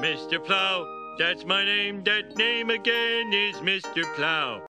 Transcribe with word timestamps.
Mr. 0.00 0.42
Plow. 0.44 1.16
That's 1.18 1.44
my 1.44 1.64
name. 1.64 2.04
That 2.04 2.36
name 2.36 2.70
again 2.70 3.32
is 3.32 3.56
Mr. 3.56 4.04
Plow. 4.14 4.64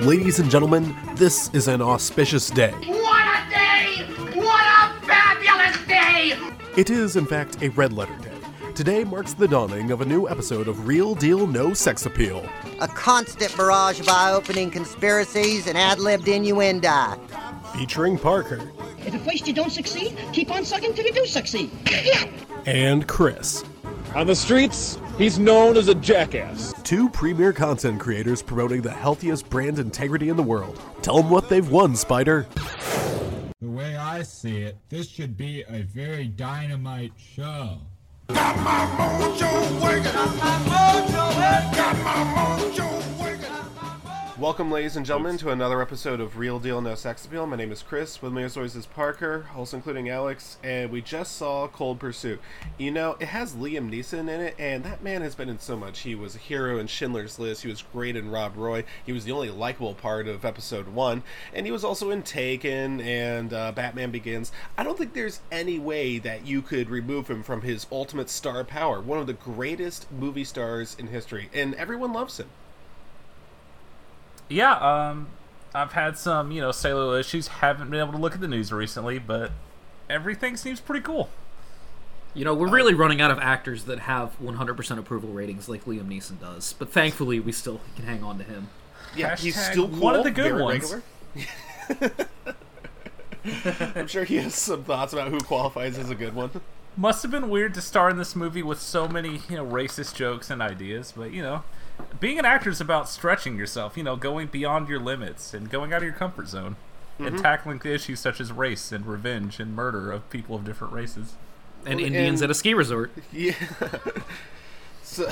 Ladies 0.00 0.38
and 0.38 0.50
gentlemen, 0.50 0.96
this 1.16 1.50
is 1.52 1.68
an 1.68 1.82
auspicious 1.82 2.48
day. 2.48 2.72
What 2.72 3.26
a 3.26 3.50
day! 3.50 4.04
What 4.40 4.64
a 4.64 5.06
fabulous 5.06 5.86
day! 5.86 6.32
It 6.78 6.88
is, 6.88 7.16
in 7.16 7.26
fact, 7.26 7.62
a 7.62 7.68
red 7.68 7.92
letter 7.92 8.16
day. 8.16 8.30
Today 8.74 9.04
marks 9.04 9.34
the 9.34 9.46
dawning 9.46 9.90
of 9.90 10.00
a 10.00 10.04
new 10.06 10.26
episode 10.26 10.66
of 10.66 10.88
Real 10.88 11.14
Deal 11.14 11.46
No 11.46 11.74
Sex 11.74 12.06
Appeal. 12.06 12.48
A 12.80 12.88
constant 12.88 13.54
barrage 13.54 14.00
of 14.00 14.08
eye 14.08 14.32
opening 14.32 14.70
conspiracies 14.70 15.66
and 15.66 15.76
ad 15.76 15.98
libbed 15.98 16.26
innuendo. 16.26 17.20
Featuring 17.76 18.18
Parker 18.18 18.72
If 19.06 19.14
at 19.14 19.20
first 19.20 19.46
you 19.46 19.52
don't 19.52 19.70
succeed, 19.70 20.16
keep 20.32 20.50
on 20.50 20.64
sucking 20.64 20.94
till 20.94 21.04
you 21.04 21.12
do 21.12 21.26
succeed. 21.26 21.70
and 22.66 23.06
Chris, 23.06 23.64
On 24.14 24.26
the 24.26 24.34
streets, 24.34 24.98
he's 25.18 25.38
known 25.38 25.76
as 25.76 25.88
a 25.88 25.94
jackass. 25.94 26.72
two 26.84 27.08
premier 27.10 27.52
content 27.52 28.00
creators 28.00 28.42
promoting 28.42 28.80
the 28.82 28.90
healthiest 28.90 29.48
brand 29.50 29.78
integrity 29.78 30.28
in 30.28 30.36
the 30.36 30.42
world. 30.42 30.80
Tell 31.02 31.16
them 31.16 31.30
what 31.30 31.48
they've 31.48 31.68
won, 31.68 31.96
Spider. 31.96 32.46
The 33.60 33.68
way 33.68 33.96
I 33.96 34.22
see 34.22 34.58
it, 34.62 34.76
this 34.88 35.08
should 35.08 35.36
be 35.36 35.64
a 35.68 35.82
very 35.82 36.28
dynamite 36.28 37.12
show. 37.18 37.78
Welcome, 44.36 44.68
ladies 44.72 44.96
and 44.96 45.06
gentlemen, 45.06 45.38
to 45.38 45.50
another 45.50 45.80
episode 45.80 46.18
of 46.18 46.38
Real 46.38 46.58
Deal 46.58 46.80
No 46.80 46.96
Sex 46.96 47.24
Appeal. 47.24 47.46
My 47.46 47.54
name 47.54 47.70
is 47.70 47.84
Chris. 47.84 48.20
With 48.20 48.32
me, 48.32 48.42
as 48.42 48.56
always, 48.56 48.74
is 48.74 48.84
Parker, 48.84 49.46
also 49.54 49.76
including 49.76 50.10
Alex. 50.10 50.58
And 50.60 50.90
we 50.90 51.02
just 51.02 51.36
saw 51.36 51.68
Cold 51.68 52.00
Pursuit. 52.00 52.40
You 52.76 52.90
know, 52.90 53.16
it 53.20 53.28
has 53.28 53.54
Liam 53.54 53.88
Neeson 53.88 54.22
in 54.22 54.40
it, 54.40 54.56
and 54.58 54.82
that 54.82 55.04
man 55.04 55.22
has 55.22 55.36
been 55.36 55.48
in 55.48 55.60
so 55.60 55.76
much. 55.76 56.00
He 56.00 56.16
was 56.16 56.34
a 56.34 56.40
hero 56.40 56.80
in 56.80 56.88
Schindler's 56.88 57.38
List. 57.38 57.62
He 57.62 57.68
was 57.68 57.84
great 57.92 58.16
in 58.16 58.28
Rob 58.28 58.56
Roy. 58.56 58.82
He 59.06 59.12
was 59.12 59.24
the 59.24 59.30
only 59.30 59.50
likable 59.50 59.94
part 59.94 60.26
of 60.26 60.44
Episode 60.44 60.88
One, 60.88 61.22
and 61.52 61.64
he 61.64 61.70
was 61.70 61.84
also 61.84 62.10
in 62.10 62.24
Taken 62.24 63.00
and 63.02 63.52
uh, 63.52 63.70
Batman 63.70 64.10
Begins. 64.10 64.50
I 64.76 64.82
don't 64.82 64.98
think 64.98 65.12
there's 65.12 65.42
any 65.52 65.78
way 65.78 66.18
that 66.18 66.44
you 66.44 66.60
could 66.60 66.90
remove 66.90 67.30
him 67.30 67.44
from 67.44 67.62
his 67.62 67.86
ultimate 67.92 68.28
star 68.28 68.64
power. 68.64 69.00
One 69.00 69.20
of 69.20 69.28
the 69.28 69.32
greatest 69.32 70.10
movie 70.10 70.42
stars 70.42 70.96
in 70.98 71.06
history, 71.06 71.50
and 71.54 71.76
everyone 71.76 72.12
loves 72.12 72.40
him. 72.40 72.48
Yeah, 74.48 74.74
um, 74.74 75.28
I've 75.74 75.92
had 75.92 76.16
some, 76.16 76.52
you 76.52 76.60
know, 76.60 76.72
cellular 76.72 77.18
issues. 77.18 77.48
Haven't 77.48 77.90
been 77.90 78.00
able 78.00 78.12
to 78.12 78.18
look 78.18 78.34
at 78.34 78.40
the 78.40 78.48
news 78.48 78.72
recently, 78.72 79.18
but 79.18 79.50
everything 80.08 80.56
seems 80.56 80.80
pretty 80.80 81.02
cool. 81.02 81.30
You 82.34 82.44
know, 82.44 82.54
we're 82.54 82.70
really 82.70 82.94
running 82.94 83.20
out 83.20 83.30
of 83.30 83.38
actors 83.38 83.84
that 83.84 84.00
have 84.00 84.36
100% 84.42 84.98
approval 84.98 85.30
ratings 85.30 85.68
like 85.68 85.84
Liam 85.84 86.08
Neeson 86.08 86.40
does. 86.40 86.74
But 86.78 86.90
thankfully, 86.90 87.38
we 87.38 87.52
still 87.52 87.80
can 87.96 88.06
hang 88.06 88.24
on 88.24 88.38
to 88.38 88.44
him. 88.44 88.68
Yeah, 89.16 89.36
he's 89.36 89.60
still 89.60 89.88
cool. 89.88 90.00
one 90.00 90.14
of 90.16 90.24
the 90.24 90.30
good 90.32 90.52
very 90.52 90.62
ones. 90.62 90.96
I'm 93.96 94.06
sure 94.06 94.24
he 94.24 94.36
has 94.36 94.54
some 94.54 94.84
thoughts 94.84 95.12
about 95.12 95.28
who 95.28 95.38
qualifies 95.40 95.98
as 95.98 96.10
a 96.10 96.14
good 96.14 96.34
one. 96.34 96.50
Must 96.96 97.22
have 97.22 97.30
been 97.30 97.48
weird 97.48 97.74
to 97.74 97.80
star 97.80 98.08
in 98.08 98.16
this 98.16 98.34
movie 98.34 98.62
with 98.62 98.80
so 98.80 99.06
many, 99.06 99.40
you 99.48 99.56
know, 99.56 99.66
racist 99.66 100.14
jokes 100.14 100.50
and 100.50 100.62
ideas, 100.62 101.12
but 101.16 101.32
you 101.32 101.42
know, 101.42 101.62
being 102.20 102.38
an 102.38 102.44
actor 102.44 102.70
is 102.70 102.80
about 102.80 103.08
stretching 103.08 103.56
yourself, 103.58 103.96
you 103.96 104.02
know, 104.02 104.16
going 104.16 104.46
beyond 104.48 104.88
your 104.88 105.00
limits 105.00 105.52
and 105.54 105.70
going 105.70 105.92
out 105.92 105.98
of 105.98 106.04
your 106.04 106.12
comfort 106.12 106.48
zone 106.48 106.76
and 107.18 107.38
tackling 107.38 107.78
the 107.78 107.92
issues 107.94 108.18
such 108.20 108.40
as 108.40 108.50
race 108.52 108.90
and 108.92 109.06
revenge 109.06 109.60
and 109.60 109.74
murder 109.76 110.10
of 110.10 110.28
people 110.30 110.56
of 110.56 110.64
different 110.64 110.92
races. 110.92 111.34
And 111.86 111.96
Well, 111.96 112.06
Indians 112.06 112.40
and- 112.40 112.48
at 112.48 112.50
a 112.50 112.54
ski 112.54 112.74
resort. 112.74 113.12
Yeah. 113.32 113.54
so, 115.02 115.28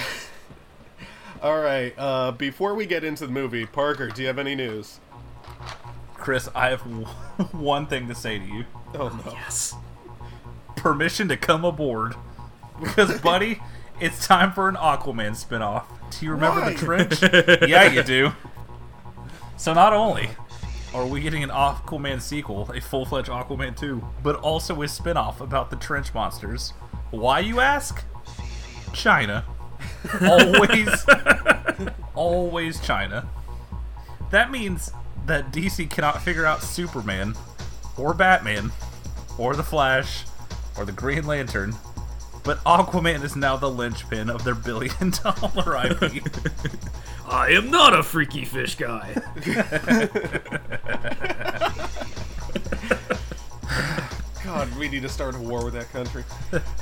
all 1.43 1.61
right. 1.61 1.95
Uh, 1.99 2.33
before 2.33 2.75
we 2.75 2.87
get 2.87 3.03
into 3.05 3.27
the 3.27 3.33
movie, 3.33 3.67
Parker, 3.67 4.09
do 4.09 4.23
you 4.23 4.29
have 4.29 4.39
any 4.39 4.55
news? 4.55 5.01
Chris, 6.15 6.49
I 6.55 6.69
have 6.71 6.83
one 7.53 7.87
thing 7.87 8.07
to 8.09 8.15
say 8.15 8.39
to 8.39 8.45
you. 8.45 8.65
Oh 8.95 9.09
no. 9.25 9.33
Yes. 9.33 9.75
Permission 10.77 11.27
to 11.29 11.37
come 11.37 11.65
aboard. 11.65 12.15
Because, 12.81 13.21
buddy, 13.21 13.61
it's 14.03 14.27
time 14.27 14.53
for 14.53 14.69
an 14.69 14.75
Aquaman 14.75 15.31
spinoff. 15.31 15.85
Do 16.11 16.27
you 16.27 16.33
remember 16.33 16.61
Why? 16.61 16.73
the 16.73 16.79
trench? 16.79 17.23
yeah, 17.71 17.89
you 17.89 18.03
do. 18.03 18.33
So 19.57 19.73
not 19.73 19.93
only 19.93 20.31
are 20.93 21.07
we 21.07 21.21
getting 21.21 21.45
an 21.45 21.51
Aquaman 21.51 22.21
sequel, 22.21 22.69
a 22.73 22.81
full-fledged 22.81 23.29
Aquaman 23.29 23.77
2, 23.77 24.05
but 24.25 24.35
also 24.41 24.83
a 24.83 24.89
spin-off 24.89 25.41
about 25.41 25.71
the 25.71 25.77
trench 25.77 26.13
monsters. 26.13 26.71
Why, 27.13 27.39
you 27.39 27.61
ask? 27.61 28.05
China. 28.93 29.45
Always, 30.21 31.07
always 32.17 32.81
China. 32.81 33.29
That 34.31 34.51
means 34.51 34.91
that 35.27 35.53
DC 35.53 35.89
cannot 35.91 36.21
figure 36.23 36.45
out 36.45 36.61
Superman, 36.61 37.37
or 37.97 38.15
Batman, 38.15 38.73
or 39.39 39.55
the 39.55 39.63
Flash, 39.63 40.25
or 40.77 40.85
the 40.85 40.93
Green 40.93 41.25
Lantern, 41.25 41.77
but 42.43 42.63
Aquaman 42.65 43.23
is 43.23 43.37
now 43.37 43.57
the 43.57 43.71
linchpin 43.71 44.31
of 44.31 44.45
their 44.45 44.55
billion 44.55 45.11
dollar 45.23 45.87
IP. 45.87 46.23
I 47.29 47.51
am 47.51 47.71
not 47.71 47.99
a 47.99 48.03
freaky 48.03 48.45
fish 48.45 48.75
guy. 48.75 49.15
God, 54.45 54.75
we 54.77 54.89
need 54.89 55.03
to 55.03 55.09
start 55.09 55.35
a 55.35 55.39
war 55.39 55.65
with 55.65 55.75
that 55.75 55.91
country. 55.93 56.25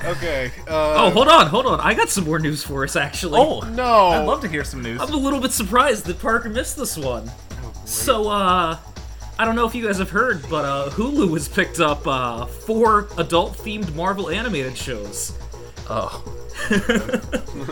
Okay. 0.03 0.51
Uh, 0.67 1.05
oh, 1.05 1.09
hold 1.09 1.27
on, 1.27 1.47
hold 1.47 1.65
on. 1.65 1.79
I 1.79 1.93
got 1.93 2.09
some 2.09 2.23
more 2.23 2.39
news 2.39 2.63
for 2.63 2.83
us, 2.83 2.95
actually. 2.95 3.39
oh, 3.39 3.59
no. 3.61 4.07
I'd 4.07 4.25
love 4.25 4.41
to 4.41 4.47
hear 4.47 4.63
some 4.63 4.81
news. 4.81 5.01
I'm 5.01 5.13
a 5.13 5.17
little 5.17 5.39
bit 5.39 5.51
surprised 5.51 6.05
that 6.05 6.19
Parker 6.19 6.49
missed 6.49 6.77
this 6.77 6.97
one. 6.97 7.29
So, 7.85 8.29
uh, 8.29 8.77
I 9.37 9.45
don't 9.45 9.55
know 9.55 9.67
if 9.67 9.75
you 9.75 9.85
guys 9.85 9.97
have 9.97 10.09
heard, 10.09 10.43
but 10.49 10.65
uh, 10.65 10.89
Hulu 10.91 11.33
has 11.33 11.49
picked 11.49 11.79
up 11.79 12.05
uh, 12.07 12.45
four 12.45 13.07
adult-themed 13.17 13.93
Marvel 13.95 14.29
animated 14.29 14.77
shows. 14.77 15.37
Oh. 15.93 16.23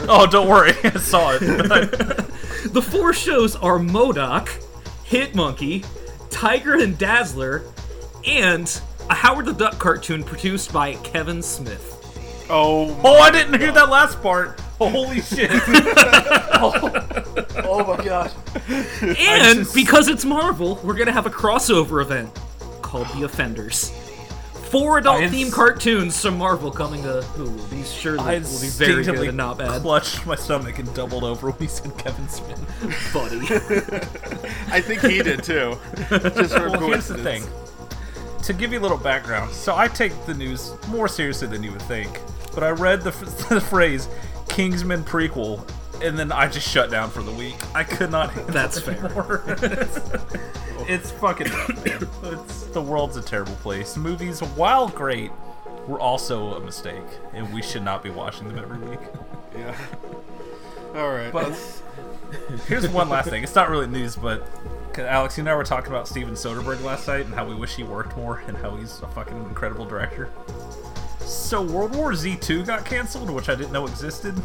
oh, 0.09 0.27
don't 0.29 0.47
worry. 0.49 0.73
I 0.83 0.91
saw 0.99 1.31
it. 1.39 2.25
The 2.73 2.81
four 2.81 3.13
shows 3.13 3.55
are 3.55 3.79
MODOK, 3.79 4.49
Hit 5.05 5.33
Monkey, 5.33 5.79
Tigra 6.29 6.83
and 6.83 6.97
Dazzler, 6.97 7.63
and 8.27 8.81
a 9.09 9.13
Howard 9.15 9.45
the 9.45 9.53
Duck 9.53 9.79
cartoon 9.79 10.25
produced 10.25 10.73
by 10.73 10.95
Kevin 10.95 11.41
Smith. 11.41 12.45
Oh, 12.49 12.99
oh, 13.05 13.15
I 13.19 13.31
didn't 13.31 13.57
hear 13.61 13.71
that 13.71 13.87
last 13.89 14.21
part. 14.21 14.61
Oh, 14.81 14.89
holy 14.89 15.21
shit. 15.21 15.49
oh 17.63 17.95
my 17.97 18.03
God. 18.03 18.31
And 19.01 19.59
just- 19.59 19.73
because 19.73 20.09
it's 20.09 20.25
Marvel, 20.25 20.79
we're 20.83 20.95
gonna 20.95 21.13
have 21.13 21.25
a 21.25 21.31
crossover 21.31 22.01
event 22.01 22.29
called 22.81 23.07
The 23.15 23.23
Offenders. 23.23 23.93
Four 24.69 24.99
adult-themed 24.99 25.33
ins- 25.33 25.53
cartoons 25.53 26.21
from 26.21 26.37
Marvel 26.37 26.69
coming 26.69 27.01
to 27.01 27.23
Hulu. 27.35 27.69
These 27.69 27.91
surely 27.91 28.19
I 28.19 28.39
will 28.39 28.61
be 28.61 28.67
very 28.67 29.03
good 29.03 29.27
and 29.29 29.37
not 29.37 29.57
bad, 29.57 29.81
clutched 29.81 30.25
my 30.27 30.35
stomach 30.35 30.77
and 30.77 30.93
doubled 30.93 31.23
over 31.23 31.49
when 31.49 31.59
he 31.59 31.67
said 31.67 31.97
Kevin 31.97 32.27
Smith. 32.29 33.09
buddy. 33.13 33.37
I 34.71 34.79
think 34.79 35.01
he 35.01 35.23
did 35.23 35.43
too. 35.43 35.75
Just 36.09 36.55
for 36.55 36.69
Well, 36.69 36.87
here's 36.87 37.07
the 37.07 37.17
thing. 37.17 37.43
To 38.43 38.53
give 38.53 38.71
you 38.71 38.79
a 38.79 38.81
little 38.81 38.97
background, 38.97 39.51
so 39.53 39.75
I 39.75 39.87
take 39.87 40.13
the 40.25 40.33
news 40.33 40.73
more 40.87 41.07
seriously 41.07 41.47
than 41.47 41.63
you 41.63 41.71
would 41.71 41.81
think. 41.83 42.19
But 42.53 42.63
I 42.63 42.69
read 42.69 43.01
the, 43.01 43.09
f- 43.09 43.19
the 43.49 43.61
phrase 43.61 44.07
Kingsman 44.47 45.03
prequel, 45.03 45.67
and 46.03 46.17
then 46.17 46.31
I 46.31 46.47
just 46.47 46.67
shut 46.67 46.89
down 46.91 47.09
for 47.09 47.21
the 47.23 47.31
week. 47.31 47.55
I 47.75 47.83
could 47.83 48.11
not. 48.11 48.31
handle 48.31 48.53
That's 48.53 48.77
it 48.77 48.81
fair. 48.81 50.37
It's, 50.89 51.11
fucking 51.11 51.47
tough, 51.47 51.85
man. 51.85 52.07
It's, 52.33 52.65
the 52.67 52.81
world's 52.81 53.17
a 53.17 53.21
terrible 53.21 53.55
place. 53.55 53.97
Movies, 53.97 54.41
while 54.41 54.89
great, 54.89 55.31
were 55.87 55.99
also 55.99 56.55
a 56.55 56.59
mistake, 56.59 57.03
and 57.33 57.51
we 57.53 57.61
should 57.61 57.83
not 57.83 58.03
be 58.03 58.09
watching 58.09 58.47
them 58.47 58.59
every 58.59 58.79
week. 58.79 58.99
Yeah. 59.57 59.75
All 60.95 61.09
right. 61.09 61.31
But- 61.31 61.53
Here's 62.67 62.87
one 62.87 63.09
last 63.09 63.29
thing. 63.29 63.43
It's 63.43 63.55
not 63.55 63.69
really 63.69 63.87
news, 63.87 64.15
but 64.15 64.47
Alex, 64.97 65.37
you 65.37 65.41
and 65.41 65.49
I 65.49 65.55
were 65.55 65.63
talking 65.63 65.91
about 65.91 66.07
Steven 66.07 66.33
Soderbergh 66.33 66.83
last 66.83 67.07
night 67.07 67.25
and 67.25 67.33
how 67.33 67.45
we 67.45 67.55
wish 67.55 67.75
he 67.75 67.83
worked 67.83 68.15
more 68.17 68.43
and 68.47 68.57
how 68.57 68.75
he's 68.75 69.01
a 69.01 69.07
fucking 69.07 69.37
incredible 69.43 69.85
director. 69.85 70.29
So 71.21 71.61
World 71.61 71.95
War 71.95 72.13
Z 72.15 72.37
2 72.37 72.65
got 72.65 72.85
canceled, 72.85 73.29
which 73.29 73.49
I 73.49 73.55
didn't 73.55 73.71
know 73.71 73.85
existed. 73.85 74.35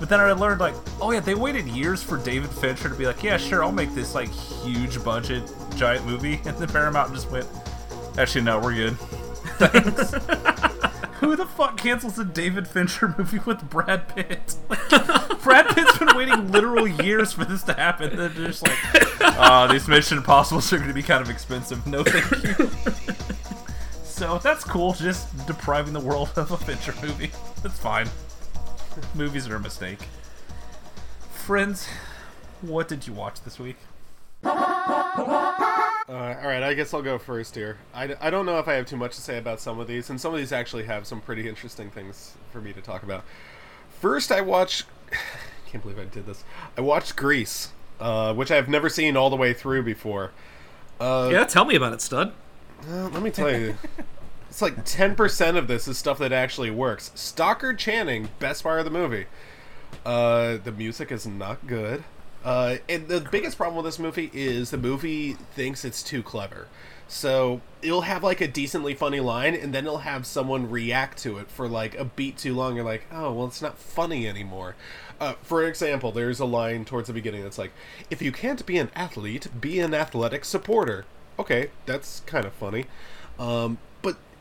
But 0.00 0.08
then 0.08 0.20
I 0.20 0.32
learned 0.32 0.60
like, 0.60 0.74
oh 1.00 1.12
yeah, 1.12 1.20
they 1.20 1.34
waited 1.34 1.66
years 1.66 2.02
for 2.02 2.18
David 2.18 2.50
Fincher 2.50 2.88
to 2.88 2.94
be 2.94 3.06
like, 3.06 3.22
yeah, 3.22 3.36
sure, 3.36 3.62
I'll 3.62 3.72
make 3.72 3.94
this 3.94 4.14
like 4.14 4.28
huge 4.28 5.02
budget 5.04 5.48
giant 5.76 6.06
movie, 6.06 6.40
and 6.44 6.56
then 6.56 6.68
Paramount 6.68 7.12
just 7.12 7.30
went, 7.30 7.46
actually 8.18 8.42
no, 8.42 8.58
we're 8.58 8.74
good. 8.74 8.98
Thanks. 9.58 10.12
Who 11.20 11.36
the 11.36 11.46
fuck 11.46 11.78
cancels 11.78 12.18
a 12.18 12.24
David 12.24 12.66
Fincher 12.68 13.14
movie 13.16 13.38
with 13.46 13.68
Brad 13.70 14.08
Pitt? 14.14 14.56
Like, 14.68 14.88
Brad 15.42 15.68
Pitt's 15.68 15.96
been 15.96 16.14
waiting 16.16 16.50
literal 16.52 16.86
years 16.86 17.32
for 17.32 17.44
this 17.44 17.62
to 17.64 17.72
happen. 17.72 18.16
They're 18.16 18.28
just 18.28 18.62
like, 18.66 18.78
uh, 19.20 19.66
these 19.68 19.88
Mission 19.88 20.18
Impossibles 20.18 20.70
are 20.72 20.76
going 20.76 20.88
to 20.88 20.94
be 20.94 21.02
kind 21.02 21.22
of 21.22 21.30
expensive. 21.30 21.86
No, 21.86 22.02
thank 22.04 22.30
you. 22.44 22.68
So 24.04 24.38
So 24.38 24.38
that's 24.38 24.64
cool. 24.64 24.92
Just 24.92 25.46
depriving 25.46 25.92
the 25.92 26.00
world 26.00 26.30
of 26.36 26.50
a 26.50 26.56
Fincher 26.56 26.94
movie. 27.02 27.30
That's 27.62 27.78
fine. 27.78 28.08
Movies 29.14 29.48
are 29.48 29.56
a 29.56 29.60
mistake. 29.60 30.00
Friends, 31.32 31.88
what 32.60 32.86
did 32.88 33.06
you 33.06 33.12
watch 33.12 33.40
this 33.42 33.58
week? 33.58 33.76
Uh, 34.44 36.36
all 36.42 36.46
right, 36.48 36.62
I 36.62 36.74
guess 36.74 36.92
I'll 36.92 37.02
go 37.02 37.18
first 37.18 37.54
here. 37.54 37.78
I, 37.94 38.14
I 38.20 38.30
don't 38.30 38.46
know 38.46 38.58
if 38.58 38.68
I 38.68 38.74
have 38.74 38.86
too 38.86 38.96
much 38.96 39.14
to 39.16 39.20
say 39.22 39.38
about 39.38 39.60
some 39.60 39.78
of 39.80 39.86
these, 39.88 40.10
and 40.10 40.20
some 40.20 40.32
of 40.32 40.38
these 40.38 40.52
actually 40.52 40.84
have 40.84 41.06
some 41.06 41.20
pretty 41.20 41.48
interesting 41.48 41.90
things 41.90 42.34
for 42.52 42.60
me 42.60 42.72
to 42.72 42.80
talk 42.80 43.02
about. 43.02 43.24
First, 44.00 44.30
I 44.30 44.40
watched. 44.40 44.84
I 45.12 45.70
can't 45.70 45.82
believe 45.82 45.98
I 45.98 46.04
did 46.04 46.26
this. 46.26 46.44
I 46.76 46.82
watched 46.82 47.16
Grease, 47.16 47.72
uh, 48.00 48.34
which 48.34 48.50
I've 48.50 48.68
never 48.68 48.88
seen 48.88 49.16
all 49.16 49.30
the 49.30 49.36
way 49.36 49.52
through 49.52 49.82
before. 49.82 50.32
Uh, 51.00 51.30
Yeah, 51.32 51.44
tell 51.44 51.64
me 51.64 51.74
about 51.74 51.92
it, 51.94 52.00
stud. 52.00 52.32
uh, 52.88 53.08
let 53.08 53.22
me 53.22 53.30
tell 53.30 53.50
you. 53.50 53.76
It's 54.50 54.62
like 54.62 54.84
10% 54.84 55.56
of 55.56 55.66
this 55.66 55.88
is 55.88 55.98
stuff 55.98 56.18
that 56.18 56.32
actually 56.32 56.70
works. 56.70 57.10
Stockard 57.16 57.76
Channing, 57.76 58.28
best 58.38 58.62
part 58.62 58.78
of 58.78 58.84
the 58.84 58.90
movie. 58.92 59.26
Uh, 60.06 60.58
the 60.62 60.70
music 60.70 61.10
is 61.10 61.26
not 61.26 61.66
good. 61.66 62.04
Uh, 62.44 62.76
and 62.88 63.08
the 63.08 63.20
biggest 63.20 63.56
problem 63.56 63.76
with 63.76 63.86
this 63.86 63.98
movie 63.98 64.30
is 64.34 64.70
the 64.70 64.76
movie 64.76 65.32
thinks 65.32 65.84
it's 65.84 66.02
too 66.02 66.22
clever. 66.22 66.68
So 67.08 67.60
it'll 67.82 68.02
have 68.02 68.22
like 68.22 68.40
a 68.40 68.48
decently 68.48 68.94
funny 68.94 69.20
line, 69.20 69.54
and 69.54 69.74
then 69.74 69.84
it'll 69.84 69.98
have 69.98 70.26
someone 70.26 70.70
react 70.70 71.18
to 71.22 71.38
it 71.38 71.50
for 71.50 71.68
like 71.68 71.94
a 71.96 72.04
beat 72.04 72.36
too 72.36 72.54
long. 72.54 72.76
You're 72.76 72.84
like, 72.84 73.06
oh, 73.12 73.32
well, 73.32 73.46
it's 73.46 73.62
not 73.62 73.78
funny 73.78 74.26
anymore. 74.28 74.74
Uh, 75.20 75.34
for 75.42 75.64
example, 75.64 76.12
there's 76.12 76.40
a 76.40 76.44
line 76.44 76.84
towards 76.84 77.06
the 77.06 77.14
beginning 77.14 77.42
that's 77.42 77.58
like, 77.58 77.72
if 78.10 78.20
you 78.20 78.32
can't 78.32 78.64
be 78.66 78.78
an 78.78 78.90
athlete, 78.94 79.48
be 79.60 79.80
an 79.80 79.94
athletic 79.94 80.44
supporter. 80.44 81.04
Okay, 81.38 81.70
that's 81.86 82.20
kind 82.20 82.44
of 82.44 82.52
funny. 82.52 82.86
Um, 83.38 83.78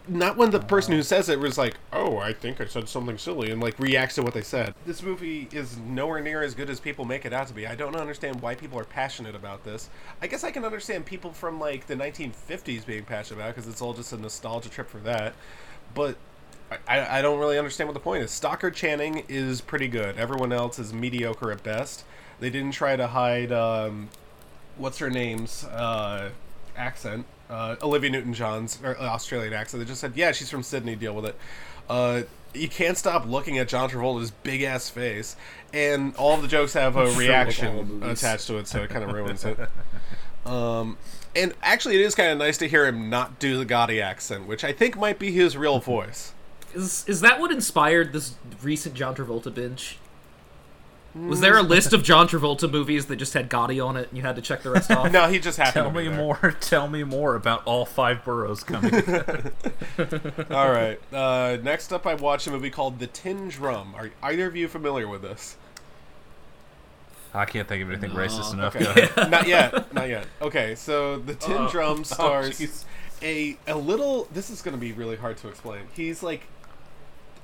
not 0.07 0.37
when 0.37 0.51
the 0.51 0.59
person 0.59 0.93
who 0.93 1.03
says 1.03 1.29
it 1.29 1.39
was 1.39 1.57
like, 1.57 1.75
"Oh, 1.91 2.17
I 2.17 2.33
think 2.33 2.59
I 2.59 2.65
said 2.65 2.89
something 2.89 3.17
silly," 3.17 3.51
and 3.51 3.61
like 3.61 3.79
reacts 3.79 4.15
to 4.15 4.23
what 4.23 4.33
they 4.33 4.41
said. 4.41 4.73
This 4.85 5.01
movie 5.01 5.47
is 5.51 5.77
nowhere 5.77 6.21
near 6.21 6.43
as 6.43 6.53
good 6.53 6.69
as 6.69 6.79
people 6.79 7.05
make 7.05 7.25
it 7.25 7.33
out 7.33 7.47
to 7.47 7.53
be. 7.53 7.65
I 7.65 7.75
don't 7.75 7.95
understand 7.95 8.41
why 8.41 8.55
people 8.55 8.79
are 8.79 8.85
passionate 8.85 9.35
about 9.35 9.63
this. 9.63 9.89
I 10.21 10.27
guess 10.27 10.43
I 10.43 10.51
can 10.51 10.65
understand 10.65 11.05
people 11.05 11.31
from 11.31 11.59
like 11.59 11.87
the 11.87 11.95
1950s 11.95 12.85
being 12.85 13.05
passionate 13.05 13.39
about 13.39 13.49
it 13.49 13.55
because 13.55 13.69
it's 13.69 13.81
all 13.81 13.93
just 13.93 14.13
a 14.13 14.17
nostalgia 14.17 14.69
trip 14.69 14.89
for 14.89 14.99
that. 14.99 15.33
But 15.93 16.17
I, 16.87 17.19
I 17.19 17.21
don't 17.21 17.39
really 17.39 17.57
understand 17.57 17.87
what 17.87 17.93
the 17.93 17.99
point 17.99 18.23
is. 18.23 18.31
Stockard 18.31 18.75
Channing 18.75 19.23
is 19.27 19.61
pretty 19.61 19.87
good. 19.87 20.17
Everyone 20.17 20.51
else 20.51 20.79
is 20.79 20.93
mediocre 20.93 21.51
at 21.51 21.63
best. 21.63 22.03
They 22.39 22.49
didn't 22.49 22.71
try 22.71 22.95
to 22.95 23.07
hide 23.07 23.51
um, 23.51 24.09
what's 24.77 24.97
her 24.97 25.09
name's 25.09 25.63
uh, 25.65 26.31
accent, 26.75 27.25
uh, 27.49 27.75
Olivia 27.81 28.09
Newton-John's 28.09 28.79
or, 28.83 28.97
uh, 28.99 29.03
Australian 29.03 29.53
accent. 29.53 29.81
They 29.83 29.87
just 29.87 30.01
said, 30.01 30.13
"Yeah, 30.15 30.31
she's 30.31 30.49
from 30.49 30.63
Sydney. 30.63 30.95
Deal 30.95 31.13
with 31.13 31.25
it." 31.25 31.35
Uh, 31.89 32.21
you 32.53 32.67
can't 32.69 32.97
stop 32.97 33.25
looking 33.25 33.57
at 33.57 33.67
John 33.67 33.89
Travolta's 33.89 34.31
big 34.31 34.61
ass 34.61 34.89
face, 34.89 35.35
and 35.73 36.15
all 36.15 36.37
the 36.37 36.47
jokes 36.47 36.73
have 36.73 36.95
a 36.95 37.07
Sure, 37.11 37.19
reaction 37.19 38.03
attached 38.03 38.47
to 38.47 38.57
it, 38.57 38.67
so 38.67 38.83
it 38.83 38.89
kind 38.89 39.03
of 39.03 39.11
ruins 39.11 39.43
it. 39.43 39.57
Um, 40.45 40.97
and 41.35 41.53
actually, 41.63 41.95
it 41.95 42.01
is 42.01 42.15
kind 42.15 42.31
of 42.31 42.37
nice 42.37 42.57
to 42.59 42.67
hear 42.67 42.85
him 42.85 43.09
not 43.09 43.39
do 43.39 43.57
the 43.57 43.65
Gotti 43.65 44.01
accent, 44.01 44.45
which 44.47 44.63
I 44.63 44.71
think 44.71 44.97
might 44.97 45.17
be 45.17 45.31
his 45.31 45.57
real 45.57 45.79
voice. 45.79 46.33
Is 46.73 47.05
is 47.07 47.21
that 47.21 47.39
what 47.39 47.51
inspired 47.51 48.13
this 48.13 48.35
recent 48.61 48.95
John 48.95 49.15
Travolta 49.15 49.53
binge? 49.53 49.97
Was 51.15 51.41
there 51.41 51.57
a 51.57 51.61
list 51.61 51.93
of 51.93 52.01
John 52.01 52.27
Travolta 52.27 52.69
movies 52.71 53.05
that 53.05 53.17
just 53.17 53.33
had 53.35 53.47
Gotti 53.49 53.85
on 53.85 53.97
it, 53.97 54.09
and 54.09 54.17
you 54.17 54.23
had 54.23 54.35
to 54.35 54.41
check 54.41 54.63
the 54.63 54.71
rest 54.71 54.89
off? 54.89 55.11
No, 55.11 55.27
he 55.29 55.37
just 55.39 55.57
happened. 55.57 55.73
Tell 55.73 55.83
to 55.85 55.89
be 55.91 56.05
me 56.05 56.07
there. 56.09 56.17
more. 56.17 56.55
Tell 56.59 56.87
me 56.87 57.03
more 57.03 57.35
about 57.35 57.63
all 57.65 57.85
five 57.85 58.25
boroughs 58.25 58.63
coming. 58.63 58.91
All 60.49 60.71
right. 60.71 60.99
Uh, 61.13 61.57
next 61.61 61.93
up, 61.93 62.07
I 62.07 62.15
watched 62.15 62.47
a 62.47 62.51
movie 62.51 62.71
called 62.71 62.97
The 62.99 63.05
Tin 63.07 63.49
Drum. 63.49 63.93
Are 63.95 64.09
either 64.23 64.47
of 64.47 64.55
you 64.55 64.67
familiar 64.67 65.07
with 65.07 65.21
this? 65.21 65.55
I 67.33 67.45
can't 67.45 67.67
think 67.67 67.83
of 67.83 67.89
anything 67.91 68.11
racist 68.11 68.53
enough. 68.53 68.75
Okay. 68.75 69.09
Not 69.29 69.47
yet. 69.47 69.93
Not 69.93 70.09
yet. 70.09 70.25
Okay, 70.41 70.75
so 70.75 71.17
The 71.17 71.33
Tin 71.35 71.57
Oh. 71.57 71.69
Drum 71.69 71.99
Oh, 71.99 72.03
stars 72.03 72.59
jeez. 72.59 72.85
a 73.21 73.57
a 73.67 73.75
little. 73.75 74.27
This 74.33 74.49
is 74.49 74.61
going 74.61 74.75
to 74.75 74.79
be 74.81 74.91
really 74.93 75.15
hard 75.15 75.37
to 75.37 75.47
explain. 75.47 75.81
He's 75.95 76.21
like 76.23 76.47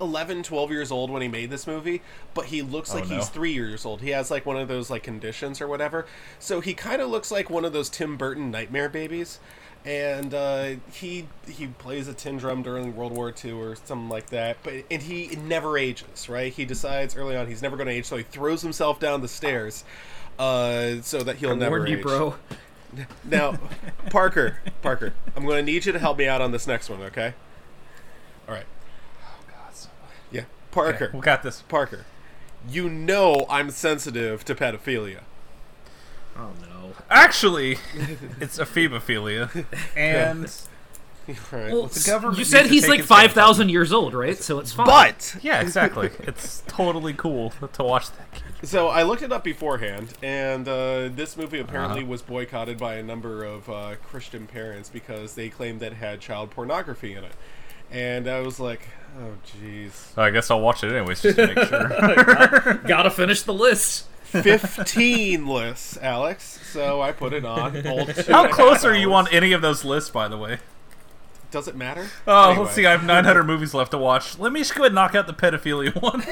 11, 0.02 0.44
12 0.44 0.72
years 0.72 0.92
old 0.92 1.10
when 1.10 1.22
he 1.22 1.28
made 1.28 1.50
this 1.50 1.66
movie, 1.68 2.02
but 2.34 2.46
he 2.46 2.62
looks 2.62 2.92
Oh, 2.92 2.96
like 2.96 3.10
no. 3.10 3.16
he's 3.18 3.30
three 3.30 3.52
years 3.54 3.86
old. 3.86 4.02
He 4.02 4.10
has 4.12 4.30
like 4.32 4.46
one 4.46 4.58
of 4.58 4.68
those 4.68 4.90
like 4.90 5.04
conditions 5.04 5.62
or 5.62 5.68
whatever. 5.68 6.06
So 6.40 6.60
he 6.62 6.74
kind 6.74 7.02
of 7.02 7.10
looks 7.10 7.32
like 7.32 7.50
one 7.50 7.66
of 7.66 7.74
those 7.74 7.90
Tim 7.90 8.18
Burton 8.18 8.52
nightmare 8.52 8.90
babies. 8.90 9.40
And 9.86 10.34
uh, 10.34 10.72
he 10.92 11.28
he 11.50 11.68
plays 11.68 12.10
a 12.10 12.14
tin 12.14 12.36
drum 12.38 12.64
during 12.64 12.98
World 12.98 13.14
War 13.14 13.34
II 13.44 13.54
or 13.54 13.76
something 13.78 14.10
like 14.10 14.28
that, 14.30 14.58
but 14.62 14.74
and 14.92 15.02
he 15.02 15.28
never 15.38 15.78
ages, 15.78 16.28
right? 16.28 16.52
He 16.52 16.66
decides 16.66 17.16
early 17.16 17.38
on 17.38 17.48
he's 17.48 17.62
never 17.62 17.78
going 17.78 17.88
to 17.88 17.94
age, 17.94 18.04
so 18.06 18.18
he 18.18 18.24
throws 18.24 18.62
himself 18.62 19.00
down 19.00 19.22
the 19.22 19.30
stairs, 19.30 19.86
uh, 20.38 20.96
so 21.02 21.24
that 21.24 21.38
he'll 21.38 21.52
I 21.52 21.56
never 21.56 21.78
warned 21.78 21.92
you, 21.92 21.98
age. 21.98 22.04
bro. 22.04 22.36
Now, 23.24 23.58
Parker, 24.10 24.60
Parker, 24.82 25.14
I'm 25.36 25.46
going 25.46 25.64
to 25.66 25.72
need 25.72 25.86
you 25.86 25.92
to 25.94 26.00
help 26.00 26.18
me 26.18 26.28
out 26.28 26.42
on 26.42 26.52
this 26.52 26.68
next 26.68 26.90
one, 26.90 27.02
okay? 27.04 27.34
All 28.48 28.56
right. 28.56 28.66
Yeah, 30.70 30.76
Parker. 30.76 31.06
Okay, 31.06 31.18
we 31.18 31.22
got 31.22 31.44
this. 31.44 31.62
Parker, 31.64 32.06
you 32.68 32.90
know 32.90 33.46
I'm 33.50 33.70
sensitive 33.72 34.44
to 34.46 34.56
pedophilia. 34.56 35.22
Oh 36.38 36.52
no. 36.62 36.94
Actually, 37.10 37.78
it's 38.40 38.58
ephebophilia, 38.60 39.66
and 39.96 40.52
Right. 41.52 41.72
Well, 41.72 41.86
the 41.86 42.04
government 42.08 42.40
you 42.40 42.44
said 42.46 42.66
he's 42.66 42.88
like 42.88 43.04
five 43.04 43.34
thousand 43.34 43.70
years 43.70 43.94
old, 43.94 44.16
right? 44.16 44.36
So 44.36 44.58
it's 44.58 44.72
fine. 44.72 44.88
But 44.88 45.36
yeah, 45.44 45.62
exactly. 45.62 46.10
It's 46.22 46.64
totally 46.66 47.14
cool 47.14 47.52
to 47.74 47.84
watch 47.84 48.10
that. 48.10 48.32
Kid. 48.32 48.68
so 48.68 48.88
I 48.88 49.04
looked 49.04 49.22
it 49.22 49.32
up 49.32 49.44
beforehand, 49.44 50.14
and 50.24 50.68
uh, 50.68 51.10
this 51.10 51.38
movie 51.38 51.60
apparently 51.60 52.02
Uh-huh. 52.02 52.10
was 52.10 52.24
boycotted 52.24 52.80
by 52.80 52.96
a 52.96 53.04
number 53.04 53.44
of 53.44 53.70
uh, 53.70 53.96
Christian 54.04 54.48
parents 54.48 54.90
because 54.90 55.36
they 55.36 55.50
claimed 55.50 55.82
that 55.82 55.92
it 55.92 55.98
had 55.98 56.20
child 56.20 56.50
pornography 56.50 57.14
in 57.14 57.24
it. 57.24 57.34
And 57.92 58.28
I 58.28 58.40
was 58.42 58.60
like, 58.60 58.88
oh, 59.20 59.32
jeez. 59.46 60.18
I 60.18 60.30
guess 60.30 60.52
I'll 60.52 60.62
watch 60.62 60.84
it 60.84 60.92
anyways 60.96 61.22
just 61.22 61.36
to 61.38 61.48
make 61.48 61.58
sure. 61.68 62.74
Gotta 62.88 63.10
finish 63.10 63.42
the 63.44 63.54
list. 63.54 64.08
15 64.24 65.48
lists, 65.48 65.98
Alex. 66.02 66.60
So 66.72 67.02
I 67.02 67.12
put 67.12 67.34
it 67.34 67.46
on. 67.46 67.88
Old 67.88 68.12
How 68.28 68.48
close 68.48 68.86
are 68.86 68.96
you 68.96 69.12
on 69.14 69.28
any 69.30 69.54
of 69.54 69.62
those 69.64 69.84
lists, 69.84 70.10
by 70.12 70.28
the 70.28 70.38
way? 70.38 70.60
Does 71.50 71.68
it 71.68 71.76
matter? 71.76 72.08
Oh, 72.28 72.50
Anyway. 72.52 72.64
let's 72.66 72.76
see. 72.76 72.86
I 72.86 72.92
have 72.92 73.04
900 73.04 73.44
movies 73.44 73.74
left 73.74 73.90
to 73.92 73.98
watch. 73.98 74.38
Let 74.38 74.52
me 74.54 74.60
just 74.60 74.76
go 74.76 74.84
ahead 74.84 74.92
and 74.92 74.96
knock 74.96 75.16
out 75.16 75.26
the 75.26 75.34
pedophilia 75.34 76.00
ones. 76.02 76.26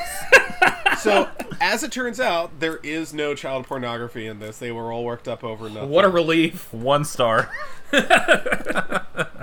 So, 1.00 1.27
as 1.60 1.81
it 1.81 1.91
turns 1.91 2.19
out, 2.19 2.60
there 2.60 2.77
is 2.77 3.15
no 3.15 3.34
child 3.34 3.65
pornography 3.65 4.27
in 4.27 4.38
this. 4.38 4.60
They 4.60 4.72
were 4.72 4.91
all 4.91 5.03
worked 5.03 5.27
up 5.27 5.43
over 5.43 5.67
nothing. 5.67 5.89
What 5.89 6.05
a 6.05 6.10
relief. 6.10 6.72
One 6.72 7.03
star. 7.03 7.50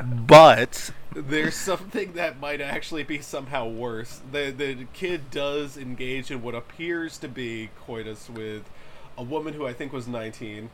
But 0.04 0.90
there's 1.14 1.54
something 1.54 2.12
that 2.12 2.40
might 2.40 2.60
actually 2.60 3.04
be 3.04 3.20
somehow 3.20 3.66
worse. 3.68 4.20
The 4.30 4.50
the 4.50 4.86
kid 4.92 5.30
does 5.30 5.76
engage 5.76 6.30
in 6.30 6.42
what 6.42 6.54
appears 6.54 7.18
to 7.18 7.28
be 7.28 7.70
coitus 7.86 8.28
with 8.28 8.68
a 9.16 9.22
woman 9.22 9.54
who 9.54 9.66
I 9.66 9.72
think 9.72 9.92
was 9.92 10.08
19. 10.08 10.70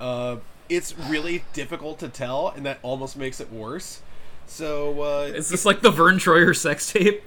Uh, 0.00 0.36
it's 0.68 0.96
really 0.98 1.44
difficult 1.52 1.98
to 2.00 2.08
tell, 2.08 2.48
and 2.48 2.66
that 2.66 2.78
almost 2.82 3.16
makes 3.16 3.40
it 3.40 3.50
worse. 3.52 4.02
So 4.46 5.02
uh, 5.02 5.32
Is 5.34 5.48
this 5.48 5.64
like 5.64 5.82
the 5.82 5.90
Vern 5.90 6.16
Troyer 6.18 6.56
sex 6.56 6.92
tape? 6.92 7.22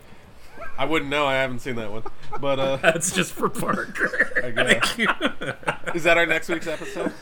I 0.78 0.86
wouldn't 0.86 1.12
know. 1.12 1.26
I 1.26 1.36
haven't 1.36 1.60
seen 1.60 1.76
that 1.76 1.92
one. 1.92 2.04
But 2.40 2.60
uh, 2.60 2.76
That's 2.82 3.12
just 3.14 3.34
for 3.34 3.50
Parker. 3.50 4.42
I 4.44 4.52
guess. 4.52 4.98
is 5.96 6.04
that 6.04 6.18
our 6.18 6.26
next 6.26 6.50
week's 6.50 6.68
episode? 6.68 7.14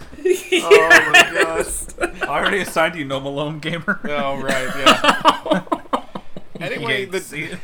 Oh 0.54 1.12
my 1.14 1.32
gosh. 1.44 2.22
I 2.22 2.28
already 2.28 2.60
assigned 2.60 2.96
you 2.96 3.06
No 3.06 3.20
Malone 3.20 3.60
Gamer. 3.60 4.00
Oh 4.06 4.42
right, 4.42 4.70
yeah. 4.76 6.04
anyway, 6.60 7.06
the, 7.06 7.20
see 7.20 7.44
it. 7.44 7.60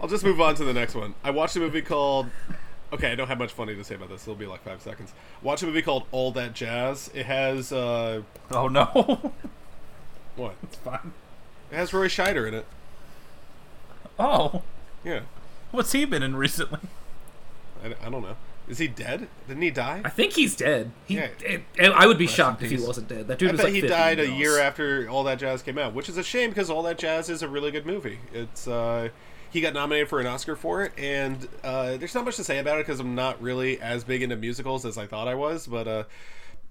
I'll 0.00 0.08
just 0.08 0.24
move 0.24 0.40
on 0.40 0.54
to 0.56 0.64
the 0.64 0.72
next 0.74 0.94
one. 0.94 1.14
I 1.22 1.30
watched 1.30 1.56
a 1.56 1.60
movie 1.60 1.82
called. 1.82 2.28
Okay, 2.92 3.10
I 3.10 3.14
don't 3.14 3.28
have 3.28 3.38
much 3.38 3.52
funny 3.52 3.74
to 3.74 3.82
say 3.82 3.94
about 3.96 4.08
this. 4.08 4.22
It'll 4.22 4.34
be 4.34 4.46
like 4.46 4.62
five 4.62 4.80
seconds. 4.80 5.12
Watch 5.42 5.62
a 5.62 5.66
movie 5.66 5.82
called 5.82 6.04
All 6.12 6.30
That 6.32 6.54
Jazz. 6.54 7.10
It 7.14 7.26
has 7.26 7.72
uh, 7.72 8.22
Oh 8.50 8.68
no. 8.68 9.32
what? 10.36 10.54
It's 10.62 10.76
fine. 10.76 11.12
It 11.72 11.76
has 11.76 11.92
Roy 11.92 12.08
Scheider 12.08 12.46
in 12.46 12.54
it. 12.54 12.66
Oh. 14.18 14.62
Yeah, 15.04 15.20
What's 15.70 15.92
he 15.92 16.04
been 16.04 16.22
in 16.22 16.36
recently? 16.36 16.80
I, 17.82 17.94
I 18.06 18.10
don't 18.10 18.22
know. 18.22 18.36
Is 18.68 18.78
he 18.78 18.88
dead? 18.88 19.28
Didn't 19.46 19.62
he 19.62 19.70
die? 19.70 20.00
I 20.04 20.08
think 20.08 20.32
he's 20.32 20.56
dead. 20.56 20.90
He, 21.04 21.16
Yeah. 21.16 21.28
eh, 21.44 21.58
I 21.88 22.06
would 22.06 22.16
be 22.16 22.24
Rest 22.24 22.36
shocked 22.36 22.62
if 22.62 22.70
he 22.70 22.78
wasn't 22.78 23.08
dead. 23.08 23.28
That 23.28 23.38
dude 23.38 23.50
I 23.50 23.52
was 23.52 23.60
bet 23.60 23.72
like 23.72 23.82
he 23.82 23.86
died 23.86 24.20
a 24.20 24.30
year 24.30 24.58
after 24.58 25.06
All 25.10 25.24
That 25.24 25.38
Jazz 25.38 25.62
came 25.62 25.76
out, 25.76 25.92
which 25.92 26.08
is 26.08 26.16
a 26.16 26.22
shame 26.22 26.50
because 26.50 26.70
All 26.70 26.82
That 26.84 26.96
Jazz 26.96 27.28
is 27.28 27.42
a 27.42 27.48
really 27.48 27.70
good 27.70 27.84
movie. 27.84 28.20
It's 28.32 28.66
uh, 28.66 29.10
he 29.50 29.60
got 29.60 29.74
nominated 29.74 30.08
for 30.08 30.18
an 30.20 30.26
Oscar 30.26 30.56
for 30.56 30.82
it, 30.82 30.92
and 30.96 31.46
uh, 31.62 31.96
there's 31.98 32.14
not 32.14 32.24
much 32.24 32.36
to 32.36 32.44
say 32.44 32.58
about 32.58 32.78
it 32.78 32.86
because 32.86 33.00
I'm 33.00 33.14
not 33.14 33.40
really 33.42 33.78
as 33.80 34.02
big 34.02 34.22
into 34.22 34.36
musicals 34.36 34.86
as 34.86 34.96
I 34.96 35.06
thought 35.06 35.28
I 35.28 35.34
was. 35.34 35.66
But 35.66 35.86
uh, 35.86 36.04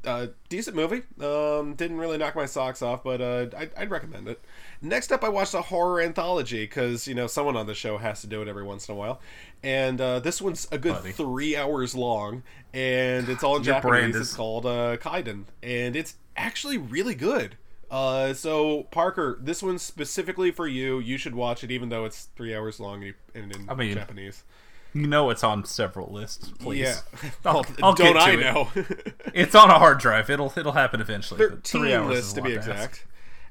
uh, 0.06 0.28
decent 0.50 0.76
movie. 0.76 1.04
Um, 1.22 1.76
didn't 1.76 1.98
really 1.98 2.18
knock 2.18 2.36
my 2.36 2.46
socks 2.46 2.82
off, 2.82 3.04
but 3.04 3.22
uh, 3.22 3.48
I'd, 3.58 3.72
I'd 3.78 3.92
recommend 3.92 4.28
it. 4.28 4.44
Next 4.82 5.12
up, 5.12 5.24
I 5.24 5.30
watched 5.30 5.54
a 5.54 5.62
horror 5.62 6.02
anthology 6.02 6.64
because 6.64 7.08
you 7.08 7.16
know 7.16 7.28
someone 7.28 7.56
on 7.56 7.66
the 7.68 7.74
show 7.76 7.98
has 7.98 8.22
to 8.22 8.28
do 8.28 8.42
it 8.42 8.48
every 8.48 8.64
once 8.64 8.88
in 8.90 8.96
a 8.96 8.98
while, 8.98 9.22
and 9.64 10.00
uh, 10.02 10.20
this 10.20 10.42
one's 10.42 10.68
a 10.72 10.78
good 10.78 10.94
Buddy. 10.94 11.12
three 11.12 11.56
hours 11.56 11.96
long, 11.96 12.44
and 12.74 13.30
it's 13.30 13.44
all 13.44 13.58
in 13.58 13.64
Your 13.64 13.76
Japanese. 13.76 14.16
is- 14.16 14.22
It's 14.30 14.36
called 14.36 14.66
uh, 14.66 14.98
Kwaidan, 14.98 15.46
and 15.62 15.96
it's 15.96 16.16
actually 16.36 16.78
really 16.78 17.16
good. 17.16 17.58
Uh, 17.92 18.34
so 18.34 18.84
Parker, 18.92 19.38
this 19.40 19.62
one's 19.62 19.84
specifically 19.84 20.50
for 20.50 20.68
you. 20.68 21.00
You 21.00 21.18
should 21.20 21.36
watch 21.36 21.64
it, 21.64 21.70
even 21.70 21.90
though 21.90 22.06
it's 22.06 22.30
three 22.36 22.56
hours 22.56 22.80
long 22.80 23.04
and 23.04 23.14
and 23.36 23.56
in 23.56 23.70
I 23.70 23.76
mean, 23.76 23.94
Japanese. 23.94 24.44
You 24.94 25.08
know 25.08 25.30
it's 25.32 25.44
on 25.44 25.66
several 25.66 26.12
lists. 26.14 26.50
Please. 26.60 26.80
Yeah. 26.82 26.96
I'll, 27.46 27.54
Well, 27.56 27.66
I'll 27.82 27.94
don't 27.94 28.14
get 28.14 28.14
to 28.14 28.20
I 28.20 28.30
it. 28.32 28.40
know? 28.40 28.70
it's 29.34 29.56
on 29.56 29.70
a 29.72 29.80
hard 29.80 29.98
drive. 30.00 30.30
It'll 30.30 30.54
it'll 30.56 30.74
happen 30.74 31.02
eventually. 31.02 31.40
but 31.40 31.50
Thirteen 31.50 31.82
three 31.82 31.94
hours 31.94 32.10
lists 32.10 32.34
to 32.34 32.42
be 32.42 32.52
to 32.52 32.58
ask. 32.60 32.68
exact. 32.70 33.06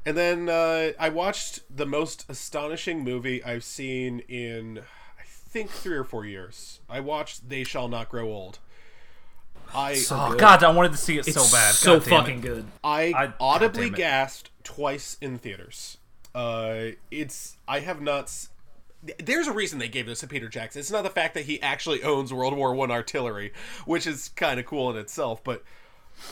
And 0.07 0.17
then 0.17 0.49
uh, 0.49 0.93
I 0.99 1.09
watched 1.11 1.61
the 1.75 1.87
most 1.87 2.25
astonishing 2.29 3.05
movie 3.05 3.43
I've 3.45 3.63
seen 3.65 4.21
in, 4.29 4.79
I 4.81 5.23
think, 5.25 5.71
three 5.71 5.97
or 5.97 6.05
four 6.05 6.25
years. 6.27 6.81
I 6.89 6.99
watched 7.01 7.49
They 7.49 7.63
Shall 7.65 7.87
Not 7.89 8.09
Grow 8.09 8.29
Old. 8.29 8.59
I 9.75 10.05
Oh 10.11 10.35
God, 10.37 10.63
I 10.63 10.71
wanted 10.71 10.93
to 10.93 10.99
see 10.99 11.19
it 11.19 11.27
It's 11.27 11.35
so 11.37 11.57
bad. 11.57 11.75
so 11.75 11.99
God 11.99 12.05
damn 12.09 12.21
fucking 12.21 12.39
it. 12.39 12.43
good. 12.43 12.65
I, 12.85 13.13
I- 13.17 13.33
audibly 13.41 13.91
God 13.91 13.97
gasped 13.97 14.51
twice 14.65 15.17
in 15.21 15.39
theaters. 15.39 15.99
Uh, 16.35 16.93
it's 17.11 17.57
I 17.69 17.81
have 17.81 18.01
not. 18.01 18.33
S- 19.09 19.15
There's 19.23 19.47
a 19.47 19.53
reason 19.53 19.79
they 19.79 19.89
gave 19.89 20.07
this 20.07 20.21
to 20.21 20.27
Peter 20.27 20.49
Jackson. 20.49 20.81
It's 20.81 20.91
not 20.91 21.03
the 21.05 21.11
fact 21.11 21.35
that 21.35 21.45
he 21.47 21.61
actually 21.63 22.03
owns 22.03 22.33
World 22.33 22.55
War 22.57 22.75
One 22.75 22.91
artillery, 22.91 23.53
which 23.87 24.07
is 24.07 24.29
kind 24.31 24.59
of 24.61 24.67
cool 24.67 24.91
in 24.91 24.97
itself. 24.97 25.43
But 25.45 25.63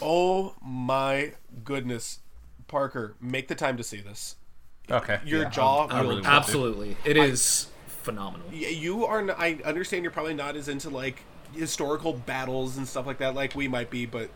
oh 0.03 0.55
my 0.63 1.33
goodness, 1.65 2.21
Parker, 2.69 3.15
make 3.21 3.49
the 3.49 3.55
time 3.55 3.77
to 3.77 3.83
see 3.85 4.01
this. 4.01 4.37
Okay. 4.91 5.21
Your 5.25 5.43
yeah, 5.43 5.51
jaw 5.51 5.87
I 5.87 6.01
will 6.03 6.11
really 6.11 6.23
drop. 6.23 6.33
want 6.33 6.45
to. 6.47 6.51
Absolutely, 6.51 6.97
it 7.05 7.17
is 7.17 7.69
phenomenal. 7.87 8.53
You 8.53 9.05
are. 9.07 9.31
I 9.39 9.59
understand 9.65 10.03
you're 10.05 10.11
probably 10.11 10.35
not 10.35 10.57
as 10.57 10.69
into 10.69 10.91
like 10.91 11.23
historical 11.55 12.13
battles 12.13 12.77
and 12.77 12.87
stuff 12.89 13.07
like 13.07 13.19
that, 13.19 13.35
like 13.35 13.55
we 13.55 13.69
might 13.69 13.91
be, 13.91 14.07
but 14.07 14.31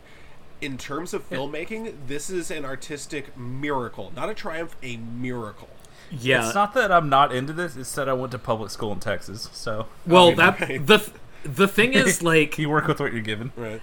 in 0.61 0.77
terms 0.77 1.13
of 1.13 1.29
filmmaking, 1.29 1.93
this 2.07 2.29
is 2.29 2.49
an 2.51 2.63
artistic 2.65 3.37
miracle, 3.37 4.11
not 4.15 4.29
a 4.29 4.33
triumph, 4.33 4.75
a 4.81 4.97
miracle. 4.97 5.69
Yeah. 6.11 6.45
It's 6.45 6.55
not 6.55 6.73
that 6.75 6.91
I'm 6.91 7.09
not 7.09 7.33
into 7.33 7.53
this. 7.53 7.75
It's 7.75 7.93
that 7.95 8.07
I 8.09 8.13
went 8.13 8.31
to 8.33 8.39
public 8.39 8.69
school 8.71 8.91
in 8.91 8.99
Texas, 8.99 9.49
so. 9.53 9.87
well, 10.05 10.39
I 10.39 10.55
mean, 10.67 10.85
that 10.85 10.87
the 10.87 11.11
the 11.49 11.67
thing 11.67 11.93
is 11.93 12.21
like 12.33 12.57
you 12.57 12.69
work 12.69 12.87
with 12.87 12.99
what 12.99 13.11
you're 13.13 13.21
given. 13.21 13.51
Right. 13.55 13.81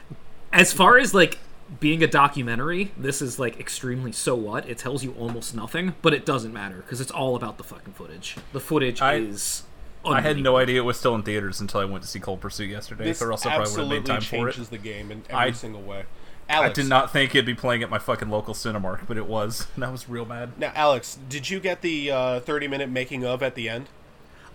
as 0.52 0.72
far 0.72 0.98
as 0.98 1.14
like 1.14 1.38
being 1.80 2.02
a 2.02 2.06
documentary, 2.06 2.92
this 2.98 3.22
is 3.22 3.38
like 3.38 3.58
extremely 3.58 4.12
so 4.12 4.34
what. 4.34 4.68
It 4.68 4.78
tells 4.78 5.02
you 5.04 5.12
almost 5.18 5.54
nothing, 5.54 5.94
but 6.02 6.12
it 6.12 6.26
doesn't 6.26 6.52
matter 6.52 6.76
because 6.76 7.00
it's 7.00 7.10
all 7.10 7.34
about 7.36 7.56
the 7.58 7.64
fucking 7.64 7.94
footage. 7.94 8.36
The 8.52 8.60
footage 8.60 9.00
I- 9.00 9.14
is. 9.16 9.62
I 10.04 10.20
had 10.20 10.36
no 10.38 10.56
idea 10.56 10.80
it 10.80 10.84
was 10.84 10.98
still 10.98 11.14
in 11.14 11.22
theaters 11.22 11.60
until 11.60 11.80
I 11.80 11.84
went 11.84 12.02
to 12.02 12.08
see 12.08 12.18
Cold 12.18 12.40
Pursuit 12.40 12.68
yesterday. 12.68 13.04
This 13.04 13.22
or 13.22 13.30
else 13.30 13.46
I 13.46 13.54
probably 13.54 13.58
would 13.60 13.68
have 13.68 13.68
absolutely 13.68 13.98
made 14.00 14.06
time 14.06 14.20
for 14.20 14.48
it. 14.48 14.52
changes 14.54 14.68
the 14.70 14.78
game 14.78 15.12
in 15.12 15.22
every 15.30 15.36
I- 15.36 15.52
single 15.52 15.80
way. 15.82 16.04
I 16.48 16.68
did 16.68 16.86
not 16.86 17.12
think 17.12 17.34
it'd 17.34 17.46
be 17.46 17.54
playing 17.54 17.82
at 17.82 17.90
my 17.90 17.98
fucking 17.98 18.28
local 18.30 18.54
Cinemark, 18.54 19.06
but 19.06 19.16
it 19.16 19.26
was. 19.26 19.66
And 19.74 19.84
I 19.84 19.90
was 19.90 20.08
real 20.08 20.24
mad. 20.24 20.58
Now, 20.58 20.72
Alex, 20.74 21.18
did 21.28 21.48
you 21.48 21.58
get 21.60 21.82
the 21.82 22.10
uh, 22.10 22.40
thirty-minute 22.40 22.90
making 22.90 23.24
of 23.24 23.42
at 23.42 23.54
the 23.54 23.68
end? 23.68 23.88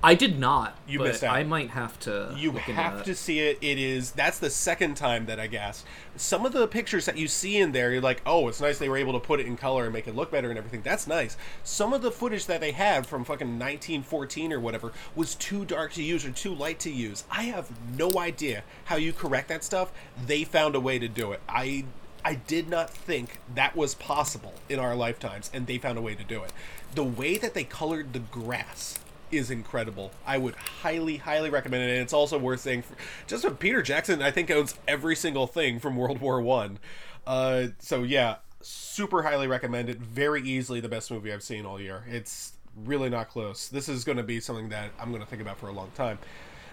I 0.04 0.14
did 0.14 0.38
not. 0.38 0.78
You 0.88 1.00
but 1.00 1.08
missed 1.08 1.24
out. 1.24 1.36
I 1.36 1.44
might 1.44 1.72
have 1.72 2.00
to. 2.02 2.34
You 2.38 2.52
have 2.52 3.04
to 3.04 3.16
see 3.16 3.40
it. 3.40 3.58
It 3.62 3.80
is 3.80 4.12
that's 4.12 4.38
the 4.38 4.50
second 4.50 4.96
time 4.96 5.26
that 5.26 5.40
I 5.40 5.48
gasped. 5.48 5.88
Some 6.16 6.46
of 6.46 6.54
the 6.54 6.68
pictures 6.68 7.06
that 7.06 7.18
you 7.18 7.28
see 7.28 7.58
in 7.58 7.72
there, 7.72 7.92
you're 7.92 8.02
like, 8.02 8.22
oh, 8.26 8.48
it's 8.48 8.62
nice 8.62 8.78
they 8.78 8.90
were 8.90 8.98
able 8.98 9.14
to 9.14 9.20
put 9.20 9.40
it 9.40 9.48
in 9.48 9.58
color 9.58 9.86
and 9.86 9.94
make 9.94 10.08
it 10.08 10.16
look 10.16 10.32
better 10.32 10.50
and 10.50 10.58
everything. 10.58 10.82
That's 10.84 11.08
nice. 11.08 11.36
Some 11.64 11.94
of 11.94 12.02
the 12.02 12.12
footage 12.12 12.46
that 12.46 12.62
they 12.62 12.72
had 12.72 13.08
from 13.08 13.24
fucking 13.24 13.48
1914 13.48 14.54
or 14.54 14.60
whatever 14.60 14.92
was 15.16 15.34
too 15.36 15.66
dark 15.66 15.94
to 15.94 16.04
use 16.04 16.26
or 16.26 16.32
too 16.32 16.54
light 16.54 16.80
to 16.82 16.92
use. 16.92 17.24
I 17.32 17.44
have 17.44 17.70
no 17.98 18.12
idea 18.20 18.64
how 18.86 18.98
you 18.98 19.14
correct 19.14 19.50
that 19.50 19.64
stuff. 19.64 19.92
They 20.26 20.44
found 20.44 20.76
a 20.76 20.80
way 20.80 21.00
to 21.00 21.08
do 21.08 21.32
it. 21.32 21.42
I 21.50 21.86
I 22.24 22.36
did 22.36 22.70
not 22.70 22.90
think 22.90 23.40
that 23.56 23.76
was 23.76 23.96
possible 23.96 24.54
in 24.68 24.80
our 24.80 24.96
lifetimes, 24.96 25.50
and 25.54 25.66
they 25.66 25.78
found 25.78 25.98
a 25.98 26.02
way 26.02 26.14
to 26.14 26.24
do 26.24 26.44
it. 26.44 26.52
The 26.94 27.04
way 27.04 27.38
that 27.38 27.54
they 27.54 27.64
colored 27.64 28.12
the 28.12 28.20
grass 28.20 29.00
is 29.32 29.52
incredible. 29.52 30.12
I 30.26 30.38
would 30.38 30.56
highly, 30.56 31.18
highly 31.18 31.50
recommend 31.50 31.84
it. 31.84 31.92
And 31.92 32.02
it's 32.02 32.14
also 32.14 32.38
worth 32.38 32.62
saying, 32.62 32.84
for, 32.84 32.96
just 33.28 33.44
with 33.44 33.60
Peter 33.60 33.82
Jackson, 33.82 34.22
I 34.22 34.32
think 34.32 34.50
owns 34.52 34.76
every 34.88 35.16
single 35.16 35.48
thing 35.48 35.80
from 35.80 35.96
World 35.96 36.20
War 36.22 36.42
One. 36.42 36.80
Uh, 37.26 37.68
so 37.80 38.04
yeah, 38.04 38.38
super 38.62 39.24
highly 39.24 39.48
recommend 39.48 39.90
it. 39.90 39.98
Very 39.98 40.42
easily 40.42 40.80
the 40.80 40.90
best 40.90 41.12
movie 41.12 41.32
I've 41.34 41.44
seen 41.44 41.66
all 41.66 41.80
year. 41.80 42.04
It's 42.10 42.54
really 42.86 43.10
not 43.10 43.30
close. 43.30 43.68
This 43.68 43.90
is 43.90 44.04
going 44.04 44.18
to 44.18 44.24
be 44.24 44.40
something 44.40 44.70
that 44.70 44.92
I'm 45.00 45.10
going 45.10 45.22
to 45.24 45.28
think 45.28 45.42
about 45.42 45.58
for 45.58 45.68
a 45.68 45.74
long 45.74 45.92
time. 45.96 46.20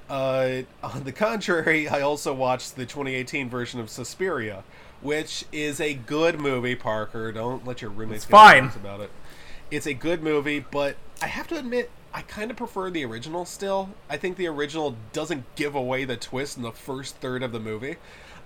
Uh, 0.09 0.63
on 0.83 1.05
the 1.05 1.13
contrary, 1.13 1.89
I 1.89 2.03
also 2.03 2.35
watched 2.35 2.77
the 2.77 2.85
2018 2.85 3.49
version 3.49 3.81
of 3.81 3.89
Suspiria, 3.89 4.63
which 5.01 5.45
is 5.51 5.81
a 5.81 5.95
good 5.95 6.39
movie. 6.39 6.75
Parker, 6.75 7.33
don't 7.33 7.67
let 7.67 7.81
your 7.83 7.91
roommates 7.91 8.25
It's 8.25 8.27
get 8.27 8.37
fine. 8.37 8.65
about 8.77 9.01
it. 9.01 9.11
It's 9.71 9.87
a 9.87 9.95
good 9.95 10.23
movie, 10.23 10.61
but 10.61 10.97
I 11.23 11.27
have 11.27 11.49
to 11.49 11.59
admit, 11.59 11.91
I 12.15 12.23
kind 12.23 12.51
of 12.51 12.57
prefer 12.57 12.91
the 12.91 13.05
original 13.05 13.45
still. 13.45 13.91
I 14.09 14.17
think 14.17 14.37
the 14.37 14.47
original 14.47 14.97
doesn't 15.13 15.45
give 15.57 15.75
away 15.75 16.05
the 16.05 16.17
twist 16.17 16.57
in 16.57 16.63
the 16.63 16.71
first 16.73 17.17
third 17.17 17.43
of 17.43 17.51
the 17.53 17.59
movie. 17.59 17.97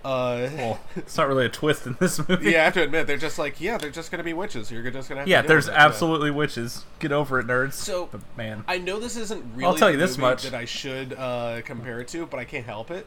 Uh, 0.04 0.48
Well, 0.56 0.80
it's 0.96 1.16
not 1.18 1.28
really 1.28 1.44
a 1.44 1.48
twist 1.50 1.87
in 1.87 1.96
this 2.00 2.26
movie. 2.28 2.52
yeah, 2.52 2.62
I 2.62 2.64
have 2.64 2.75
to 2.75 2.82
admit, 2.82 3.06
they're 3.06 3.18
just 3.18 3.38
like, 3.38 3.60
yeah, 3.60 3.76
they're 3.76 3.90
just 3.90 4.10
going 4.10 4.18
to 4.20 4.25
be 4.25 4.32
witches. 4.32 4.70
You're 4.70 4.82
just 4.90 5.08
going 5.10 5.16
to 5.16 5.20
have 5.20 5.28
Yeah, 5.28 5.42
to 5.42 5.48
there's 5.48 5.68
absolutely 5.68 6.30
witches. 6.30 6.84
Get 6.98 7.12
over 7.12 7.40
it, 7.40 7.46
nerds. 7.46 7.75
So- 7.75 8.08
But, 8.10 8.22
man, 8.37 8.64
I 8.66 8.78
know 8.78 8.98
this 9.00 9.16
isn't 9.16 9.44
really 9.54 9.66
I'll 9.66 9.75
tell 9.76 9.90
you 9.90 9.98
the 9.98 10.06
this 10.06 10.16
much. 10.16 10.44
that 10.44 10.54
I 10.54 10.64
should 10.64 11.12
uh, 11.12 11.60
compare 11.62 12.00
it 12.00 12.08
to, 12.08 12.25
but 12.26 12.40
I 12.40 12.44
can't 12.44 12.64
help 12.64 12.90
it. 12.90 13.06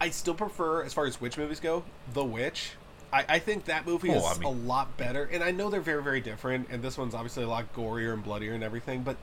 I 0.00 0.10
still 0.10 0.34
prefer, 0.34 0.82
as 0.82 0.92
far 0.92 1.06
as 1.06 1.20
witch 1.20 1.38
movies 1.38 1.60
go, 1.60 1.84
The 2.12 2.24
Witch. 2.24 2.72
I, 3.12 3.24
I 3.28 3.38
think 3.38 3.66
that 3.66 3.86
movie 3.86 4.10
Oh, 4.10 4.14
is 4.16 4.24
I 4.24 4.34
mean- 4.40 4.42
a 4.48 4.50
lot 4.66 4.96
better, 4.96 5.28
and 5.30 5.44
I 5.44 5.52
know 5.52 5.70
they're 5.70 5.80
very, 5.80 6.02
very 6.02 6.20
different, 6.22 6.68
and 6.70 6.82
this 6.82 6.98
one's 6.98 7.14
obviously 7.14 7.44
a 7.44 7.48
lot 7.48 7.72
gorier 7.76 8.12
and 8.14 8.24
bloodier 8.24 8.54
and 8.54 8.64
everything, 8.64 9.02
but 9.02 9.16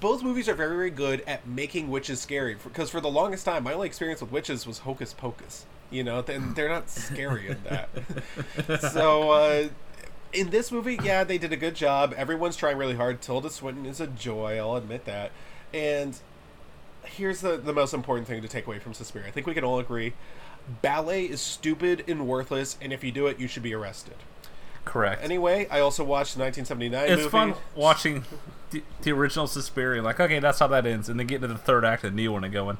both 0.00 0.22
movies 0.22 0.48
are 0.48 0.54
very, 0.54 0.76
very 0.76 0.90
good 0.90 1.22
at 1.26 1.46
making 1.46 1.90
witches 1.90 2.20
scary. 2.20 2.56
Because 2.62 2.90
for 2.90 3.00
the 3.00 3.10
longest 3.10 3.44
time, 3.44 3.64
my 3.64 3.72
only 3.72 3.86
experience 3.86 4.20
with 4.20 4.32
witches 4.32 4.66
was 4.66 4.78
Hocus 4.78 5.12
Pocus. 5.12 5.66
You 5.90 6.04
know, 6.04 6.24
and 6.26 6.56
they're 6.56 6.70
not 6.70 6.88
scary 6.88 7.48
in 7.48 7.58
that. 7.64 7.90
so, 8.92 9.30
uh, 9.30 9.68
in 10.32 10.48
this 10.48 10.72
movie, 10.72 10.98
yeah, 11.02 11.22
they 11.24 11.36
did 11.36 11.52
a 11.52 11.56
good 11.56 11.74
job. 11.74 12.14
Everyone's 12.16 12.56
trying 12.56 12.78
really 12.78 12.94
hard. 12.94 13.20
Tilda 13.20 13.50
Swinton 13.50 13.84
is 13.84 14.00
a 14.00 14.06
joy, 14.06 14.56
I'll 14.56 14.76
admit 14.76 15.04
that. 15.04 15.32
And 15.74 16.18
here's 17.04 17.40
the, 17.40 17.56
the 17.56 17.72
most 17.72 17.92
important 17.92 18.26
thing 18.26 18.40
to 18.42 18.48
take 18.48 18.66
away 18.66 18.78
from 18.78 18.94
Suspiria. 18.94 19.28
I 19.28 19.30
think 19.30 19.46
we 19.46 19.54
can 19.54 19.64
all 19.64 19.78
agree. 19.78 20.14
Ballet 20.80 21.24
is 21.24 21.40
stupid 21.40 22.04
and 22.08 22.26
worthless, 22.26 22.78
and 22.80 22.92
if 22.92 23.02
you 23.02 23.12
do 23.12 23.26
it, 23.26 23.38
you 23.38 23.48
should 23.48 23.62
be 23.62 23.74
arrested. 23.74 24.14
Correct. 24.84 25.22
Anyway, 25.24 25.66
I 25.70 25.80
also 25.80 26.04
watched 26.04 26.34
the 26.36 26.40
1979 26.42 27.04
it's 27.04 27.18
movie. 27.18 27.28
fun 27.30 27.54
watching 27.74 28.24
the, 28.70 28.82
the 29.02 29.12
original 29.12 29.46
Suspiria. 29.46 30.02
Like, 30.02 30.18
okay, 30.20 30.38
that's 30.38 30.58
how 30.58 30.66
that 30.68 30.86
ends, 30.86 31.08
and 31.08 31.18
then 31.18 31.26
getting 31.26 31.42
to 31.42 31.48
the 31.48 31.58
third 31.58 31.84
act 31.84 32.04
of 32.04 32.14
Neil 32.14 32.36
and 32.36 32.52
going, 32.52 32.78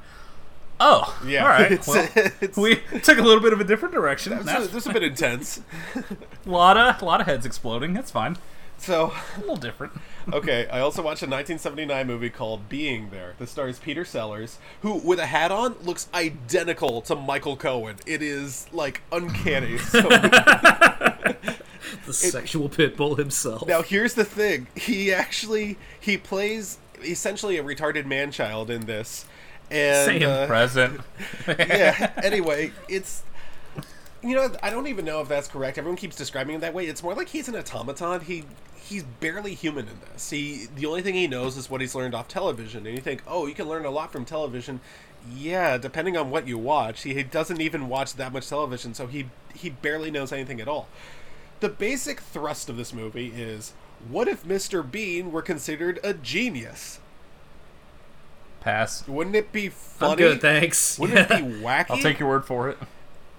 oh, 0.79 1.17
Yeah, 1.25 1.43
all 1.43 1.49
right. 1.49 1.71
it's- 1.73 1.87
Well, 1.87 2.09
it's- 2.41 2.57
we 2.57 2.75
took 2.99 3.17
a 3.17 3.21
little 3.21 3.41
bit 3.41 3.53
of 3.53 3.61
a 3.61 3.63
different 3.63 3.93
direction. 3.93 4.33
That's 4.33 4.45
That's 4.45 4.65
a, 4.65 4.67
that's 4.69 4.85
a 4.87 4.93
bit 4.93 5.03
intense. 5.03 5.61
a 5.95 6.03
lot 6.49 6.77
of 6.77 7.01
a 7.01 7.05
lot 7.05 7.21
of 7.21 7.27
heads 7.27 7.45
exploding. 7.45 7.93
That's 7.93 8.11
fine. 8.11 8.37
So, 8.79 9.13
A 9.37 9.39
little 9.39 9.55
different. 9.55 9.93
okay, 10.33 10.67
I 10.67 10.81
also 10.81 11.01
watched 11.01 11.21
a 11.21 11.25
1979 11.29 12.05
movie 12.05 12.29
called 12.29 12.67
Being 12.67 13.11
There. 13.11 13.33
That 13.37 13.47
stars 13.47 13.79
Peter 13.79 14.03
Sellers, 14.03 14.57
who, 14.81 14.95
with 14.95 15.19
a 15.19 15.27
hat 15.27 15.51
on, 15.51 15.75
looks 15.83 16.09
identical 16.13 16.99
to 17.03 17.15
Michael 17.15 17.55
Cohen. 17.55 17.95
It 18.05 18.21
is 18.21 18.67
like 18.73 19.01
uncanny. 19.13 19.77
So 19.77 20.01
the 22.05 22.13
sexual 22.13 22.69
pit 22.69 22.97
bull 22.97 23.15
himself. 23.15 23.67
Now 23.67 23.81
here's 23.81 24.13
the 24.13 24.25
thing. 24.25 24.67
He 24.75 25.13
actually 25.13 25.77
he 25.99 26.17
plays 26.17 26.77
essentially 27.01 27.57
a 27.57 27.63
retarded 27.63 28.05
man 28.05 28.31
child 28.31 28.69
in 28.69 28.85
this. 28.85 29.25
And 29.71 30.05
Same. 30.05 30.29
uh, 30.29 30.45
Present. 30.45 31.01
yeah. 31.47 32.11
Anyway, 32.21 32.71
it's 32.87 33.23
you 34.23 34.35
know, 34.35 34.49
I 34.63 34.69
don't 34.69 34.87
even 34.87 35.03
know 35.03 35.19
if 35.21 35.27
that's 35.27 35.47
correct. 35.47 35.77
Everyone 35.77 35.97
keeps 35.97 36.15
describing 36.15 36.55
him 36.55 36.61
that 36.61 36.73
way. 36.73 36.85
It's 36.85 37.03
more 37.03 37.13
like 37.13 37.29
he's 37.29 37.47
an 37.49 37.55
automaton. 37.55 38.21
He 38.21 38.45
he's 38.75 39.03
barely 39.03 39.53
human 39.53 39.87
in 39.87 39.99
this. 40.11 40.29
He 40.29 40.67
the 40.75 40.85
only 40.85 41.01
thing 41.01 41.13
he 41.13 41.27
knows 41.27 41.57
is 41.57 41.69
what 41.69 41.81
he's 41.81 41.93
learned 41.93 42.15
off 42.15 42.27
television. 42.27 42.85
And 42.85 42.95
you 42.95 43.01
think, 43.01 43.21
"Oh, 43.27 43.47
you 43.47 43.53
can 43.53 43.67
learn 43.67 43.85
a 43.85 43.89
lot 43.89 44.11
from 44.11 44.25
television." 44.25 44.79
Yeah, 45.35 45.77
depending 45.77 46.17
on 46.17 46.29
what 46.29 46.47
you 46.47 46.57
watch. 46.57 47.03
He 47.03 47.21
doesn't 47.23 47.61
even 47.61 47.87
watch 47.87 48.13
that 48.15 48.33
much 48.33 48.47
television, 48.47 48.93
so 48.93 49.07
he 49.07 49.27
he 49.53 49.69
barely 49.69 50.11
knows 50.11 50.31
anything 50.31 50.61
at 50.61 50.67
all. 50.67 50.87
The 51.59 51.69
basic 51.69 52.19
thrust 52.19 52.69
of 52.69 52.77
this 52.77 52.93
movie 52.93 53.27
is 53.35 53.73
what 54.09 54.27
if 54.27 54.43
Mr. 54.43 54.89
Bean 54.89 55.31
were 55.31 55.41
considered 55.41 55.99
a 56.03 56.13
genius? 56.13 56.99
Pass. 58.61 59.07
Wouldn't 59.07 59.35
it 59.35 59.51
be 59.51 59.69
funny? 59.69 60.11
I'm 60.11 60.17
good, 60.17 60.41
thanks. 60.41 60.97
Wouldn't 60.97 61.19
it 61.19 61.29
be 61.29 61.35
wacky? 61.63 61.85
I'll 61.89 61.97
take 61.97 62.19
your 62.19 62.29
word 62.29 62.45
for 62.45 62.69
it. 62.69 62.77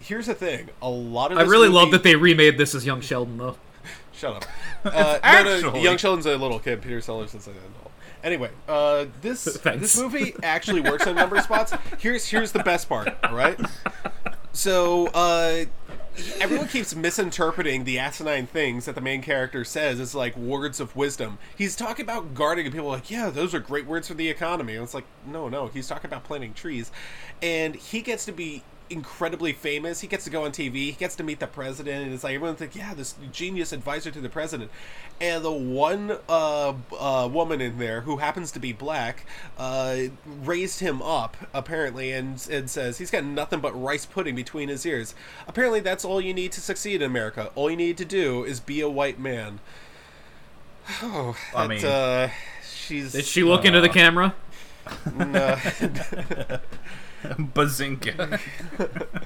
here's 0.00 0.26
the 0.26 0.35
thing: 0.35 0.68
a 0.83 0.88
lot 0.90 1.33
of 1.33 1.38
I 1.38 1.42
really 1.42 1.68
movie- 1.68 1.78
love 1.80 1.90
that 1.92 2.02
they 2.02 2.14
remade 2.16 2.59
this 2.59 2.75
as 2.75 2.85
Young 2.85 3.00
Sheldon 3.00 3.38
though. 3.38 3.56
Shut 4.12 4.37
up. 4.37 4.44
Uh, 4.85 4.90
no, 4.90 4.92
no, 4.92 5.18
actually- 5.23 5.80
Young 5.83 5.97
Sheldon's 5.97 6.26
a 6.26 6.37
little 6.37 6.59
kid. 6.59 6.83
Peter 6.83 7.00
Sellers 7.00 7.35
is 7.35 7.47
an 7.47 7.54
adult. 7.54 7.90
Anyway, 8.23 8.50
uh, 8.68 9.06
this 9.23 9.44
Thanks. 9.56 9.80
this 9.80 9.99
movie 9.99 10.35
actually 10.42 10.83
works 10.83 11.06
on 11.06 11.14
number 11.14 11.40
spots. 11.40 11.73
Here's 11.99 12.26
here's 12.28 12.52
the 12.52 12.62
best 12.62 12.87
part. 12.87 13.09
All 13.25 13.35
right. 13.35 13.59
So 14.52 15.06
uh, 15.14 15.64
everyone 16.40 16.68
keeps 16.68 16.94
misinterpreting 16.94 17.85
the 17.85 17.99
asinine 17.99 18.47
things 18.47 18.85
that 18.85 18.94
the 18.94 19.00
main 19.00 19.23
character 19.23 19.64
says 19.64 20.00
as 20.00 20.14
like 20.14 20.37
words 20.37 20.80
of 20.80 20.94
wisdom. 20.94 21.38
He's 21.56 21.76
talking 21.76 22.04
about 22.04 22.35
guarding, 22.35 22.66
and 22.66 22.75
people 22.75 22.88
are 22.88 22.97
like, 22.97 23.11
"Yeah, 23.11 23.30
those 23.30 23.54
are 23.54 23.61
great 23.61 23.87
words 23.87 24.09
for 24.09 24.14
the 24.14 24.28
economy." 24.28 24.75
And 24.75 24.85
it's 24.85 24.94
like, 24.94 25.06
no, 25.26 25.49
no, 25.49 25.68
he's 25.68 25.88
talking 25.88 26.06
about 26.06 26.25
planting 26.25 26.54
trees, 26.54 26.90
and 27.42 27.75
he 27.75 28.00
gets 28.00 28.25
to 28.26 28.33
be 28.33 28.62
incredibly 28.94 29.52
famous. 29.52 30.00
He 30.00 30.06
gets 30.06 30.24
to 30.24 30.30
go 30.30 30.44
on 30.44 30.52
TV. 30.52 30.74
He 30.74 30.92
gets 30.92 31.14
to 31.16 31.22
meet 31.22 31.40
the 31.40 31.46
president, 31.46 32.04
and 32.04 32.14
it's 32.14 32.24
like 32.24 32.34
everyone 32.34 32.56
thinks, 32.56 32.76
"Yeah, 32.76 32.94
this 32.94 33.14
genius 33.32 33.72
advisor 33.72 34.10
to 34.10 34.20
the 34.20 34.28
president." 34.28 34.70
And 35.20 35.44
the 35.44 35.52
one 35.52 36.18
uh, 36.28 36.72
uh, 36.98 37.28
woman 37.30 37.60
in 37.60 37.78
there 37.78 38.02
who 38.02 38.16
happens 38.18 38.50
to 38.52 38.58
be 38.58 38.72
black 38.72 39.26
uh, 39.58 39.96
raised 40.26 40.80
him 40.80 41.02
up 41.02 41.36
apparently, 41.52 42.12
and 42.12 42.46
and 42.50 42.70
says 42.70 42.98
he's 42.98 43.10
got 43.10 43.24
nothing 43.24 43.60
but 43.60 43.72
rice 43.72 44.06
pudding 44.06 44.34
between 44.34 44.68
his 44.68 44.86
ears. 44.86 45.14
Apparently, 45.46 45.80
that's 45.80 46.04
all 46.04 46.20
you 46.20 46.32
need 46.32 46.52
to 46.52 46.60
succeed 46.60 47.02
in 47.02 47.10
America. 47.10 47.50
All 47.54 47.70
you 47.70 47.76
need 47.76 47.98
to 47.98 48.04
do 48.04 48.44
is 48.44 48.60
be 48.60 48.80
a 48.80 48.88
white 48.88 49.18
man. 49.18 49.60
Oh, 51.02 51.36
I 51.54 51.66
mean- 51.66 51.84
uh, 51.84 52.30
she's 52.68 53.12
Did 53.12 53.24
she 53.24 53.42
look 53.42 53.64
into 53.64 53.80
the 53.80 53.88
camera? 53.88 54.34
no. 55.14 55.56
Bazinga. 57.54 58.40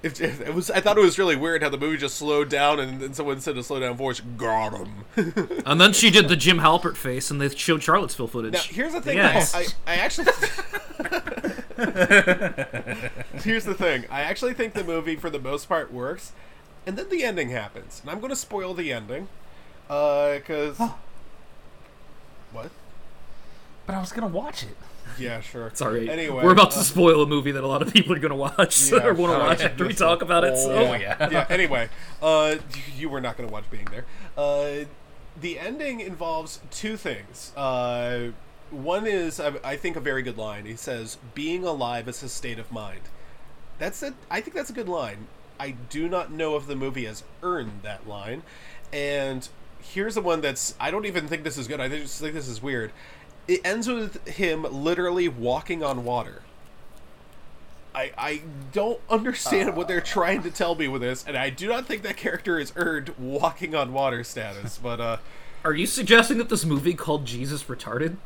It, 0.00 0.20
it 0.20 0.54
was. 0.54 0.70
I 0.70 0.80
thought 0.80 0.96
it 0.96 1.00
was 1.00 1.18
really 1.18 1.34
weird 1.34 1.60
how 1.60 1.70
the 1.70 1.76
movie 1.76 1.96
just 1.96 2.14
slowed 2.14 2.48
down, 2.48 2.78
and 2.78 3.00
then 3.00 3.14
someone 3.14 3.40
said 3.40 3.58
a 3.58 3.64
slow 3.64 3.80
down 3.80 3.96
voice, 3.96 4.20
"Got 4.20 4.72
him." 4.72 5.04
And 5.66 5.80
then 5.80 5.92
she 5.92 6.08
did 6.08 6.28
the 6.28 6.36
Jim 6.36 6.58
Halpert 6.58 6.96
face, 6.96 7.32
and 7.32 7.40
they 7.40 7.48
showed 7.48 7.82
Charlottesville 7.82 8.28
footage. 8.28 8.52
Now, 8.52 8.60
here's 8.60 8.92
the 8.92 9.00
thing. 9.00 9.16
Yes. 9.16 9.56
I, 9.56 9.66
I 9.88 9.96
actually. 9.96 10.26
here's 13.42 13.64
the 13.64 13.74
thing. 13.74 14.04
I 14.08 14.20
actually 14.20 14.54
think 14.54 14.74
the 14.74 14.84
movie, 14.84 15.16
for 15.16 15.30
the 15.30 15.40
most 15.40 15.68
part, 15.68 15.92
works, 15.92 16.30
and 16.86 16.96
then 16.96 17.08
the 17.08 17.24
ending 17.24 17.50
happens, 17.50 18.00
and 18.00 18.08
I'm 18.08 18.20
going 18.20 18.30
to 18.30 18.36
spoil 18.36 18.74
the 18.74 18.92
ending, 18.92 19.26
uh, 19.90 20.34
because. 20.34 20.78
what? 22.52 22.70
but 23.88 23.94
I 23.96 24.00
was 24.00 24.12
gonna 24.12 24.26
watch 24.28 24.62
it. 24.62 24.76
Yeah, 25.18 25.40
sure. 25.40 25.70
Sorry. 25.74 26.08
Anyway, 26.08 26.44
we're 26.44 26.52
about 26.52 26.72
to 26.72 26.78
uh, 26.78 26.82
spoil 26.82 27.22
a 27.22 27.26
movie 27.26 27.52
that 27.52 27.64
a 27.64 27.66
lot 27.66 27.82
of 27.82 27.92
people 27.92 28.12
are 28.14 28.18
going 28.18 28.30
to 28.30 28.36
watch 28.36 28.90
Yeah, 28.90 28.98
or 29.06 29.14
want 29.14 29.32
to 29.32 29.38
watch 29.38 29.60
after 29.60 29.86
we 29.86 29.94
talk 29.94 30.22
about 30.22 30.44
it. 30.44 30.56
So 30.56 30.72
Oh 30.72 30.94
yeah. 30.94 31.28
yeah. 31.30 31.46
Anyway, 31.50 31.88
uh, 32.22 32.56
you 32.96 33.08
were 33.08 33.20
not 33.20 33.36
going 33.36 33.48
to 33.48 33.52
watch 33.52 33.70
being 33.70 33.86
there. 33.90 34.04
Uh, 34.36 34.84
the 35.40 35.58
ending 35.58 36.00
involves 36.00 36.60
two 36.70 36.96
things. 36.96 37.52
Uh, 37.56 38.28
one 38.70 39.06
is, 39.06 39.40
I, 39.40 39.54
I 39.64 39.76
think, 39.76 39.96
a 39.96 40.00
very 40.00 40.22
good 40.22 40.36
line. 40.36 40.66
He 40.66 40.76
says, 40.76 41.16
"Being 41.34 41.64
alive 41.64 42.08
is 42.08 42.22
a 42.22 42.28
state 42.28 42.58
of 42.58 42.70
mind." 42.70 43.00
That's 43.78 44.02
a. 44.02 44.14
I 44.30 44.40
think 44.40 44.54
that's 44.54 44.70
a 44.70 44.74
good 44.74 44.88
line. 44.88 45.26
I 45.60 45.70
do 45.90 46.08
not 46.08 46.30
know 46.30 46.56
if 46.56 46.66
the 46.66 46.76
movie 46.76 47.04
has 47.06 47.24
earned 47.42 47.80
that 47.82 48.06
line. 48.06 48.42
And 48.92 49.48
here's 49.80 50.14
the 50.16 50.20
one 50.20 50.40
that's. 50.40 50.74
I 50.78 50.90
don't 50.90 51.06
even 51.06 51.28
think 51.28 51.44
this 51.44 51.56
is 51.56 51.66
good. 51.68 51.80
I 51.80 51.88
just 51.88 52.20
think 52.20 52.34
this 52.34 52.48
is 52.48 52.62
weird. 52.62 52.92
It 53.48 53.62
ends 53.64 53.88
with 53.88 54.26
him 54.28 54.62
literally 54.62 55.28
walking 55.28 55.82
on 55.82 56.04
water. 56.04 56.42
I, 57.94 58.12
I 58.16 58.42
don't 58.72 59.00
understand 59.10 59.74
what 59.74 59.88
they're 59.88 60.00
trying 60.00 60.42
to 60.42 60.50
tell 60.52 60.74
me 60.76 60.86
with 60.86 61.00
this, 61.02 61.24
and 61.26 61.36
I 61.36 61.50
do 61.50 61.66
not 61.66 61.86
think 61.86 62.02
that 62.02 62.16
character 62.16 62.58
has 62.60 62.72
earned 62.76 63.14
walking 63.18 63.74
on 63.74 63.92
water 63.92 64.22
status. 64.22 64.78
But 64.80 65.00
uh, 65.00 65.16
are 65.64 65.72
you 65.72 65.86
suggesting 65.86 66.38
that 66.38 66.48
this 66.48 66.64
movie 66.64 66.94
called 66.94 67.24
Jesus 67.26 67.64
retarded? 67.64 68.16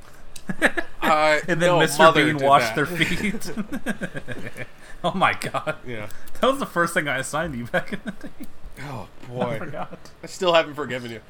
uh 1.02 1.38
And 1.48 1.62
then 1.62 1.68
no, 1.70 1.78
Mr. 1.78 1.98
Mother 1.98 2.24
Bean 2.24 2.44
washed 2.44 2.74
that. 2.74 2.76
their 2.76 2.86
feet. 2.86 4.66
oh 5.04 5.12
my 5.14 5.34
god. 5.34 5.76
Yeah. 5.86 6.08
That 6.40 6.48
was 6.48 6.58
the 6.58 6.66
first 6.66 6.92
thing 6.94 7.08
I 7.08 7.18
assigned 7.18 7.54
you 7.54 7.64
back 7.66 7.92
in 7.92 8.00
the 8.04 8.10
day. 8.10 8.46
Oh 8.82 9.08
I 9.24 9.26
boy, 9.26 9.58
forgot. 9.58 9.98
I 10.22 10.26
still 10.26 10.52
haven't 10.52 10.74
forgiven 10.74 11.10
you. 11.10 11.20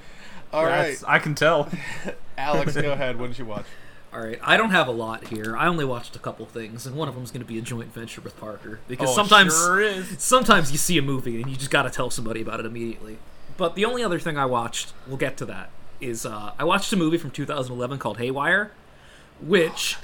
All 0.53 0.64
right, 0.64 0.99
That's- 0.99 1.05
I 1.05 1.19
can 1.19 1.35
tell. 1.35 1.71
Alex, 2.37 2.75
go 2.75 2.93
ahead. 2.93 3.19
What 3.19 3.29
did 3.29 3.38
you 3.38 3.45
watch? 3.47 3.67
All 4.14 4.20
right, 4.20 4.38
I 4.42 4.59
don't 4.59 4.70
have 4.70 4.88
a 4.88 4.92
lot 4.92 5.29
here. 5.29 5.57
I 5.57 5.66
only 5.68 5.87
watched 5.87 6.14
a 6.16 6.18
couple 6.18 6.44
things, 6.44 6.87
and 6.87 6.94
one 6.96 7.09
of 7.09 7.14
them 7.14 7.25
is 7.25 7.31
going 7.31 7.40
to 7.40 7.46
be 7.46 7.59
a 7.59 7.62
joint 7.62 7.94
venture 7.94 8.20
with 8.20 8.38
Parker 8.38 8.79
because 8.87 9.09
Oh, 9.11 9.14
sometimes 9.14 9.55
sure 9.55 10.03
sometimes 10.18 10.70
you 10.70 10.77
see 10.79 10.98
a 10.98 11.03
movie 11.03 11.40
and 11.40 11.51
you 11.51 11.57
just 11.57 11.70
got 11.70 11.83
to 11.85 11.90
tell 11.90 12.11
somebody 12.11 12.42
about 12.42 12.61
it 12.61 12.66
immediately. 12.66 13.16
But 13.57 13.75
the 13.75 13.85
only 13.87 14.03
other 14.05 14.18
thing 14.18 14.37
I 14.37 14.44
watched, 14.44 14.92
we'll 15.07 15.16
get 15.16 15.37
to 15.38 15.46
that, 15.46 15.70
is 16.01 16.27
uh, 16.27 16.53
I 16.59 16.64
watched 16.64 16.92
a 16.92 16.96
movie 16.96 17.16
from 17.16 17.31
2011 17.31 17.98
called 17.98 18.18
Haywire, 18.18 18.72
which 19.40 19.96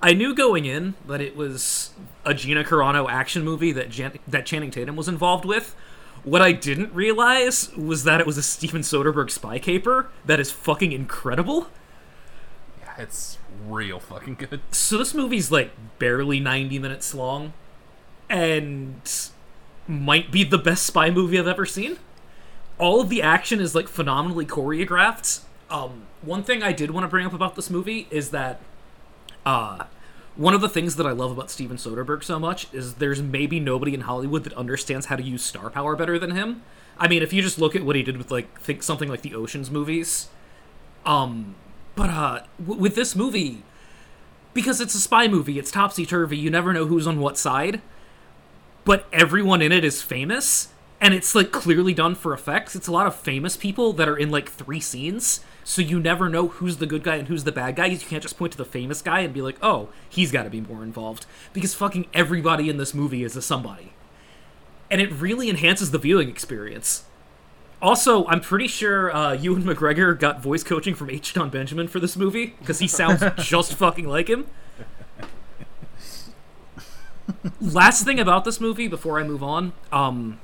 I 0.00 0.12
knew 0.12 0.32
going 0.34 0.64
in 0.64 0.94
that 1.08 1.20
it 1.20 1.36
was 1.36 1.90
a 2.24 2.34
Gina 2.34 2.62
Carano 2.62 3.08
action 3.10 3.42
movie 3.44 3.72
that 3.72 3.90
Jan- 3.90 4.18
that 4.28 4.46
Channing 4.46 4.70
Tatum 4.70 4.94
was 4.94 5.08
involved 5.08 5.44
with. 5.44 5.74
What 6.22 6.42
I 6.42 6.52
didn't 6.52 6.92
realize 6.92 7.74
was 7.76 8.04
that 8.04 8.20
it 8.20 8.26
was 8.26 8.36
a 8.38 8.42
Steven 8.42 8.82
Soderbergh 8.82 9.30
spy 9.30 9.58
caper 9.58 10.08
that 10.26 10.38
is 10.38 10.50
fucking 10.52 10.92
incredible. 10.92 11.68
It's 13.00 13.38
real 13.66 13.98
fucking 13.98 14.34
good. 14.34 14.60
So 14.72 14.98
this 14.98 15.14
movie's 15.14 15.50
like 15.50 15.72
barely 15.98 16.38
90 16.38 16.78
minutes 16.78 17.14
long 17.14 17.54
and 18.28 19.30
might 19.88 20.30
be 20.30 20.44
the 20.44 20.58
best 20.58 20.84
spy 20.84 21.10
movie 21.10 21.38
I've 21.38 21.46
ever 21.46 21.64
seen. 21.64 21.98
All 22.78 23.00
of 23.00 23.08
the 23.08 23.22
action 23.22 23.58
is 23.58 23.74
like 23.74 23.88
phenomenally 23.88 24.44
choreographed. 24.44 25.40
Um, 25.70 26.06
one 26.20 26.42
thing 26.42 26.62
I 26.62 26.72
did 26.72 26.90
want 26.90 27.04
to 27.04 27.08
bring 27.08 27.24
up 27.24 27.32
about 27.32 27.56
this 27.56 27.70
movie 27.70 28.06
is 28.10 28.30
that 28.30 28.60
uh, 29.46 29.84
one 30.36 30.52
of 30.52 30.60
the 30.60 30.68
things 30.68 30.96
that 30.96 31.06
I 31.06 31.12
love 31.12 31.30
about 31.30 31.50
Steven 31.50 31.78
Soderbergh 31.78 32.22
so 32.22 32.38
much 32.38 32.72
is 32.72 32.94
there's 32.94 33.22
maybe 33.22 33.60
nobody 33.60 33.94
in 33.94 34.02
Hollywood 34.02 34.44
that 34.44 34.52
understands 34.54 35.06
how 35.06 35.16
to 35.16 35.22
use 35.22 35.42
star 35.42 35.70
power 35.70 35.96
better 35.96 36.18
than 36.18 36.32
him. 36.32 36.62
I 36.98 37.08
mean, 37.08 37.22
if 37.22 37.32
you 37.32 37.40
just 37.40 37.58
look 37.58 37.74
at 37.74 37.82
what 37.82 37.96
he 37.96 38.02
did 38.02 38.18
with 38.18 38.30
like 38.30 38.60
think 38.60 38.82
something 38.82 39.08
like 39.08 39.22
the 39.22 39.34
Ocean's 39.34 39.70
movies, 39.70 40.28
um, 41.06 41.54
but 42.00 42.08
uh, 42.08 42.40
w- 42.58 42.80
with 42.80 42.94
this 42.94 43.14
movie, 43.14 43.62
because 44.54 44.80
it's 44.80 44.94
a 44.94 44.98
spy 45.00 45.28
movie, 45.28 45.58
it's 45.58 45.70
topsy 45.70 46.06
turvy. 46.06 46.38
You 46.38 46.48
never 46.48 46.72
know 46.72 46.86
who's 46.86 47.06
on 47.06 47.20
what 47.20 47.36
side, 47.36 47.82
but 48.86 49.04
everyone 49.12 49.60
in 49.60 49.70
it 49.70 49.84
is 49.84 50.00
famous, 50.00 50.68
and 50.98 51.12
it's 51.12 51.34
like 51.34 51.52
clearly 51.52 51.92
done 51.92 52.14
for 52.14 52.32
effects. 52.32 52.74
It's 52.74 52.88
a 52.88 52.92
lot 52.92 53.06
of 53.06 53.14
famous 53.14 53.54
people 53.54 53.92
that 53.92 54.08
are 54.08 54.16
in 54.16 54.30
like 54.30 54.48
three 54.48 54.80
scenes, 54.80 55.40
so 55.62 55.82
you 55.82 56.00
never 56.00 56.30
know 56.30 56.48
who's 56.48 56.78
the 56.78 56.86
good 56.86 57.02
guy 57.02 57.16
and 57.16 57.28
who's 57.28 57.44
the 57.44 57.52
bad 57.52 57.76
guy. 57.76 57.84
You 57.84 57.98
can't 57.98 58.22
just 58.22 58.38
point 58.38 58.52
to 58.52 58.58
the 58.58 58.64
famous 58.64 59.02
guy 59.02 59.20
and 59.20 59.34
be 59.34 59.42
like, 59.42 59.58
"Oh, 59.60 59.90
he's 60.08 60.32
got 60.32 60.44
to 60.44 60.50
be 60.50 60.62
more 60.62 60.82
involved," 60.82 61.26
because 61.52 61.74
fucking 61.74 62.06
everybody 62.14 62.70
in 62.70 62.78
this 62.78 62.94
movie 62.94 63.24
is 63.24 63.36
a 63.36 63.42
somebody, 63.42 63.92
and 64.90 65.02
it 65.02 65.12
really 65.12 65.50
enhances 65.50 65.90
the 65.90 65.98
viewing 65.98 66.30
experience. 66.30 67.04
Also, 67.82 68.26
I'm 68.26 68.40
pretty 68.40 68.68
sure 68.68 69.14
uh, 69.14 69.32
Ewan 69.32 69.62
McGregor 69.62 70.18
got 70.18 70.42
voice 70.42 70.62
coaching 70.62 70.94
from 70.94 71.08
H. 71.08 71.32
Jon 71.32 71.48
Benjamin 71.48 71.88
for 71.88 71.98
this 71.98 72.16
movie 72.16 72.54
because 72.58 72.78
he 72.78 72.86
sounds 72.86 73.22
just 73.38 73.74
fucking 73.74 74.06
like 74.06 74.28
him. 74.28 74.46
Last 77.60 78.04
thing 78.04 78.20
about 78.20 78.44
this 78.44 78.60
movie 78.60 78.86
before 78.86 79.18
I 79.18 79.22
move 79.22 79.42
on, 79.42 79.72
um, 79.92 80.38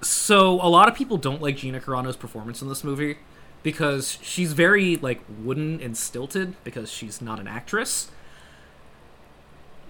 so 0.00 0.60
a 0.62 0.68
lot 0.68 0.88
of 0.88 0.94
people 0.94 1.16
don't 1.18 1.42
like 1.42 1.56
Gina 1.56 1.80
Carano's 1.80 2.16
performance 2.16 2.62
in 2.62 2.68
this 2.68 2.84
movie 2.84 3.18
because 3.62 4.18
she's 4.22 4.52
very 4.52 4.96
like 4.96 5.20
wooden 5.42 5.80
and 5.80 5.96
stilted 5.96 6.54
because 6.64 6.90
she's 6.90 7.20
not 7.20 7.40
an 7.40 7.48
actress 7.48 8.10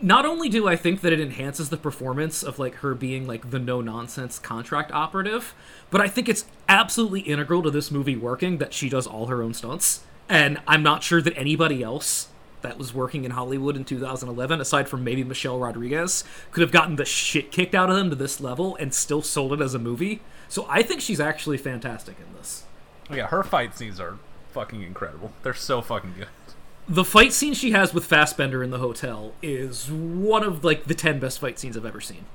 not 0.05 0.27
only 0.27 0.51
do 0.51 0.69
I 0.69 0.77
think 0.77 1.01
that 1.01 1.15
it 1.15 1.21
enhances 1.21 1.71
the 1.71 1.79
performance 1.79 2.43
of 2.43 2.59
like 2.59 2.77
her 2.77 2.95
being 2.95 3.27
like 3.27 3.51
the 3.51 3.59
no 3.59 3.81
nonsense 3.81 4.39
contract 4.39 4.93
operative, 4.93 5.55
but 5.91 6.03
I 6.03 6.09
think 6.09 6.29
it's 6.29 6.45
absolutely 6.69 7.21
integral 7.21 7.63
to 7.63 7.71
this 7.71 7.91
movie 7.91 8.15
working 8.15 8.59
that 8.59 8.75
she 8.75 8.91
does 8.91 9.07
all 9.07 9.29
her 9.29 9.43
own 9.43 9.55
stunts. 9.55 10.05
And 10.29 10.61
I'm 10.69 10.83
not 10.83 11.03
sure 11.03 11.23
that 11.23 11.37
anybody 11.39 11.83
else 11.83 12.29
that 12.61 12.77
was 12.77 12.93
working 12.93 13.25
in 13.25 13.31
Hollywood 13.31 13.77
in 13.77 13.85
2011, 13.85 14.61
aside 14.61 14.89
from 14.89 15.05
maybe 15.05 15.25
Michelle 15.25 15.59
Rodriguez, 15.59 16.23
could 16.51 16.61
have 16.61 16.73
gotten 16.73 16.97
the 16.97 17.07
shit 17.07 17.51
kicked 17.51 17.75
out 17.75 17.89
of 17.89 17.97
them 17.97 18.11
to 18.11 18.17
this 18.17 18.43
level 18.43 18.77
and 18.77 18.93
still 18.93 19.23
sold 19.23 19.55
it 19.55 19.61
as 19.63 19.73
a 19.73 19.79
movie. 19.79 20.21
So 20.49 20.67
I 20.69 20.83
think 20.83 21.01
she's 21.01 21.21
actually 21.21 21.57
fantastic 21.57 22.17
in 22.19 22.37
this. 22.37 22.65
Oh, 23.09 23.15
yeah, 23.15 23.29
her 23.29 23.43
fight 23.43 23.75
scenes 23.75 23.99
are 23.99 24.19
fucking 24.53 24.83
incredible. 24.83 25.33
They're 25.43 25.55
so 25.55 25.81
fucking 25.81 26.15
good. 26.19 26.29
The 26.89 27.05
fight 27.05 27.33
scene 27.33 27.55
she 27.55 27.71
has 27.71 27.95
with 27.95 28.05
Fassbender 28.05 28.63
in 28.63 28.71
the 28.71 28.79
hotel 28.79 29.33
is 29.43 29.91
one 29.91 30.43
of 30.43 30.65
like 30.65 30.85
the 30.85 30.95
10 30.95 31.19
best 31.19 31.39
fight 31.39 31.59
scenes 31.59 31.77
I've 31.77 31.87
ever 31.87 32.01
seen. 32.01 32.27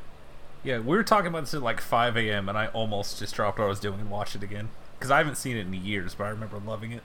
Yeah, 0.63 0.79
we 0.79 0.97
were 0.97 1.03
talking 1.03 1.27
about 1.27 1.41
this 1.41 1.53
at 1.53 1.61
like 1.61 1.79
5 1.79 2.17
a.m. 2.17 2.49
and 2.49 2.57
I 2.57 2.67
almost 2.67 3.19
just 3.19 3.35
dropped 3.35 3.59
what 3.59 3.65
I 3.65 3.67
was 3.67 3.79
doing 3.79 3.99
and 3.99 4.09
watched 4.09 4.35
it 4.35 4.43
again 4.43 4.69
because 4.97 5.11
I 5.11 5.17
haven't 5.17 5.35
seen 5.35 5.55
it 5.55 5.67
in 5.67 5.73
years, 5.73 6.15
but 6.15 6.25
I 6.25 6.29
remember 6.29 6.59
loving 6.65 6.91
it. 6.91 7.03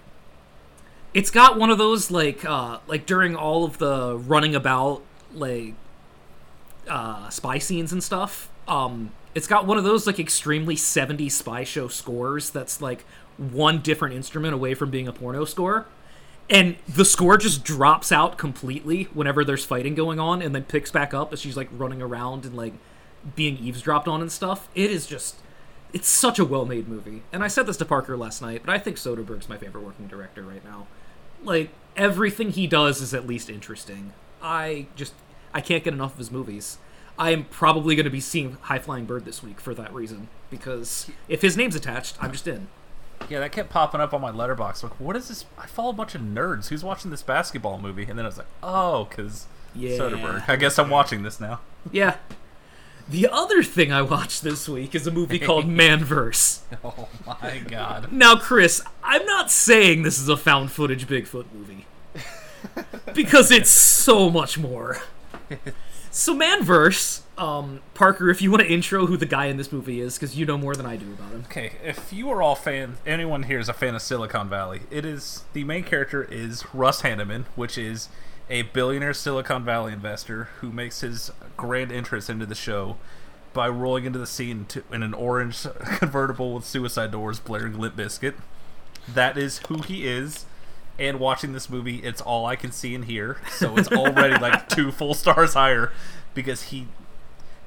It's 1.12 1.30
got 1.30 1.58
one 1.58 1.70
of 1.70 1.78
those 1.78 2.10
like 2.10 2.44
uh 2.44 2.78
like 2.86 3.06
during 3.06 3.36
all 3.36 3.64
of 3.64 3.78
the 3.78 4.16
running 4.16 4.54
about 4.54 5.02
like 5.32 5.74
uh, 6.88 7.28
spy 7.28 7.58
scenes 7.58 7.92
and 7.92 8.02
stuff. 8.02 8.50
Um, 8.66 9.12
it's 9.34 9.46
got 9.46 9.66
one 9.66 9.78
of 9.78 9.84
those 9.84 10.06
like 10.06 10.18
extremely 10.18 10.76
70s 10.76 11.32
spy 11.32 11.64
show 11.64 11.88
scores 11.88 12.50
that's 12.50 12.80
like 12.80 13.04
one 13.36 13.80
different 13.80 14.14
instrument 14.14 14.54
away 14.54 14.74
from 14.74 14.90
being 14.90 15.08
a 15.08 15.12
porno 15.12 15.44
score. 15.44 15.86
And 16.50 16.76
the 16.86 17.04
score 17.04 17.38
just 17.38 17.64
drops 17.64 18.12
out 18.12 18.36
completely 18.36 19.04
whenever 19.14 19.44
there's 19.44 19.64
fighting 19.64 19.94
going 19.94 20.20
on 20.20 20.42
and 20.42 20.54
then 20.54 20.64
picks 20.64 20.90
back 20.90 21.14
up 21.14 21.32
as 21.32 21.40
she's 21.40 21.56
like 21.56 21.68
running 21.72 22.02
around 22.02 22.44
and 22.44 22.54
like 22.54 22.74
being 23.34 23.56
eavesdropped 23.56 24.06
on 24.06 24.20
and 24.20 24.30
stuff. 24.30 24.68
It 24.74 24.90
is 24.90 25.06
just 25.06 25.36
it's 25.92 26.08
such 26.08 26.38
a 26.38 26.44
well-made 26.44 26.88
movie. 26.88 27.22
And 27.32 27.42
I 27.44 27.48
said 27.48 27.66
this 27.66 27.76
to 27.78 27.84
Parker 27.84 28.16
last 28.16 28.42
night, 28.42 28.62
but 28.64 28.74
I 28.74 28.78
think 28.78 28.96
Soderbergh's 28.96 29.48
my 29.48 29.56
favorite 29.56 29.84
working 29.84 30.08
director 30.08 30.42
right 30.42 30.64
now. 30.64 30.86
Like 31.42 31.70
everything 31.96 32.50
he 32.50 32.66
does 32.66 33.00
is 33.00 33.14
at 33.14 33.26
least 33.26 33.48
interesting. 33.48 34.12
I 34.42 34.86
just 34.96 35.14
I 35.54 35.60
can't 35.60 35.84
get 35.84 35.94
enough 35.94 36.12
of 36.12 36.18
his 36.18 36.30
movies. 36.30 36.78
I 37.18 37.30
am 37.30 37.44
probably 37.44 37.94
going 37.94 38.04
to 38.04 38.10
be 38.10 38.20
seeing 38.20 38.58
High 38.62 38.80
Flying 38.80 39.04
Bird 39.04 39.24
this 39.24 39.42
week 39.42 39.60
for 39.60 39.72
that 39.74 39.94
reason 39.94 40.28
because 40.50 41.08
if 41.28 41.42
his 41.42 41.56
name's 41.56 41.76
attached, 41.76 42.16
I'm 42.20 42.32
just 42.32 42.48
in. 42.48 42.66
Yeah, 43.28 43.40
that 43.40 43.52
kept 43.52 43.70
popping 43.70 44.00
up 44.00 44.12
on 44.12 44.20
my 44.20 44.30
Letterboxd. 44.30 44.82
Like, 44.82 45.00
what 45.00 45.16
is 45.16 45.28
this? 45.28 45.44
I 45.58 45.66
follow 45.66 45.90
a 45.90 45.94
bunch 45.94 46.14
of 46.14 46.20
nerds. 46.20 46.68
Who's 46.68 46.84
watching 46.84 47.10
this 47.10 47.22
basketball 47.22 47.78
movie? 47.80 48.04
And 48.04 48.18
then 48.18 48.24
I 48.24 48.28
was 48.28 48.38
like, 48.38 48.46
oh, 48.62 49.04
because 49.04 49.46
Yeah. 49.74 49.98
Soderbergh. 49.98 50.48
I 50.48 50.56
guess 50.56 50.78
I'm 50.78 50.90
watching 50.90 51.22
this 51.22 51.40
now. 51.40 51.60
Yeah. 51.92 52.16
The 53.10 53.28
other 53.30 53.62
thing 53.62 53.92
I 53.92 54.00
watched 54.00 54.42
this 54.42 54.66
week 54.66 54.94
is 54.94 55.06
a 55.06 55.10
movie 55.10 55.38
called 55.40 55.66
Manverse. 55.66 56.60
Oh 56.82 57.08
my 57.26 57.58
god. 57.58 58.10
Now, 58.10 58.36
Chris, 58.36 58.80
I'm 59.02 59.26
not 59.26 59.50
saying 59.50 60.02
this 60.02 60.18
is 60.18 60.30
a 60.30 60.36
found 60.38 60.72
footage 60.72 61.06
Bigfoot 61.06 61.44
movie. 61.52 61.84
because 63.14 63.50
it's 63.50 63.68
so 63.68 64.30
much 64.30 64.56
more. 64.56 65.02
So, 66.10 66.32
Man 66.32 66.62
vs., 66.64 67.23
um, 67.36 67.80
Parker, 67.94 68.30
if 68.30 68.40
you 68.40 68.50
want 68.50 68.62
to 68.62 68.68
intro 68.68 69.06
who 69.06 69.16
the 69.16 69.26
guy 69.26 69.46
in 69.46 69.56
this 69.56 69.72
movie 69.72 70.00
is, 70.00 70.14
because 70.14 70.36
you 70.36 70.46
know 70.46 70.56
more 70.56 70.74
than 70.74 70.86
I 70.86 70.96
do 70.96 71.12
about 71.12 71.32
him. 71.32 71.42
Okay, 71.46 71.72
if 71.82 72.12
you 72.12 72.30
are 72.30 72.42
all 72.42 72.54
fan, 72.54 72.96
anyone 73.06 73.44
here 73.44 73.58
is 73.58 73.68
a 73.68 73.72
fan 73.72 73.94
of 73.94 74.02
Silicon 74.02 74.48
Valley. 74.48 74.82
It 74.90 75.04
is 75.04 75.44
the 75.52 75.64
main 75.64 75.84
character 75.84 76.22
is 76.24 76.64
Russ 76.72 77.02
Hanneman, 77.02 77.44
which 77.56 77.76
is 77.76 78.08
a 78.48 78.62
billionaire 78.62 79.14
Silicon 79.14 79.64
Valley 79.64 79.92
investor 79.92 80.48
who 80.60 80.70
makes 80.70 81.00
his 81.00 81.30
grand 81.56 81.90
entrance 81.90 82.28
into 82.28 82.46
the 82.46 82.54
show 82.54 82.96
by 83.52 83.68
rolling 83.68 84.04
into 84.04 84.18
the 84.18 84.26
scene 84.26 84.66
to, 84.66 84.82
in 84.92 85.02
an 85.02 85.14
orange 85.14 85.66
convertible 85.98 86.54
with 86.54 86.64
suicide 86.64 87.10
doors, 87.10 87.40
blaring 87.40 87.78
Limp 87.78 87.96
Bizkit. 87.96 88.34
That 89.08 89.36
is 89.36 89.58
who 89.68 89.82
he 89.82 90.06
is. 90.06 90.44
And 90.96 91.18
watching 91.18 91.52
this 91.52 91.68
movie, 91.68 91.96
it's 91.98 92.20
all 92.20 92.46
I 92.46 92.54
can 92.54 92.70
see 92.70 92.94
and 92.94 93.04
hear. 93.06 93.38
So 93.50 93.76
it's 93.76 93.90
already 93.90 94.40
like 94.40 94.68
two 94.68 94.92
full 94.92 95.14
stars 95.14 95.54
higher 95.54 95.90
because 96.34 96.64
he 96.64 96.86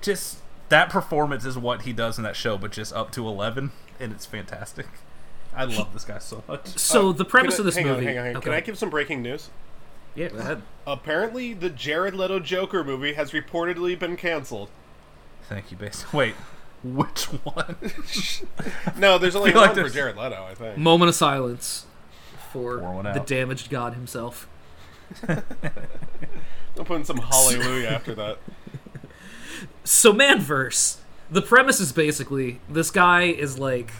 just 0.07 0.39
that 0.69 0.89
performance 0.89 1.45
is 1.45 1.57
what 1.57 1.83
he 1.83 1.93
does 1.93 2.17
in 2.17 2.23
that 2.23 2.35
show, 2.35 2.57
but 2.57 2.71
just 2.71 2.93
up 2.93 3.11
to 3.11 3.27
eleven, 3.27 3.71
and 3.99 4.11
it's 4.11 4.25
fantastic. 4.25 4.87
I 5.55 5.65
love 5.65 5.91
this 5.93 6.03
guy 6.05 6.19
so 6.19 6.43
much. 6.47 6.67
So, 6.77 7.09
uh, 7.09 7.13
the 7.13 7.25
premise 7.25 7.55
I- 7.55 7.59
of 7.59 7.65
this 7.65 7.75
hang 7.75 7.87
movie. 7.87 7.99
On, 7.99 8.03
hang 8.05 8.17
on, 8.17 8.25
hang 8.25 8.35
on. 8.37 8.41
Can 8.41 8.53
I 8.53 8.61
give 8.61 8.77
some 8.77 8.89
breaking 8.89 9.21
news? 9.21 9.49
Yeah, 10.15 10.29
go 10.29 10.37
ahead. 10.37 10.61
Apparently, 10.85 11.53
the 11.53 11.69
Jared 11.69 12.15
Leto 12.15 12.39
Joker 12.39 12.83
movie 12.83 13.13
has 13.13 13.31
reportedly 13.31 13.97
been 13.99 14.17
canceled. 14.17 14.69
Thank 15.43 15.71
you, 15.71 15.77
base. 15.77 16.05
Wait, 16.13 16.35
which 16.83 17.25
one? 17.25 17.75
No, 18.97 19.17
there's 19.17 19.35
only 19.35 19.51
one 19.51 19.67
like 19.67 19.75
for 19.75 19.89
Jared 19.89 20.15
Leto, 20.17 20.43
I 20.43 20.55
think. 20.55 20.77
Moment 20.77 21.09
of 21.09 21.15
silence 21.15 21.85
for 22.51 22.79
Pour 22.79 23.03
the 23.03 23.19
damaged 23.25 23.69
god 23.69 23.93
himself. 23.93 24.47
I'm 25.27 26.85
putting 26.85 27.03
some 27.03 27.17
hallelujah 27.17 27.89
after 27.89 28.15
that. 28.15 28.37
So 29.83 30.13
Man 30.13 30.39
vs., 30.39 31.01
the 31.29 31.41
premise 31.41 31.79
is 31.79 31.91
basically 31.91 32.59
this 32.69 32.91
guy 32.91 33.23
is 33.23 33.59
like 33.59 33.91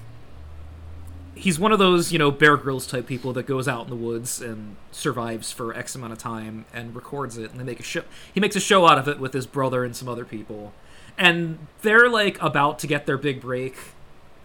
he's 1.37 1.59
one 1.59 1.71
of 1.71 1.79
those, 1.79 2.11
you 2.11 2.19
know, 2.19 2.31
Bear 2.31 2.57
Grylls 2.57 2.87
type 2.87 3.05
people 3.05 3.31
that 3.33 3.45
goes 3.45 3.67
out 3.67 3.83
in 3.83 3.89
the 3.89 3.95
woods 3.95 4.41
and 4.41 4.75
survives 4.91 5.51
for 5.51 5.73
X 5.73 5.95
amount 5.95 6.13
of 6.13 6.19
time 6.19 6.65
and 6.73 6.95
records 6.95 7.37
it 7.37 7.51
and 7.51 7.59
they 7.59 7.63
make 7.63 7.79
a 7.79 7.83
show 7.83 8.03
he 8.33 8.39
makes 8.39 8.55
a 8.55 8.59
show 8.59 8.87
out 8.87 8.97
of 8.97 9.07
it 9.07 9.19
with 9.19 9.33
his 9.33 9.45
brother 9.45 9.83
and 9.83 9.95
some 9.95 10.07
other 10.07 10.25
people. 10.25 10.73
And 11.17 11.59
they're 11.81 12.09
like 12.09 12.41
about 12.41 12.79
to 12.79 12.87
get 12.87 13.05
their 13.05 13.17
big 13.17 13.41
break. 13.41 13.75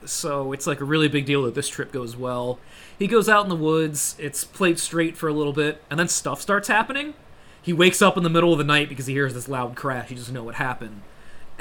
So 0.04 0.52
it's 0.52 0.66
like 0.66 0.80
a 0.80 0.84
really 0.84 1.08
big 1.08 1.26
deal 1.26 1.42
that 1.42 1.54
this 1.54 1.68
trip 1.68 1.92
goes 1.92 2.16
well. 2.16 2.58
He 2.98 3.06
goes 3.06 3.28
out 3.28 3.44
in 3.44 3.48
the 3.48 3.56
woods, 3.56 4.16
it's 4.18 4.44
played 4.44 4.78
straight 4.78 5.16
for 5.16 5.28
a 5.28 5.32
little 5.32 5.52
bit, 5.52 5.82
and 5.90 5.98
then 5.98 6.08
stuff 6.08 6.40
starts 6.40 6.68
happening. 6.68 7.14
He 7.62 7.72
wakes 7.72 8.02
up 8.02 8.16
in 8.16 8.22
the 8.22 8.30
middle 8.30 8.52
of 8.52 8.58
the 8.58 8.64
night 8.64 8.88
because 8.88 9.06
he 9.06 9.14
hears 9.14 9.34
this 9.34 9.48
loud 9.48 9.76
crash. 9.76 10.08
He 10.08 10.16
doesn't 10.16 10.34
know 10.34 10.42
what 10.42 10.56
happened 10.56 11.02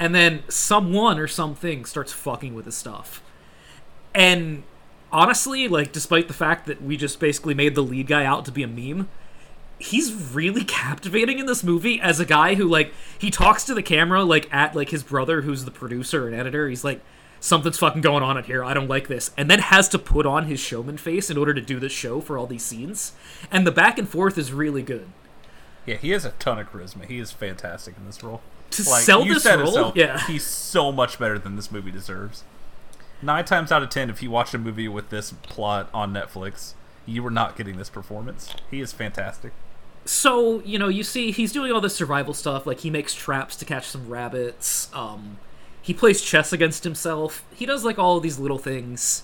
and 0.02 0.14
then 0.14 0.42
someone 0.48 1.18
or 1.18 1.28
something 1.28 1.84
starts 1.84 2.12
fucking 2.12 2.54
with 2.54 2.64
his 2.64 2.76
stuff. 2.76 3.22
And 4.14 4.64
honestly, 5.12 5.68
like, 5.68 5.92
despite 5.92 6.26
the 6.26 6.34
fact 6.34 6.66
that 6.66 6.82
we 6.82 6.96
just 6.96 7.20
basically 7.20 7.54
made 7.54 7.76
the 7.76 7.82
lead 7.82 8.08
guy 8.08 8.24
out 8.24 8.44
to 8.46 8.50
be 8.50 8.64
a 8.64 8.66
meme, 8.66 9.08
he's 9.78 10.12
really 10.12 10.64
captivating 10.64 11.38
in 11.38 11.46
this 11.46 11.62
movie 11.62 12.00
as 12.00 12.18
a 12.18 12.24
guy 12.24 12.56
who, 12.56 12.66
like, 12.66 12.92
he 13.16 13.30
talks 13.30 13.64
to 13.64 13.74
the 13.74 13.82
camera, 13.82 14.24
like, 14.24 14.52
at, 14.52 14.74
like, 14.74 14.90
his 14.90 15.04
brother, 15.04 15.42
who's 15.42 15.64
the 15.64 15.70
producer 15.70 16.26
and 16.26 16.34
editor. 16.34 16.68
He's 16.68 16.82
like, 16.82 17.00
something's 17.38 17.78
fucking 17.78 18.02
going 18.02 18.24
on 18.24 18.36
in 18.36 18.42
here. 18.42 18.64
I 18.64 18.74
don't 18.74 18.88
like 18.88 19.08
this. 19.08 19.30
And 19.36 19.48
then 19.48 19.60
has 19.60 19.88
to 19.90 20.00
put 20.00 20.26
on 20.26 20.46
his 20.46 20.58
showman 20.58 20.96
face 20.96 21.30
in 21.30 21.38
order 21.38 21.54
to 21.54 21.60
do 21.60 21.78
the 21.78 21.88
show 21.88 22.20
for 22.20 22.36
all 22.36 22.46
these 22.46 22.64
scenes. 22.64 23.12
And 23.52 23.64
the 23.64 23.70
back 23.70 23.98
and 23.98 24.08
forth 24.08 24.36
is 24.36 24.52
really 24.52 24.82
good. 24.82 25.06
Yeah, 25.86 25.96
he 25.96 26.10
has 26.10 26.24
a 26.24 26.30
ton 26.32 26.58
of 26.58 26.70
charisma. 26.72 27.06
He 27.06 27.18
is 27.18 27.32
fantastic 27.32 27.96
in 27.96 28.06
this 28.06 28.22
role. 28.22 28.40
To 28.70 28.82
sell 28.84 29.24
you 29.26 29.34
this 29.34 29.42
said 29.42 29.60
role? 29.60 29.92
Yeah. 29.94 30.18
he's 30.26 30.44
so 30.46 30.92
much 30.92 31.18
better 31.18 31.38
than 31.38 31.56
this 31.56 31.70
movie 31.70 31.90
deserves. 31.90 32.44
Nine 33.20 33.44
times 33.44 33.70
out 33.70 33.82
of 33.82 33.90
ten, 33.90 34.08
if 34.10 34.22
you 34.22 34.30
watch 34.30 34.54
a 34.54 34.58
movie 34.58 34.88
with 34.88 35.10
this 35.10 35.32
plot 35.42 35.88
on 35.92 36.12
Netflix, 36.12 36.74
you 37.06 37.22
were 37.22 37.30
not 37.30 37.56
getting 37.56 37.76
this 37.76 37.90
performance. 37.90 38.54
He 38.70 38.80
is 38.80 38.92
fantastic. 38.92 39.52
so 40.04 40.60
you 40.64 40.78
know 40.78 40.88
you 40.88 41.04
see 41.04 41.30
he's 41.30 41.52
doing 41.52 41.70
all 41.72 41.80
this 41.80 41.94
survival 41.94 42.34
stuff 42.34 42.66
like 42.66 42.80
he 42.80 42.90
makes 42.90 43.14
traps 43.14 43.54
to 43.56 43.64
catch 43.64 43.86
some 43.86 44.08
rabbits 44.08 44.90
um 44.94 45.38
he 45.80 45.94
plays 45.94 46.20
chess 46.20 46.52
against 46.52 46.82
himself 46.82 47.44
he 47.54 47.64
does 47.64 47.84
like 47.84 48.00
all 48.00 48.16
of 48.16 48.22
these 48.24 48.36
little 48.36 48.58
things 48.58 49.22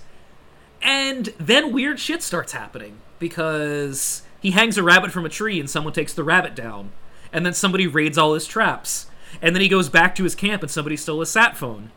and 0.81 1.35
then 1.39 1.73
weird 1.73 1.99
shit 1.99 2.23
starts 2.23 2.53
happening 2.53 2.99
because 3.19 4.23
he 4.41 4.53
hangs 4.53 4.79
a 4.79 4.83
rabbit 4.83 5.11
from 5.11 5.27
a 5.27 5.31
tree 5.31 5.59
and 5.59 5.69
someone 5.69 5.93
takes 5.93 6.15
the 6.15 6.25
rabbit 6.25 6.55
down. 6.55 6.93
And 7.33 7.45
then 7.45 7.55
somebody 7.55 7.87
raids 7.87 8.17
all 8.17 8.35
his 8.35 8.47
traps. 8.47 9.07
And 9.43 9.55
then 9.55 9.61
he 9.61 9.69
goes 9.69 9.89
back 9.89 10.15
to 10.15 10.25
his 10.25 10.35
camp 10.35 10.63
and 10.63 10.71
somebody 10.71 10.97
stole 10.97 11.21
his 11.21 11.31
sat 11.31 11.57
phone. 11.57 11.91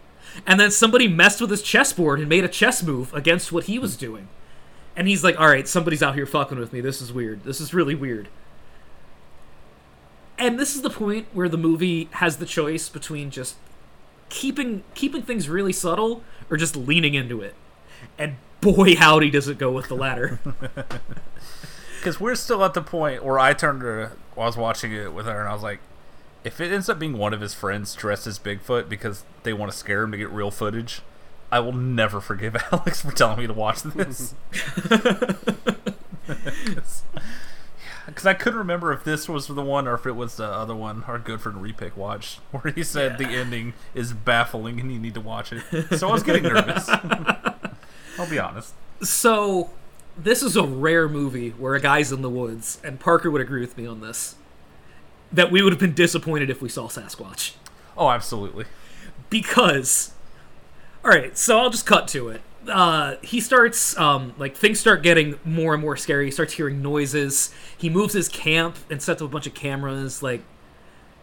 And 0.46 0.60
then 0.60 0.72
somebody 0.72 1.08
messed 1.08 1.42
with 1.42 1.50
his 1.50 1.62
chessboard 1.62 2.20
and 2.20 2.30
made 2.30 2.44
a 2.44 2.50
chess 2.50 2.84
move 2.84 3.14
against 3.14 3.52
what 3.52 3.66
he 3.66 3.80
was 3.80 3.96
doing. 3.96 4.28
And 4.96 5.08
he's 5.08 5.24
like 5.24 5.40
all 5.40 5.48
right 5.48 5.68
somebody's 5.68 6.04
out 6.04 6.16
here 6.16 6.26
fucking 6.26 6.60
with 6.60 6.74
me. 6.74 6.82
This 6.82 7.02
is 7.02 7.14
weird. 7.14 7.44
This 7.44 7.62
is 7.62 7.74
really 7.74 7.96
weird. 7.96 8.28
And 10.38 10.60
this 10.60 10.76
is 10.76 10.82
the 10.82 10.90
point 10.90 11.28
where 11.34 11.50
the 11.50 11.58
movie 11.58 12.10
has 12.14 12.38
the 12.38 12.46
choice 12.46 12.90
between 12.90 13.30
just 13.30 13.56
keeping 14.30 14.84
keeping 14.96 15.22
things 15.22 15.48
really 15.48 15.74
subtle 15.74 16.24
or 16.50 16.58
just 16.58 16.76
leaning 16.76 17.14
into 17.14 17.42
it. 17.42 17.56
And 18.18 18.38
boy 18.60 18.96
howdy 18.96 19.30
does 19.30 19.48
it 19.48 19.58
go 19.58 19.72
with 19.72 19.88
the 19.88 19.96
latter 19.96 20.40
Because 22.02 22.20
we're 22.20 22.34
still 22.34 22.66
at 22.66 22.74
the 22.74 22.82
point 22.82 23.24
where 23.24 23.38
I 23.38 23.54
turned 23.54 23.82
to, 23.82 24.14
I 24.36 24.40
was 24.40 24.58
watching 24.58 24.92
it 24.92 25.14
with 25.14 25.28
her, 25.28 25.40
and 25.40 25.48
I 25.48 25.54
was 25.54 25.62
like, 25.62 25.78
if 26.44 26.60
it 26.60 26.72
ends 26.72 26.90
up 26.90 26.98
being 26.98 27.16
one 27.16 27.32
of 27.32 27.42
his 27.42 27.54
friends 27.54 27.94
dressed 27.94 28.26
as 28.26 28.40
Bigfoot 28.40 28.90
because 28.90 29.24
they 29.44 29.54
want 29.54 29.72
to 29.72 29.78
scare 29.78 30.02
him 30.02 30.12
to 30.12 30.18
get 30.18 30.32
real 30.32 30.50
footage, 30.50 31.04
I 31.52 31.60
will 31.60 31.74
never 31.74 32.20
forgive 32.20 32.56
Alex 32.72 33.02
for 33.02 33.12
telling 33.12 33.38
me 33.38 33.46
to 33.46 33.54
watch 33.54 33.84
this. 33.84 34.34
Because 38.08 38.26
I 38.26 38.34
couldn't 38.34 38.60
remember 38.60 38.92
if 38.92 39.04
this 39.04 39.30
was 39.30 39.48
the 39.48 39.62
one 39.62 39.88
or 39.88 39.94
if 39.94 40.06
it 40.06 40.14
was 40.14 40.36
the 40.36 40.46
other 40.46 40.76
one 40.76 41.04
our 41.08 41.20
Goodford 41.20 41.54
repick 41.54 41.96
watched, 41.96 42.40
where 42.52 42.74
he 42.74 42.84
said 42.84 43.18
the 43.18 43.28
ending 43.28 43.74
is 43.94 44.12
baffling 44.12 44.80
and 44.80 44.92
you 44.92 45.00
need 45.00 45.14
to 45.14 45.22
watch 45.22 45.54
it. 45.54 45.64
So 45.98 46.10
I 46.10 46.12
was 46.12 46.24
getting 46.24 46.44
nervous. 46.44 46.90
I'll 46.90 48.30
be 48.30 48.40
honest. 48.40 48.74
so 49.02 49.70
this 50.18 50.44
is 50.44 50.56
a 50.56 50.64
rare 50.64 51.08
movie 51.10 51.52
where 51.52 51.74
a 51.76 51.80
guy's 51.82 52.12
in 52.12 52.22
the 52.22 52.30
woods 52.30 52.80
and 52.84 53.00
parker 53.00 53.30
would 53.32 53.42
agree 53.42 53.62
with 53.62 53.78
me 53.78 53.86
on 53.86 54.02
this 54.02 54.36
that 55.32 55.52
we 55.52 55.62
would 55.62 55.72
have 55.72 55.80
been 55.80 55.94
disappointed 55.94 56.50
if 56.50 56.62
we 56.62 56.68
saw 56.68 56.88
sasquatch. 56.88 57.54
Oh, 57.98 58.10
absolutely. 58.10 58.66
because 59.30 60.12
all 61.04 61.10
right 61.12 61.36
so 61.38 61.58
i'll 61.60 61.70
just 61.70 61.86
cut 61.86 62.08
to 62.10 62.30
it. 62.30 62.42
Uh, 62.70 63.16
he 63.24 63.40
starts 63.42 63.98
um, 63.98 64.36
like 64.38 64.56
things 64.56 64.80
start 64.80 65.02
getting 65.02 65.40
more 65.44 65.74
and 65.74 65.82
more 65.82 65.98
scary. 65.98 66.26
He 66.26 66.32
starts 66.32 66.54
hearing 66.54 66.80
noises. 66.82 67.52
He 67.76 67.90
moves 67.90 68.14
his 68.14 68.30
camp 68.30 68.76
and 68.90 69.02
sets 69.02 69.20
up 69.20 69.30
a 69.30 69.32
bunch 69.32 69.48
of 69.48 69.56
cameras 69.56 70.22
like 70.22 70.42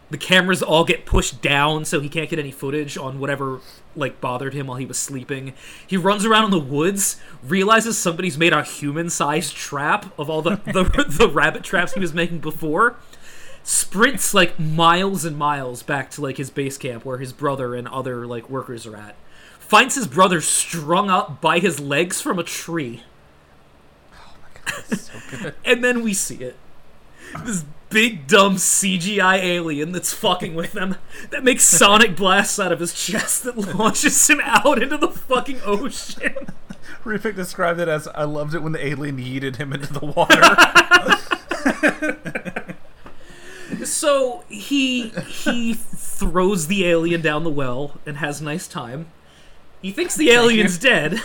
the 0.09 0.17
cameras 0.17 0.63
all 0.63 0.83
get 0.83 1.05
pushed 1.05 1.41
down 1.41 1.85
so 1.85 1.99
he 1.99 2.09
can't 2.09 2.29
get 2.29 2.39
any 2.39 2.51
footage 2.51 2.97
on 2.97 3.19
whatever 3.19 3.59
like 3.95 4.19
bothered 4.21 4.53
him 4.53 4.67
while 4.67 4.77
he 4.77 4.85
was 4.85 4.97
sleeping 4.97 5.53
he 5.85 5.97
runs 5.97 6.25
around 6.25 6.45
in 6.45 6.51
the 6.51 6.59
woods 6.59 7.19
realizes 7.43 7.97
somebody's 7.97 8.37
made 8.37 8.53
a 8.53 8.63
human-sized 8.63 9.55
trap 9.55 10.13
of 10.17 10.29
all 10.29 10.41
the, 10.41 10.55
the, 10.65 11.05
the 11.19 11.29
rabbit 11.29 11.63
traps 11.63 11.93
he 11.93 11.99
was 11.99 12.13
making 12.13 12.39
before 12.39 12.97
sprints 13.63 14.33
like 14.33 14.59
miles 14.59 15.25
and 15.25 15.37
miles 15.37 15.83
back 15.83 16.09
to 16.11 16.21
like 16.21 16.37
his 16.37 16.49
base 16.49 16.77
camp 16.77 17.05
where 17.05 17.19
his 17.19 17.33
brother 17.33 17.75
and 17.75 17.87
other 17.87 18.25
like 18.25 18.49
workers 18.49 18.85
are 18.85 18.95
at. 18.95 19.15
Finds 19.59 19.95
his 19.95 20.07
brother 20.07 20.41
strung 20.41 21.09
up 21.09 21.39
by 21.41 21.59
his 21.59 21.79
legs 21.79 22.19
from 22.19 22.39
a 22.39 22.43
tree. 22.43 23.03
Oh 24.13 24.35
my 24.41 24.71
god, 24.71 24.97
so 24.97 25.13
good. 25.29 25.55
And 25.63 25.83
then 25.83 26.01
we 26.01 26.13
see 26.13 26.37
it. 26.37 26.57
This 27.45 27.65
big 27.89 28.27
dumb 28.27 28.55
CGI 28.55 29.37
alien 29.37 29.91
that's 29.91 30.13
fucking 30.13 30.55
with 30.55 30.73
them 30.73 30.95
that 31.31 31.43
makes 31.43 31.63
sonic 31.63 32.15
blasts 32.15 32.59
out 32.59 32.71
of 32.71 32.79
his 32.79 32.93
chest 32.93 33.43
that 33.43 33.57
launches 33.57 34.29
him 34.29 34.39
out 34.43 34.81
into 34.81 34.97
the 34.97 35.09
fucking 35.09 35.59
ocean. 35.65 36.35
Rufik 37.03 37.35
described 37.35 37.79
it 37.79 37.87
as 37.87 38.07
I 38.09 38.25
loved 38.25 38.53
it 38.53 38.61
when 38.61 38.73
the 38.73 38.85
alien 38.85 39.17
yeeted 39.17 39.55
him 39.55 39.73
into 39.73 39.91
the 39.93 40.05
water. 40.05 40.41
So 43.85 44.43
he 44.49 45.09
he 45.09 45.73
throws 45.73 46.67
the 46.67 46.85
alien 46.85 47.21
down 47.21 47.43
the 47.43 47.49
well 47.49 47.99
and 48.05 48.17
has 48.17 48.41
a 48.41 48.43
nice 48.43 48.67
time. 48.67 49.07
He 49.81 49.91
thinks 49.91 50.15
the 50.15 50.31
alien's 50.31 50.77
dead. 50.77 51.21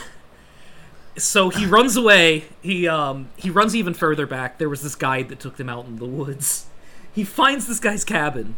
So 1.16 1.48
he 1.48 1.66
runs 1.66 1.96
away. 1.96 2.44
He 2.62 2.88
um 2.88 3.29
he 3.37 3.50
runs 3.50 3.77
even 3.77 3.94
further 3.94 4.27
back. 4.27 4.59
There 4.59 4.68
was 4.68 4.83
this 4.83 4.94
guide 4.94 5.29
that 5.29 5.40
took 5.40 5.57
them 5.57 5.68
out 5.68 5.87
in 5.87 5.96
the 5.96 6.05
woods. 6.05 6.66
He 7.12 7.24
finds 7.24 7.66
this 7.66 7.81
guy's 7.81 8.05
cabin. 8.05 8.57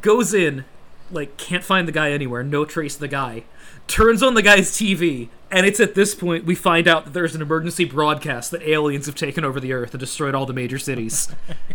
Goes 0.00 0.34
in, 0.34 0.64
like 1.10 1.36
can't 1.36 1.64
find 1.64 1.86
the 1.86 1.92
guy 1.92 2.10
anywhere, 2.10 2.42
no 2.42 2.64
trace 2.64 2.94
of 2.94 3.00
the 3.00 3.08
guy. 3.08 3.44
Turns 3.86 4.22
on 4.22 4.34
the 4.34 4.42
guy's 4.42 4.70
TV, 4.70 5.28
and 5.50 5.66
it's 5.66 5.80
at 5.80 5.94
this 5.94 6.14
point 6.14 6.44
we 6.44 6.54
find 6.54 6.86
out 6.86 7.04
that 7.04 7.12
there's 7.12 7.34
an 7.34 7.42
emergency 7.42 7.84
broadcast 7.84 8.50
that 8.50 8.62
aliens 8.62 9.06
have 9.06 9.14
taken 9.14 9.44
over 9.44 9.60
the 9.60 9.72
earth 9.72 9.92
and 9.92 10.00
destroyed 10.00 10.34
all 10.34 10.46
the 10.46 10.52
major 10.52 10.78
cities. 10.78 11.34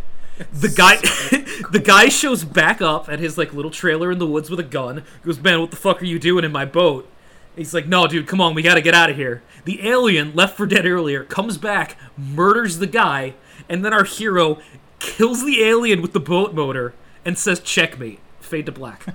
The 0.51 0.67
guy, 0.67 0.97
the 1.71 1.79
guy 1.79 2.09
shows 2.09 2.43
back 2.43 2.81
up 2.81 3.07
at 3.07 3.19
his 3.19 3.37
like 3.37 3.53
little 3.53 3.71
trailer 3.71 4.11
in 4.11 4.19
the 4.19 4.27
woods 4.27 4.49
with 4.49 4.59
a 4.59 4.63
gun. 4.63 5.03
Goes, 5.23 5.39
man, 5.39 5.61
what 5.61 5.71
the 5.71 5.77
fuck 5.77 6.01
are 6.01 6.05
you 6.05 6.19
doing 6.19 6.43
in 6.43 6.51
my 6.51 6.65
boat? 6.65 7.09
He's 7.55 7.73
like, 7.73 7.87
no, 7.87 8.07
dude, 8.07 8.27
come 8.27 8.41
on, 8.41 8.53
we 8.53 8.61
gotta 8.61 8.81
get 8.81 8.93
out 8.93 9.09
of 9.09 9.15
here. 9.15 9.41
The 9.63 9.87
alien, 9.87 10.35
left 10.35 10.57
for 10.57 10.65
dead 10.65 10.85
earlier, 10.85 11.23
comes 11.23 11.57
back, 11.57 11.97
murders 12.17 12.79
the 12.79 12.87
guy, 12.87 13.35
and 13.69 13.83
then 13.83 13.93
our 13.93 14.03
hero 14.03 14.59
kills 14.99 15.45
the 15.45 15.63
alien 15.63 16.01
with 16.01 16.13
the 16.13 16.19
boat 16.19 16.53
motor 16.53 16.93
and 17.23 17.37
says, 17.37 17.59
checkmate. 17.59 18.19
Fade 18.39 18.67
to 18.67 18.71
black. 18.71 19.05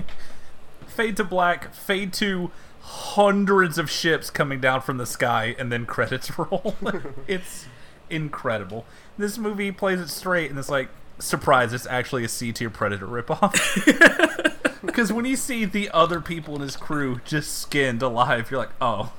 fade 0.86 1.16
to 1.16 1.24
black, 1.24 1.72
fade 1.74 2.12
to 2.14 2.50
hundreds 2.80 3.78
of 3.78 3.90
ships 3.90 4.30
coming 4.30 4.60
down 4.60 4.80
from 4.80 4.98
the 4.98 5.06
sky, 5.06 5.54
and 5.58 5.70
then 5.70 5.86
credits 5.86 6.36
roll. 6.38 6.74
it's 7.26 7.66
incredible. 8.08 8.84
This 9.16 9.38
movie 9.38 9.70
plays 9.70 10.00
it 10.00 10.08
straight, 10.08 10.50
and 10.50 10.58
it's 10.58 10.68
like, 10.68 10.88
surprise, 11.18 11.72
it's 11.72 11.86
actually 11.86 12.24
a 12.24 12.28
C 12.28 12.52
tier 12.52 12.70
Predator 12.70 13.06
ripoff. 13.06 14.56
Because 14.84 15.12
when 15.12 15.24
you 15.24 15.36
see 15.36 15.64
the 15.64 15.90
other 15.90 16.20
people 16.20 16.54
in 16.56 16.62
his 16.62 16.76
crew 16.76 17.20
just 17.24 17.58
skinned 17.58 18.02
alive, 18.02 18.50
you're 18.50 18.60
like, 18.60 18.70
oh, 18.80 19.12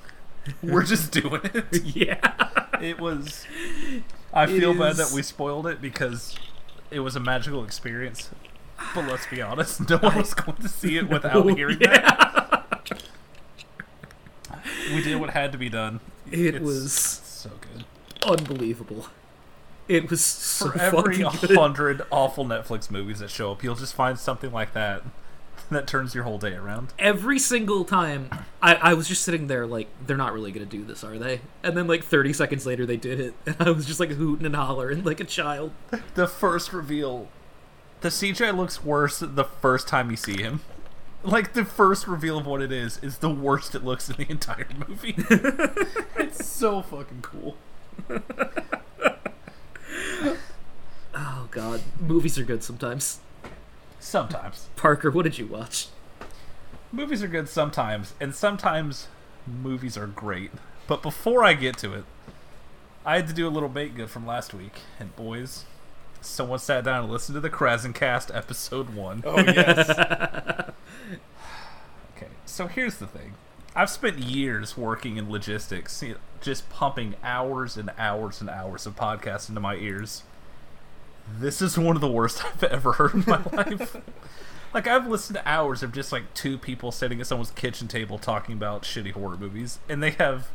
we're 0.63 0.84
just 0.84 1.12
doing 1.12 1.41
it. 1.43 1.84
yeah. 1.95 2.50
It 2.82 3.00
was. 3.00 3.45
I 4.34 4.45
It 4.45 4.47
feel 4.47 4.74
bad 4.74 4.95
that 4.95 5.12
we 5.12 5.21
spoiled 5.21 5.67
it 5.67 5.82
because 5.82 6.36
it 6.89 7.02
was 7.02 7.15
a 7.15 7.19
magical 7.19 7.63
experience. 7.63 8.30
But 8.95 9.08
let's 9.08 9.28
be 9.28 9.41
honest, 9.41 9.88
no 9.89 9.97
one 9.97 10.17
was 10.17 10.34
going 10.34 10.58
to 10.58 10.67
see 10.67 10.97
it 10.97 11.08
without 11.10 11.47
hearing 11.56 11.78
that. 11.80 13.04
We 14.93 15.02
did 15.04 15.19
what 15.19 15.30
had 15.32 15.52
to 15.52 15.58
be 15.58 15.69
done. 15.69 16.00
It 16.32 16.56
It's 16.56 16.65
was 16.65 16.93
so 16.93 17.52
good. 17.62 17.86
unbelievable. 18.28 19.08
It 19.88 20.10
was 20.10 20.24
so 20.24 20.71
For 20.71 20.80
every 20.80 21.21
hundred 21.21 22.02
awful 22.12 22.45
Netflix 22.45 22.89
movies 22.89 23.19
that 23.19 23.30
show 23.30 23.52
up, 23.52 23.63
you'll 23.63 23.76
just 23.76 23.93
find 23.93 24.17
something 24.17 24.52
like 24.52 24.74
that 24.74 25.04
that 25.78 25.88
turns 25.88 26.14
your 26.14 26.24
whole 26.26 26.38
day 26.38 26.54
around. 26.54 26.94
every 27.00 27.40
single 27.40 27.84
time 27.86 28.30
I, 28.62 28.76
I 28.76 28.94
was 28.94 29.08
just 29.08 29.24
sitting 29.24 29.48
there 29.48 29.66
like 29.66 29.88
they're 30.06 30.18
not 30.18 30.34
really 30.34 30.52
gonna 30.52 30.66
do 30.66 30.84
this 30.84 31.04
are 31.04 31.18
they 31.18 31.42
and 31.64 31.76
then 31.78 31.88
like 31.88 32.04
30 32.04 32.34
seconds 32.34 32.66
later 32.66 32.86
they 32.86 32.98
did 32.98 33.20
it 33.20 33.34
and 33.46 33.56
i 33.60 33.72
was 33.72 33.86
just 33.86 34.00
like 34.00 34.10
hooting 34.12 34.46
and 34.46 34.56
hollering 34.56 35.04
like 35.04 35.20
a 35.20 35.26
child 35.26 35.72
The 36.16 36.28
first 36.28 36.74
reveal, 36.74 37.30
the 38.02 38.10
CGI 38.10 38.56
looks 38.56 38.84
worse 38.84 39.20
the 39.20 39.44
first 39.46 39.88
time 39.88 40.12
you 40.12 40.18
see 40.18 40.42
him. 40.42 40.62
Like 41.24 41.54
the 41.54 41.64
first 41.64 42.08
reveal 42.08 42.38
of 42.40 42.46
what 42.46 42.62
it 42.62 42.72
is 42.72 42.98
is 43.04 43.20
the 43.20 43.30
worst 43.30 43.76
it 43.76 43.84
looks 43.84 44.10
in 44.10 44.18
the 44.18 44.30
entire 44.30 44.68
movie. 44.88 45.16
it's 46.18 46.46
so 46.46 46.82
fucking 46.82 47.22
cool. 47.22 47.56
oh 51.14 51.48
god 51.52 51.82
movies 52.00 52.38
are 52.40 52.44
good 52.44 52.64
sometimes 52.64 53.20
Sometimes 54.02 54.68
parker 54.76 55.10
what 55.10 55.24
did 55.24 55.38
you 55.38 55.48
watch 55.48 55.88
movies 56.92 57.24
are 57.24 57.28
good 57.28 57.48
sometimes, 57.50 58.14
and 58.20 58.36
sometimes 58.36 59.08
movies 59.48 59.98
are 59.98 60.08
great. 60.08 60.52
But 60.88 61.02
before 61.02 61.44
I 61.44 61.54
get 61.54 61.78
to 61.80 61.94
it, 61.94 62.04
I 63.06 63.16
had 63.16 63.28
to 63.28 63.34
do 63.34 63.48
a 63.48 63.50
little 63.50 63.70
bait 63.70 63.96
good 63.96 64.10
from 64.10 64.28
last 64.28 64.54
week. 64.54 64.74
And 65.00 65.16
boys, 65.16 65.66
someone 66.20 66.60
sat 66.60 66.84
down 66.84 67.04
and 67.04 67.12
listened 67.12 67.36
to 67.36 67.40
the 67.40 67.50
Krassencast 67.50 68.36
episode 68.36 68.94
one. 68.94 69.24
Oh 69.26 69.40
yes. 69.40 69.90
Okay, 72.16 72.32
so 72.46 72.68
here's 72.68 72.98
the 72.98 73.08
thing. 73.08 73.34
I've 73.76 73.90
spent 73.90 74.20
years 74.20 74.78
working 74.78 75.18
in 75.18 75.32
logistics, 75.32 76.04
you 76.04 76.10
know, 76.10 76.18
just 76.40 76.70
pumping 76.70 77.16
hours 77.24 77.78
and 77.78 77.90
hours 77.98 78.42
and 78.42 78.50
hours 78.50 78.86
of 78.86 78.96
podcasts 78.96 79.50
into 79.50 79.60
my 79.60 79.76
ears. 79.76 80.22
This 81.28 81.62
is 81.62 81.78
one 81.78 81.96
of 81.96 82.02
the 82.02 82.12
worst 82.12 82.44
I've 82.54 82.64
ever 82.64 82.94
heard 82.94 83.14
in 83.14 83.24
my 83.28 83.42
life. 83.52 83.98
Like 84.74 84.88
I've 84.88 85.08
listened 85.08 85.38
to 85.38 85.48
hours 85.48 85.84
of 85.84 85.92
just 85.92 86.12
like 86.12 86.34
two 86.34 86.58
people 86.58 86.92
sitting 86.92 87.20
at 87.20 87.28
someone's 87.28 87.52
kitchen 87.52 87.88
table 87.88 88.18
talking 88.18 88.54
about 88.54 88.84
shitty 88.84 89.12
horror 89.12 89.38
movies, 89.38 89.80
and 89.90 90.02
they 90.02 90.12
have, 90.12 90.50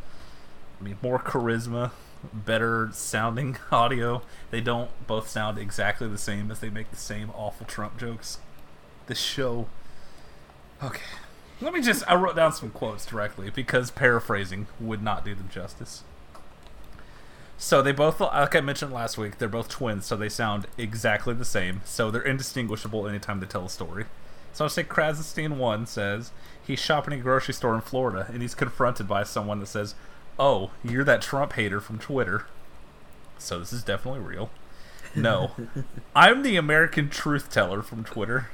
I 0.80 0.84
mean, 0.84 0.96
more 1.02 1.18
charisma, 1.18 1.90
better 2.32 2.88
sounding 2.92 3.58
audio. 3.70 4.22
They 4.50 4.60
don't 4.60 4.90
both 5.06 5.28
sound 5.28 5.58
exactly 5.58 6.08
the 6.08 6.18
same 6.18 6.50
as 6.50 6.60
they 6.60 6.70
make 6.70 6.90
the 6.90 6.96
same 6.96 7.30
awful 7.34 7.66
Trump 7.66 7.98
jokes. 7.98 8.38
This 9.06 9.20
show. 9.20 9.66
Okay, 10.82 11.02
let 11.60 11.72
me 11.74 11.82
just. 11.82 12.02
I 12.10 12.14
wrote 12.14 12.36
down 12.36 12.52
some 12.52 12.70
quotes 12.70 13.04
directly 13.04 13.50
because 13.50 13.90
paraphrasing 13.90 14.66
would 14.80 15.02
not 15.02 15.24
do 15.24 15.34
them 15.34 15.48
justice. 15.52 16.04
So 17.58 17.80
they 17.80 17.92
both, 17.92 18.20
like 18.20 18.54
I 18.54 18.60
mentioned 18.60 18.92
last 18.92 19.16
week, 19.16 19.38
they're 19.38 19.48
both 19.48 19.68
twins, 19.68 20.04
so 20.06 20.16
they 20.16 20.28
sound 20.28 20.66
exactly 20.76 21.34
the 21.34 21.44
same. 21.44 21.80
So 21.84 22.10
they're 22.10 22.22
indistinguishable 22.22 23.08
anytime 23.08 23.40
they 23.40 23.46
tell 23.46 23.64
a 23.64 23.70
story. 23.70 24.04
So 24.52 24.64
I'll 24.64 24.70
say 24.70 24.84
Krassenstein 24.84 25.56
1 25.56 25.86
says 25.86 26.32
he's 26.66 26.78
shopping 26.78 27.14
at 27.14 27.20
a 27.20 27.22
grocery 27.22 27.54
store 27.54 27.74
in 27.74 27.80
Florida 27.80 28.26
and 28.32 28.42
he's 28.42 28.54
confronted 28.54 29.08
by 29.08 29.22
someone 29.22 29.60
that 29.60 29.66
says, 29.66 29.94
Oh, 30.38 30.70
you're 30.84 31.04
that 31.04 31.22
Trump 31.22 31.54
hater 31.54 31.80
from 31.80 31.98
Twitter. 31.98 32.46
So 33.38 33.58
this 33.58 33.72
is 33.72 33.82
definitely 33.82 34.20
real. 34.20 34.50
No. 35.14 35.52
I'm 36.16 36.42
the 36.42 36.56
American 36.56 37.08
truth 37.08 37.50
teller 37.50 37.82
from 37.82 38.04
Twitter. 38.04 38.48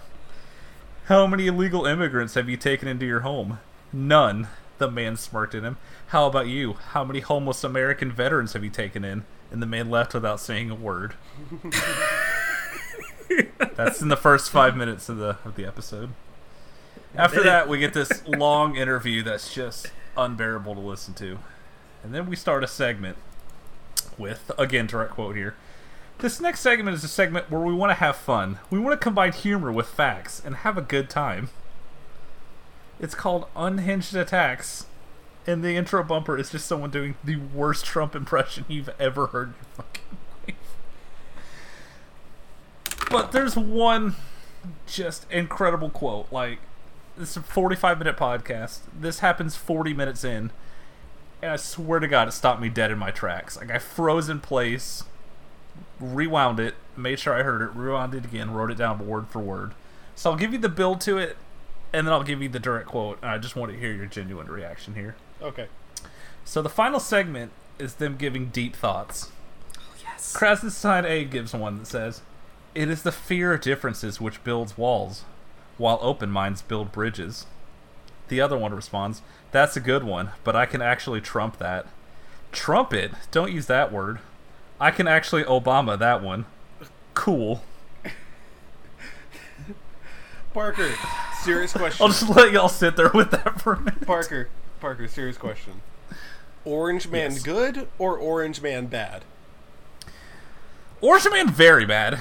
How 1.06 1.26
many 1.26 1.48
illegal 1.48 1.86
immigrants 1.86 2.34
have 2.34 2.48
you 2.48 2.56
taken 2.56 2.86
into 2.86 3.06
your 3.06 3.20
home? 3.20 3.58
None. 3.92 4.48
The 4.82 4.90
man 4.90 5.16
smirked 5.16 5.54
at 5.54 5.62
him. 5.62 5.76
How 6.08 6.26
about 6.26 6.48
you? 6.48 6.72
How 6.72 7.04
many 7.04 7.20
homeless 7.20 7.62
American 7.62 8.10
veterans 8.10 8.52
have 8.54 8.64
you 8.64 8.70
taken 8.70 9.04
in? 9.04 9.24
And 9.52 9.62
the 9.62 9.66
man 9.66 9.88
left 9.90 10.12
without 10.12 10.40
saying 10.40 10.72
a 10.72 10.74
word. 10.74 11.14
That's 13.76 14.02
in 14.02 14.08
the 14.08 14.16
first 14.16 14.50
five 14.50 14.76
minutes 14.76 15.08
of 15.08 15.18
the 15.18 15.38
of 15.44 15.54
the 15.54 15.64
episode. 15.64 16.10
After 17.14 17.44
that, 17.44 17.68
we 17.68 17.78
get 17.78 17.94
this 17.94 18.26
long 18.26 18.74
interview 18.74 19.22
that's 19.22 19.54
just 19.54 19.92
unbearable 20.16 20.74
to 20.74 20.80
listen 20.80 21.14
to, 21.14 21.38
and 22.02 22.12
then 22.12 22.28
we 22.28 22.34
start 22.34 22.64
a 22.64 22.66
segment 22.66 23.18
with 24.18 24.50
again 24.58 24.88
direct 24.88 25.12
quote 25.12 25.36
here. 25.36 25.54
This 26.18 26.40
next 26.40 26.58
segment 26.58 26.96
is 26.96 27.04
a 27.04 27.08
segment 27.08 27.52
where 27.52 27.60
we 27.60 27.72
want 27.72 27.90
to 27.90 27.94
have 27.94 28.16
fun. 28.16 28.58
We 28.68 28.80
want 28.80 29.00
to 29.00 29.04
combine 29.04 29.32
humor 29.32 29.70
with 29.70 29.86
facts 29.86 30.42
and 30.44 30.56
have 30.56 30.76
a 30.76 30.82
good 30.82 31.08
time. 31.08 31.50
It's 33.02 33.16
called 33.16 33.46
Unhinged 33.56 34.14
Attacks, 34.14 34.86
and 35.44 35.64
the 35.64 35.74
intro 35.74 36.04
bumper 36.04 36.38
is 36.38 36.50
just 36.50 36.66
someone 36.66 36.90
doing 36.90 37.16
the 37.24 37.34
worst 37.34 37.84
Trump 37.84 38.14
impression 38.14 38.64
you've 38.68 38.90
ever 39.00 39.26
heard 39.26 39.48
in 39.48 39.54
your 39.54 39.64
fucking 39.74 40.18
life. 40.46 40.76
But 43.10 43.32
there's 43.32 43.56
one 43.56 44.14
just 44.86 45.26
incredible 45.32 45.90
quote. 45.90 46.30
Like, 46.30 46.60
this 47.16 47.30
is 47.30 47.38
a 47.38 47.42
45 47.42 47.98
minute 47.98 48.16
podcast. 48.16 48.82
This 48.96 49.18
happens 49.18 49.56
40 49.56 49.92
minutes 49.94 50.22
in, 50.22 50.52
and 51.42 51.50
I 51.50 51.56
swear 51.56 51.98
to 51.98 52.06
God, 52.06 52.28
it 52.28 52.32
stopped 52.32 52.60
me 52.60 52.68
dead 52.68 52.92
in 52.92 52.98
my 52.98 53.10
tracks. 53.10 53.56
Like, 53.56 53.72
I 53.72 53.80
froze 53.80 54.28
in 54.28 54.38
place, 54.38 55.02
rewound 55.98 56.60
it, 56.60 56.76
made 56.96 57.18
sure 57.18 57.34
I 57.34 57.42
heard 57.42 57.62
it, 57.62 57.74
rewound 57.74 58.14
it 58.14 58.24
again, 58.24 58.52
wrote 58.52 58.70
it 58.70 58.78
down 58.78 59.04
word 59.04 59.26
for 59.26 59.40
word. 59.40 59.72
So 60.14 60.30
I'll 60.30 60.36
give 60.36 60.52
you 60.52 60.58
the 60.60 60.68
build 60.68 61.00
to 61.00 61.18
it, 61.18 61.36
and 61.92 62.06
then 62.06 62.12
I'll 62.12 62.22
give 62.22 62.42
you 62.42 62.48
the 62.48 62.58
direct 62.58 62.88
quote. 62.88 63.18
And 63.22 63.30
I 63.30 63.38
just 63.38 63.56
want 63.56 63.72
to 63.72 63.78
hear 63.78 63.92
your 63.92 64.06
genuine 64.06 64.46
reaction 64.48 64.94
here. 64.94 65.16
okay. 65.40 65.68
So 66.44 66.60
the 66.60 66.68
final 66.68 66.98
segment 66.98 67.52
is 67.78 67.94
them 67.94 68.16
giving 68.16 68.46
deep 68.46 68.74
thoughts. 68.74 69.30
Oh, 69.78 69.94
yes 70.02 70.34
Krassenstein 70.36 71.04
A 71.04 71.24
gives 71.24 71.54
one 71.54 71.78
that 71.78 71.86
says, 71.86 72.22
It 72.74 72.90
is 72.90 73.02
the 73.02 73.12
fear 73.12 73.52
of 73.54 73.60
differences 73.60 74.20
which 74.20 74.42
builds 74.42 74.76
walls, 74.76 75.24
while 75.78 75.98
open 76.02 76.30
minds 76.30 76.62
build 76.62 76.90
bridges. 76.90 77.46
The 78.28 78.40
other 78.40 78.58
one 78.58 78.74
responds, 78.74 79.22
That's 79.52 79.76
a 79.76 79.80
good 79.80 80.02
one, 80.02 80.30
but 80.42 80.56
I 80.56 80.66
can 80.66 80.82
actually 80.82 81.20
trump 81.20 81.58
that. 81.58 81.86
Trump 82.50 82.92
it? 82.92 83.12
Don't 83.30 83.52
use 83.52 83.66
that 83.66 83.92
word. 83.92 84.18
I 84.80 84.90
can 84.90 85.06
actually 85.06 85.44
Obama 85.44 85.98
that 85.98 86.22
one. 86.22 86.46
Cool. 87.14 87.62
Parker, 90.52 90.92
serious 91.42 91.72
question. 91.72 92.04
I'll 92.04 92.08
just 92.12 92.28
let 92.28 92.52
y'all 92.52 92.68
sit 92.68 92.96
there 92.96 93.10
with 93.12 93.30
that 93.30 93.60
for 93.60 93.74
a 93.74 93.80
minute. 93.80 94.06
Parker, 94.06 94.48
Parker, 94.80 95.08
serious 95.08 95.38
question. 95.38 95.80
Orange 96.64 97.08
Man 97.08 97.32
Yes. 97.32 97.42
good 97.42 97.88
or 97.98 98.16
Orange 98.16 98.60
Man 98.60 98.86
bad? 98.86 99.24
Orange 101.00 101.26
Man 101.30 101.50
very 101.50 101.86
bad. 101.86 102.18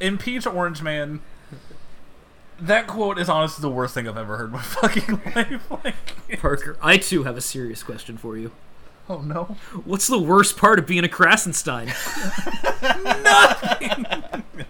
Impeach 0.00 0.46
Orange 0.46 0.82
Man. 0.82 1.20
That 2.60 2.86
quote 2.86 3.18
is 3.18 3.28
honestly 3.28 3.62
the 3.62 3.70
worst 3.70 3.94
thing 3.94 4.08
I've 4.08 4.16
ever 4.16 4.36
heard 4.36 4.46
in 4.46 4.52
my 4.52 4.62
fucking 4.62 5.20
life. 5.34 5.70
Like, 5.70 6.40
Parker, 6.40 6.76
I 6.82 6.98
too 6.98 7.24
have 7.24 7.36
a 7.36 7.40
serious 7.40 7.82
question 7.82 8.16
for 8.18 8.36
you. 8.36 8.52
oh 9.08 9.20
no. 9.20 9.56
What's 9.84 10.06
the 10.06 10.18
worst 10.18 10.56
part 10.56 10.78
of 10.78 10.86
being 10.86 11.04
a 11.04 11.08
Krassenstein? 11.08 11.88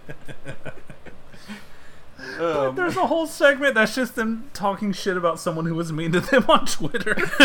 Um, 2.39 2.75
There's 2.75 2.95
a 2.95 3.05
whole 3.05 3.27
segment 3.27 3.75
that's 3.75 3.93
just 3.93 4.15
them 4.15 4.49
talking 4.53 4.93
shit 4.93 5.17
about 5.17 5.41
someone 5.41 5.65
who 5.65 5.75
was 5.75 5.91
mean 5.91 6.13
to 6.13 6.21
them 6.21 6.45
on 6.47 6.65
Twitter. 6.65 7.15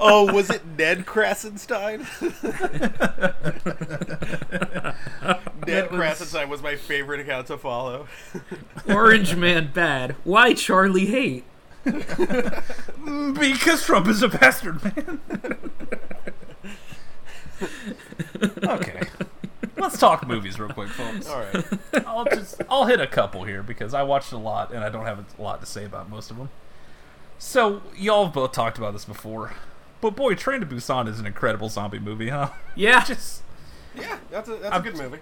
oh, 0.00 0.30
was 0.32 0.50
it 0.50 0.62
Ned 0.78 1.04
Krassenstein? 1.04 2.06
Ned 5.66 5.88
Krassenstein 5.88 6.48
was 6.48 6.62
my 6.62 6.76
favorite 6.76 7.20
account 7.20 7.48
to 7.48 7.58
follow. 7.58 8.06
Orange 8.88 9.34
Man 9.34 9.72
bad. 9.74 10.14
Why 10.22 10.54
Charlie 10.54 11.06
hate? 11.06 11.44
because 11.84 13.84
Trump 13.84 14.06
is 14.06 14.22
a 14.22 14.28
bastard, 14.28 14.84
man. 14.84 15.20
okay. 18.62 19.08
Let's 19.78 19.98
talk 19.98 20.26
movies 20.26 20.58
real 20.58 20.68
quick, 20.70 20.88
folks. 20.90 21.28
All 21.28 21.38
right. 21.40 22.06
I'll 22.06 22.24
just 22.24 22.60
I'll 22.68 22.86
hit 22.86 23.00
a 23.00 23.06
couple 23.06 23.44
here 23.44 23.62
because 23.62 23.94
I 23.94 24.02
watched 24.02 24.32
a 24.32 24.36
lot 24.38 24.72
and 24.72 24.82
I 24.84 24.88
don't 24.88 25.04
have 25.06 25.24
a 25.38 25.42
lot 25.42 25.60
to 25.60 25.66
say 25.66 25.84
about 25.84 26.08
most 26.10 26.30
of 26.30 26.36
them. 26.36 26.50
So 27.38 27.82
y'all 27.96 28.24
have 28.26 28.34
both 28.34 28.52
talked 28.52 28.78
about 28.78 28.92
this 28.92 29.04
before, 29.04 29.52
but 30.00 30.16
boy, 30.16 30.34
Train 30.34 30.60
to 30.60 30.66
Busan 30.66 31.06
is 31.08 31.20
an 31.20 31.26
incredible 31.26 31.68
zombie 31.68 31.98
movie, 32.00 32.30
huh? 32.30 32.50
Yeah. 32.74 33.04
Just 33.06 33.42
Yeah, 33.94 34.18
that's 34.30 34.48
a 34.48 34.52
that's 34.56 34.64
a 34.66 34.72
I'm- 34.74 34.82
good 34.82 34.96
movie. 34.96 35.18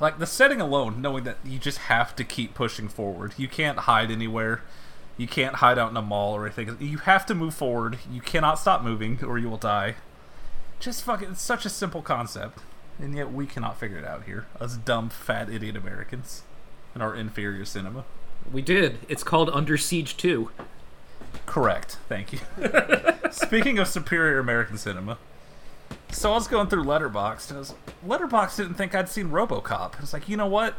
like 0.00 0.18
the 0.18 0.26
setting 0.26 0.60
alone, 0.60 1.00
knowing 1.00 1.24
that 1.24 1.38
you 1.44 1.58
just 1.58 1.78
have 1.78 2.14
to 2.16 2.24
keep 2.24 2.52
pushing 2.54 2.88
forward. 2.88 3.32
You 3.36 3.48
can't 3.48 3.78
hide 3.80 4.10
anywhere. 4.10 4.62
You 5.16 5.28
can't 5.28 5.56
hide 5.56 5.78
out 5.78 5.90
in 5.92 5.96
a 5.96 6.02
mall 6.02 6.34
or 6.34 6.44
anything. 6.44 6.76
You 6.80 6.98
have 6.98 7.24
to 7.26 7.34
move 7.36 7.54
forward. 7.54 7.98
You 8.10 8.20
cannot 8.20 8.58
stop 8.58 8.82
moving 8.82 9.22
or 9.24 9.38
you 9.38 9.48
will 9.48 9.56
die. 9.56 9.94
Just 10.80 11.04
fucking, 11.04 11.30
it's 11.30 11.40
such 11.42 11.64
a 11.64 11.68
simple 11.70 12.02
concept. 12.02 12.58
And 12.98 13.16
yet 13.16 13.32
we 13.32 13.46
cannot 13.46 13.78
figure 13.78 13.98
it 13.98 14.04
out 14.04 14.24
here. 14.24 14.46
Us 14.60 14.76
dumb, 14.76 15.08
fat, 15.08 15.50
idiot 15.50 15.76
Americans 15.76 16.42
in 16.94 17.02
our 17.02 17.14
inferior 17.14 17.64
cinema. 17.64 18.04
We 18.50 18.62
did. 18.62 18.98
It's 19.08 19.22
called 19.24 19.50
Under 19.50 19.76
Siege 19.76 20.16
2. 20.16 20.50
Correct. 21.46 21.98
Thank 22.08 22.32
you. 22.32 22.40
Speaking 23.30 23.78
of 23.78 23.88
superior 23.88 24.38
American 24.38 24.78
cinema, 24.78 25.18
so 26.10 26.30
I 26.30 26.34
was 26.34 26.46
going 26.46 26.68
through 26.68 26.84
Letterboxd, 26.84 27.50
and 27.50 27.56
I 27.56 27.60
was, 27.60 27.74
Letterboxd 28.06 28.56
didn't 28.56 28.74
think 28.74 28.94
I'd 28.94 29.08
seen 29.08 29.30
RoboCop. 29.30 29.96
I 29.96 30.00
was 30.00 30.12
like, 30.12 30.28
you 30.28 30.36
know 30.36 30.46
what? 30.46 30.74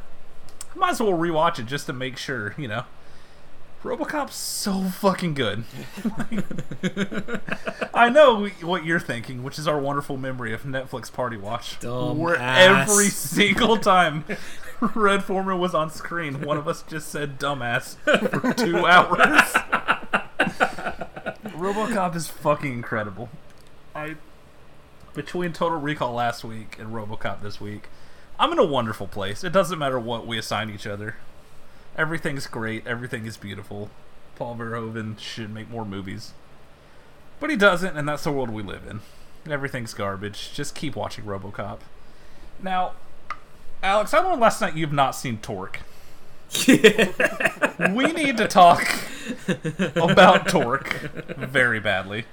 I 0.74 0.78
might 0.78 0.92
as 0.92 1.02
well 1.02 1.12
rewatch 1.12 1.60
it 1.60 1.66
just 1.66 1.88
to 1.88 1.94
make 1.94 2.18
sure. 2.18 2.56
You 2.58 2.70
know, 2.70 2.84
RoboCop's 3.84 4.36
so 4.36 4.84
fucking 4.86 5.36
good. 5.36 5.64
I 7.94 8.10
know 8.10 8.48
what 8.62 8.84
you're 8.84 9.00
thinking, 9.00 9.44
which 9.44 9.60
is 9.60 9.68
our 9.68 9.80
wonderful 9.80 10.18
memory 10.18 10.54
of 10.54 10.64
Netflix 10.64 11.12
Party 11.14 11.38
Watch, 11.38 11.80
Dumb 11.80 12.18
where 12.18 12.36
ass. 12.36 12.90
every 12.90 13.10
single 13.10 13.78
time 13.78 14.26
Red 14.96 15.24
Foreman 15.24 15.60
was 15.60 15.76
on 15.76 15.92
screen, 15.92 16.42
one 16.42 16.58
of 16.58 16.68
us 16.68 16.82
just 16.84 17.10
said 17.10 17.40
"dumbass" 17.40 17.96
for 18.42 18.54
two 18.54 18.86
hours. 18.88 19.54
RoboCop 21.56 22.16
is 22.16 22.28
fucking 22.28 22.72
incredible. 22.74 23.30
I 23.94 24.16
between 25.14 25.54
Total 25.54 25.78
Recall 25.80 26.14
last 26.14 26.44
week 26.44 26.78
and 26.80 26.90
RoboCop 26.90 27.42
this 27.42 27.62
week, 27.62 27.88
I'm 28.40 28.52
in 28.52 28.60
a 28.60 28.66
wonderful 28.66 29.08
place. 29.08 29.44
It 29.44 29.54
doesn't 29.54 29.78
matter 29.80 30.00
what 30.00 30.26
we 30.28 30.38
assign 30.40 30.70
each 30.70 30.88
other. 30.88 31.16
Everything's 31.98 32.48
great. 32.48 32.86
Everything 32.86 33.26
is 33.26 33.38
beautiful. 33.38 33.90
Paul 34.36 34.56
Verhoeven 34.58 35.18
should 35.18 35.54
make 35.54 35.70
more 35.70 35.86
movies, 35.86 36.34
but 37.40 37.50
he 37.50 37.56
doesn't, 37.56 37.96
and 37.96 38.08
that's 38.08 38.26
the 38.26 38.32
world 38.32 38.50
we 38.50 38.64
live 38.64 38.86
in. 38.88 39.00
Everything's 39.52 39.94
garbage. 39.94 40.52
Just 40.54 40.76
keep 40.76 40.96
watching 40.96 41.24
RoboCop. 41.24 41.80
Now, 42.62 42.94
Alex, 43.82 44.14
I 44.14 44.20
learned 44.20 44.42
last 44.42 44.60
night 44.60 44.76
you've 44.76 44.92
not 44.92 45.12
seen 45.16 45.38
Torque. 45.38 45.80
we 46.68 48.12
need 48.14 48.38
to 48.38 48.48
talk 48.48 48.88
about 49.96 50.48
Torque 50.48 50.94
very 51.38 51.80
badly. 51.80 52.26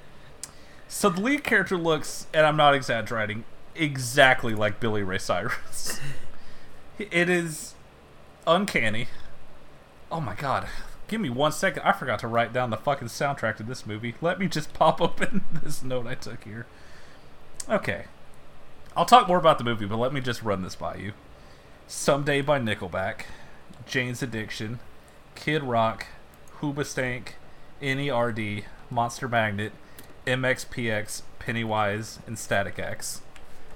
So 0.88 1.08
the 1.08 1.20
lead 1.20 1.44
character 1.44 1.76
looks, 1.76 2.26
and 2.34 2.46
I'm 2.46 2.56
not 2.56 2.74
exaggerating, 2.74 3.44
exactly 3.74 4.54
like 4.54 4.80
Billy 4.80 5.02
Ray 5.02 5.18
Cyrus. 5.18 6.00
It 6.98 7.28
is 7.28 7.74
uncanny. 8.46 9.08
Oh 10.12 10.20
my 10.20 10.34
god. 10.34 10.68
Give 11.08 11.22
me 11.22 11.30
one 11.30 11.52
second. 11.52 11.84
I 11.84 11.92
forgot 11.92 12.18
to 12.18 12.28
write 12.28 12.52
down 12.52 12.68
the 12.68 12.76
fucking 12.76 13.08
soundtrack 13.08 13.56
to 13.56 13.62
this 13.62 13.86
movie. 13.86 14.14
Let 14.20 14.38
me 14.38 14.46
just 14.46 14.74
pop 14.74 15.00
open 15.00 15.46
this 15.50 15.82
note 15.82 16.06
I 16.06 16.14
took 16.14 16.44
here. 16.44 16.66
Okay. 17.66 18.04
I'll 18.94 19.06
talk 19.06 19.26
more 19.26 19.38
about 19.38 19.56
the 19.56 19.64
movie, 19.64 19.86
but 19.86 19.96
let 19.96 20.12
me 20.12 20.20
just 20.20 20.42
run 20.42 20.60
this 20.60 20.74
by 20.74 20.96
you. 20.96 21.12
Someday 21.86 22.42
by 22.42 22.60
Nickelback, 22.60 23.22
Jane's 23.86 24.22
Addiction, 24.22 24.80
Kid 25.34 25.62
Rock, 25.62 26.06
Hoobastank, 26.60 27.28
NERD, 27.80 28.64
Monster 28.90 29.28
Magnet, 29.28 29.72
MXPX, 30.26 31.22
Pennywise, 31.38 32.18
and 32.26 32.38
Static 32.38 32.78
X. 32.78 33.22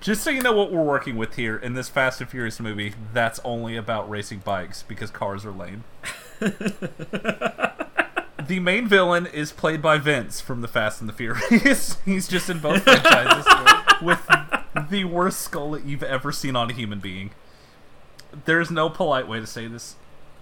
Just 0.01 0.23
so 0.23 0.29
you 0.29 0.43
know 0.43 0.53
what 0.53 0.71
we're 0.71 0.83
working 0.83 1.17
with 1.17 1.37
here 1.37 1.57
in 1.57 1.73
this 1.73 1.89
Fast 1.89 2.21
and 2.21 2.29
Furious 2.29 2.61
movie, 2.61 2.93
that's 3.15 3.41
only 3.43 3.77
about 3.77 4.09
racing 4.09 4.41
bikes 4.41 4.83
because 4.83 5.11
cars 5.11 5.47
are 5.47 5.51
lame. 5.51 5.85
the 8.47 8.61
main 8.61 8.89
villain 8.89 9.27
is 9.27 9.53
played 9.53 9.83
by 9.83 9.99
Vince 9.99 10.41
from 10.41 10.61
the 10.61 10.69
Fast 10.69 11.01
and 11.01 11.09
the 11.09 11.13
Furious. 11.13 11.99
He's 12.05 12.29
just 12.29 12.51
in 12.51 12.59
both 12.59 12.83
franchises 12.83 13.47
with 14.03 14.21
the 14.91 15.05
worst 15.05 15.41
skull 15.41 15.73
that 15.73 15.85
you've 15.85 16.03
ever 16.03 16.33
seen 16.33 16.57
on 16.57 16.71
a 16.71 16.73
human 16.73 17.01
being. 17.01 17.31
There's 18.45 18.71
no 18.71 18.91
polite 18.91 19.29
way 19.29 19.41
to 19.41 19.47
say 19.47 19.67
this. 19.67 19.97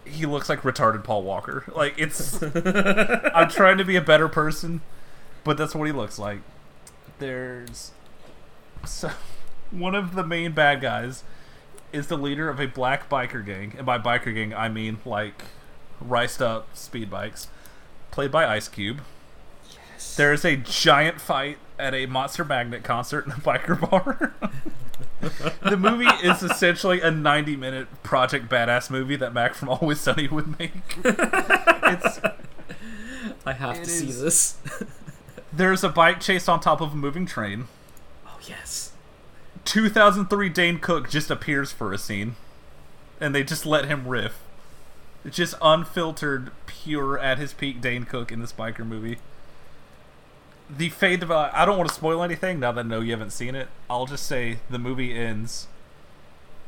He 0.04 0.26
looks 0.26 0.48
like 0.48 0.62
retarded 0.62 1.04
Paul 1.04 1.22
Walker. 1.22 1.64
Like 1.74 1.94
it's 1.96 2.42
I'm 2.42 3.48
trying 3.48 3.78
to 3.78 3.84
be 3.84 3.96
a 3.96 4.02
better 4.02 4.28
person, 4.28 4.80
but 5.44 5.56
that's 5.56 5.74
what 5.74 5.86
he 5.86 5.92
looks 5.92 6.18
like. 6.18 6.40
There's 7.18 7.92
so 8.84 9.10
one 9.70 9.94
of 9.94 10.14
the 10.14 10.24
main 10.24 10.52
bad 10.52 10.80
guys 10.80 11.24
is 11.92 12.08
the 12.08 12.18
leader 12.18 12.50
of 12.50 12.60
a 12.60 12.66
black 12.66 13.08
biker 13.08 13.44
gang, 13.44 13.74
and 13.76 13.86
by 13.86 13.98
biker 13.98 14.34
gang 14.34 14.52
I 14.52 14.68
mean 14.68 14.98
like 15.04 15.42
riced 16.00 16.42
up 16.42 16.68
speed 16.76 17.10
bikes, 17.10 17.48
played 18.10 18.30
by 18.30 18.46
Ice 18.46 18.68
Cube. 18.68 19.00
Yes. 19.70 20.16
There 20.16 20.32
is 20.32 20.44
a 20.44 20.56
giant 20.56 21.20
fight 21.20 21.58
at 21.78 21.94
a 21.94 22.06
Monster 22.06 22.44
Magnet 22.44 22.84
concert 22.84 23.26
in 23.26 23.32
a 23.32 23.36
biker 23.36 23.78
bar. 23.90 24.34
the 25.62 25.76
movie 25.76 26.06
is 26.26 26.42
essentially 26.42 27.00
a 27.00 27.10
90 27.10 27.56
minute 27.56 27.88
Project 28.02 28.48
Badass 28.48 28.90
movie 28.90 29.16
that 29.16 29.32
Mac 29.32 29.54
from 29.54 29.68
Always 29.68 30.00
Sunny 30.00 30.28
would 30.28 30.58
make. 30.58 30.72
it's 31.04 32.20
I 33.46 33.52
have 33.52 33.76
It 33.76 33.84
to 33.84 33.90
see 33.90 34.12
this. 34.12 34.56
there's 35.52 35.84
a 35.84 35.88
bike 35.88 36.20
chase 36.20 36.48
on 36.48 36.60
top 36.60 36.80
of 36.80 36.92
a 36.92 36.96
moving 36.96 37.26
train. 37.26 37.68
oh, 38.26 38.38
yes. 38.46 38.92
2003 39.64 40.48
Dane 40.50 40.78
Cook 40.78 41.08
just 41.08 41.30
appears 41.30 41.72
for 41.72 41.92
a 41.92 41.98
scene, 41.98 42.36
and 43.20 43.34
they 43.34 43.42
just 43.42 43.64
let 43.64 43.86
him 43.86 44.06
riff. 44.06 44.40
It's 45.24 45.36
just 45.36 45.54
unfiltered, 45.62 46.50
pure 46.66 47.18
at 47.18 47.38
his 47.38 47.54
peak 47.54 47.80
Dane 47.80 48.04
Cook 48.04 48.30
in 48.30 48.40
this 48.40 48.52
biker 48.52 48.86
movie. 48.86 49.18
The 50.68 50.90
fate 50.90 51.22
of 51.22 51.30
uh, 51.30 51.50
I 51.52 51.64
don't 51.64 51.78
want 51.78 51.88
to 51.88 51.94
spoil 51.94 52.22
anything 52.22 52.60
now 52.60 52.72
that 52.72 52.84
I 52.84 52.88
know 52.88 53.00
you 53.00 53.12
haven't 53.12 53.30
seen 53.30 53.54
it. 53.54 53.68
I'll 53.88 54.06
just 54.06 54.26
say 54.26 54.58
the 54.68 54.78
movie 54.78 55.14
ends. 55.14 55.66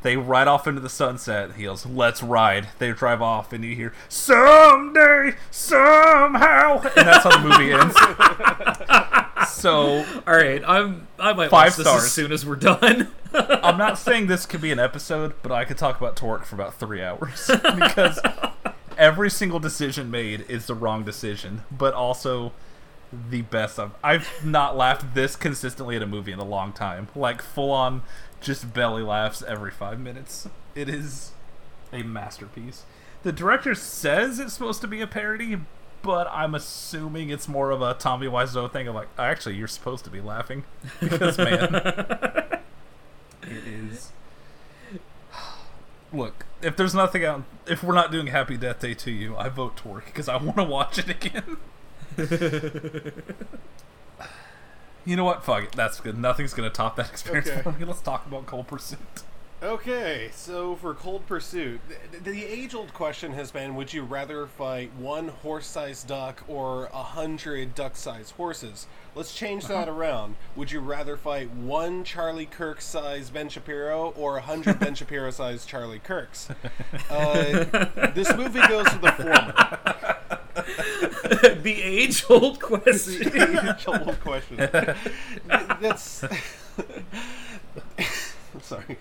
They 0.03 0.17
ride 0.17 0.47
off 0.47 0.67
into 0.67 0.81
the 0.81 0.89
sunset. 0.89 1.53
He 1.57 1.65
goes, 1.65 1.85
"Let's 1.87 2.23
ride." 2.23 2.69
They 2.79 2.93
drive 2.93 3.21
off, 3.23 3.53
and 3.53 3.65
you 3.65 3.75
hear 3.75 3.93
"Someday, 4.09 5.35
somehow," 5.51 6.81
and 6.97 7.09
that's 7.09 7.25
how 7.25 7.31
the 7.31 7.49
movie 7.49 7.73
ends. 7.73 7.97
so 9.51 10.05
All 10.27 10.35
right, 10.37 10.63
I'm. 10.67 11.07
I 11.19 11.33
might 11.33 11.51
Five 11.51 11.73
stars. 11.75 12.05
as 12.05 12.13
soon 12.13 12.33
as 12.33 12.45
we're 12.47 12.57
done. 12.57 13.09
I'm 13.35 13.77
not 13.79 13.99
saying 13.99 14.29
this 14.29 14.47
could 14.47 14.61
be 14.61 14.73
an 14.73 14.79
episode, 14.79 15.35
but 15.43 15.53
I 15.53 15.65
could 15.65 15.79
talk 15.79 15.99
about 15.99 16.17
Torque 16.17 16.45
for 16.45 16.55
about 16.55 16.75
three 16.75 17.03
hours 17.03 17.51
because 17.79 18.19
every 18.97 19.31
single 19.31 19.59
decision 19.59 20.11
made 20.11 20.47
is 20.49 20.67
the 20.67 20.75
wrong 20.75 21.05
decision, 21.05 21.63
but 21.71 21.93
also 21.95 22.53
the 23.31 23.43
best 23.43 23.79
of. 23.79 23.95
I've 24.03 24.29
not 24.45 24.77
laughed 24.77 25.15
this 25.15 25.37
consistently 25.37 25.97
at 25.97 26.03
a 26.03 26.07
movie 26.07 26.33
in 26.33 26.39
a 26.39 26.45
long 26.45 26.73
time. 26.73 27.09
Like 27.15 27.43
full 27.43 27.71
on, 27.71 28.03
just 28.47 28.73
belly 28.73 29.03
laughs 29.03 29.43
every 29.43 29.73
five 29.73 29.99
minutes. 29.99 30.49
It 30.75 30.89
is 30.89 31.33
a 31.93 32.03
masterpiece. 32.03 32.85
The 33.25 33.33
director 33.33 33.75
says 33.75 34.39
it's 34.39 34.55
supposed 34.55 34.81
to 34.83 34.87
be 34.87 35.01
a 35.01 35.07
parody, 35.07 35.59
but 36.03 36.29
I'm 36.31 36.55
assuming 36.55 37.31
it's 37.31 37.49
more 37.49 37.73
of 37.73 37.83
a 37.83 37.95
Tommy 37.95 38.29
Wiseau 38.29 38.73
thing 38.73 38.87
of 38.87 38.95
like, 38.95 39.09
actually, 39.19 39.57
you're 39.57 39.67
supposed 39.67 40.05
to 40.05 40.11
be 40.11 40.21
laughing 40.21 40.63
because 41.01 41.37
man, 41.39 41.75
it 43.43 43.67
is. 43.67 44.13
Look, 46.13 46.47
if 46.63 46.77
there's 46.77 46.95
nothing 46.95 47.25
out, 47.25 47.43
if 47.67 47.83
we're 47.83 47.95
not 47.95 48.13
doing 48.13 48.29
Happy 48.29 48.57
Death 48.57 48.79
Day 48.79 48.95
2U, 48.95 49.37
I 49.37 49.49
vote 49.49 49.77
Torque 49.77 50.07
because 50.07 50.29
I 50.29 50.37
want 50.37 50.57
to 50.59 50.65
watch 50.65 50.99
it 50.99 51.09
again. 51.09 51.57
you 55.07 55.17
know 55.17 55.25
what? 55.25 55.45
Fuck 55.45 55.65
it. 55.65 55.73
That's 55.73 56.01
good. 56.01 56.19
Nothing's 56.19 56.53
gonna 56.53 56.69
top 56.71 56.97
that 56.97 57.09
experience 57.13 57.49
Okay. 57.49 57.63
for 57.63 57.73
me. 57.79 57.85
Let's 57.87 58.03
talk 58.03 58.27
about 58.27 58.45
Cold 58.47 58.67
Pursuit. 58.67 58.99
Okay, 59.63 60.29
so 60.35 60.77
for 60.77 60.93
Cold 60.93 61.27
Pursuit, 61.27 61.81
the, 62.13 62.31
the 62.31 62.45
age-old 62.45 62.93
question 62.93 63.33
has 63.33 63.51
been: 63.51 63.75
Would 63.75 63.91
you 63.95 64.03
rather 64.03 64.47
fight 64.47 64.93
one 64.99 65.29
horse-sized 65.29 66.07
duck 66.07 66.45
or 66.47 66.91
a 66.93 67.03
hundred 67.03 67.75
duck-sized 67.75 68.33
horses? 68.33 68.87
Let's 69.15 69.35
change 69.35 69.67
that 69.69 69.89
around. 69.89 70.37
Would 70.57 70.71
you 70.73 70.81
rather 70.81 71.17
fight 71.17 71.51
one 71.51 72.05
Charlie 72.05 72.45
Kirk-sized 72.45 73.33
Ben 73.33 73.49
Shapiro 73.49 74.11
or 74.11 74.37
a 74.37 74.43
hundred 74.43 74.79
Ben 74.79 74.95
Shapiro-sized 74.97 75.67
Charlie 75.67 76.01
Kirks? 76.01 76.51
Uh, 77.09 78.11
this 78.15 78.31
movie 78.37 78.61
goes 78.69 78.87
to 78.91 78.99
the 78.99 79.13
former. 79.13 80.39
the 81.63 81.83
age-old 81.83 82.61
question. 82.61 83.31
age-old 83.37 84.19
question. 84.21 84.57
That's. 85.47 86.25
Sorry. 88.63 88.97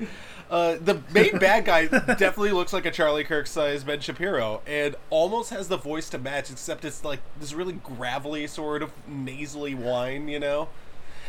Uh, 0.50 0.76
the 0.82 1.02
main 1.14 1.38
bad 1.40 1.66
guy 1.66 1.88
definitely 1.88 2.52
looks 2.52 2.74
like 2.74 2.86
a 2.86 2.92
Charlie 2.92 3.24
Kirk 3.24 3.48
sized 3.48 3.88
Ben 3.88 4.02
Shapiro 4.02 4.62
and 4.68 4.96
almost 5.10 5.50
has 5.50 5.70
the 5.70 5.78
voice 5.78 6.10
to 6.10 6.18
match, 6.18 6.52
except 6.52 6.84
it's 6.84 7.06
like 7.06 7.22
this 7.40 7.54
really 7.54 7.74
gravelly 7.74 8.48
sort 8.48 8.84
of 8.84 8.92
nasally 9.08 9.74
whine, 9.74 10.28
you 10.28 10.40
know? 10.40 10.68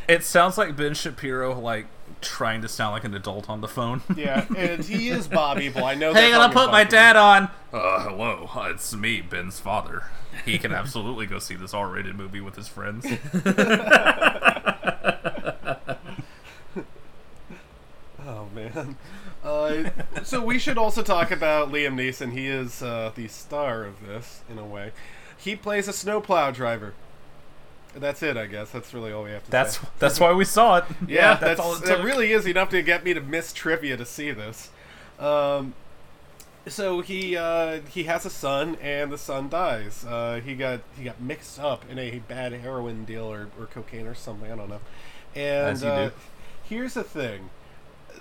It 0.09 0.23
sounds 0.25 0.57
like 0.57 0.77
Ben 0.77 0.95
Shapiro, 0.95 1.59
like 1.59 1.87
trying 2.21 2.63
to 2.63 2.69
sound 2.69 2.93
like 2.93 3.05
an 3.05 3.15
adult 3.15 3.51
on 3.51 3.61
the 3.61 3.69
phone. 3.69 4.03
Yeah, 4.17 4.47
and 4.57 4.85
he 4.85 5.09
is 5.09 5.27
Bobby 5.29 5.69
Bull. 5.69 5.85
I 5.85 5.95
know. 5.95 6.15
Hey, 6.15 6.31
that's 6.31 6.33
gonna 6.33 6.45
on 6.45 6.51
your 6.53 6.63
put 6.65 6.73
my 6.73 6.85
fucking- 6.85 6.91
dad 6.93 7.17
on. 7.17 7.45
Uh, 7.73 8.01
hello, 8.09 8.49
it's 8.71 8.95
me, 8.95 9.21
Ben's 9.21 9.59
father. 9.61 10.05
He 10.45 10.59
can 10.59 10.73
absolutely 10.81 11.27
go 11.27 11.39
see 11.39 11.55
this 11.57 11.75
R-rated 11.75 12.17
movie 12.17 12.41
with 12.41 12.57
his 12.57 12.69
friends. 12.69 13.07
Oh 18.27 18.49
man. 18.55 18.97
Uh, 19.45 19.91
so 20.25 20.43
we 20.45 20.59
should 20.59 20.79
also 20.79 21.03
talk 21.03 21.31
about 21.31 21.71
Liam 21.71 21.95
Neeson. 21.95 22.33
He 22.33 22.47
is 22.49 22.83
uh, 22.83 23.13
the 23.15 23.29
star 23.29 23.85
of 23.85 24.05
this 24.07 24.43
in 24.51 24.59
a 24.59 24.65
way. 24.65 24.93
He 25.37 25.55
plays 25.55 25.87
a 25.87 25.93
snowplow 25.93 26.51
driver. 26.51 26.95
That's 27.99 28.22
it, 28.22 28.36
I 28.36 28.47
guess. 28.47 28.70
That's 28.70 28.92
really 28.92 29.12
all 29.12 29.24
we 29.24 29.30
have 29.30 29.44
to 29.44 29.51
That's 29.51 29.78
say. 29.78 29.88
that's 29.99 30.20
why 30.20 30.32
we 30.32 30.44
saw 30.44 30.78
it. 30.78 30.84
Yeah, 31.09 31.34
that's, 31.34 31.40
that's, 31.40 31.61
all 31.61 31.76
it 31.76 31.84
that 31.84 32.05
really 32.05 32.32
is 32.32 32.47
enough 32.47 32.70
to 32.70 32.82
get 32.82 33.05
me 33.05 33.14
to 33.14 33.20
miss 33.20 33.53
trivia 33.53 33.97
to 33.97 34.05
see 34.05 34.32
this. 34.32 34.70
Um, 35.18 35.74
so 36.66 37.01
he 37.01 37.36
uh, 37.36 37.80
he 37.88 38.05
has 38.05 38.26
a 38.26 38.30
son, 38.30 38.76
and 38.82 39.12
the 39.12 39.18
son 39.18 39.49
dies. 39.49 40.05
Uh, 40.05 40.40
he 40.44 40.55
got 40.55 40.80
he 40.97 41.05
got 41.05 41.20
mixed 41.20 41.59
up 41.61 41.84
in 41.90 41.99
a 41.99 42.18
bad 42.20 42.53
heroin 42.53 43.05
deal 43.05 43.24
or, 43.24 43.49
or 43.59 43.66
cocaine 43.66 44.07
or 44.07 44.14
something. 44.14 44.51
I 44.51 44.57
don't 44.57 44.68
know. 44.68 44.80
And 45.34 45.68
As 45.68 45.82
you 45.82 45.88
uh, 45.88 46.09
do. 46.09 46.14
here's 46.64 46.94
the 46.94 47.05
thing. 47.05 47.51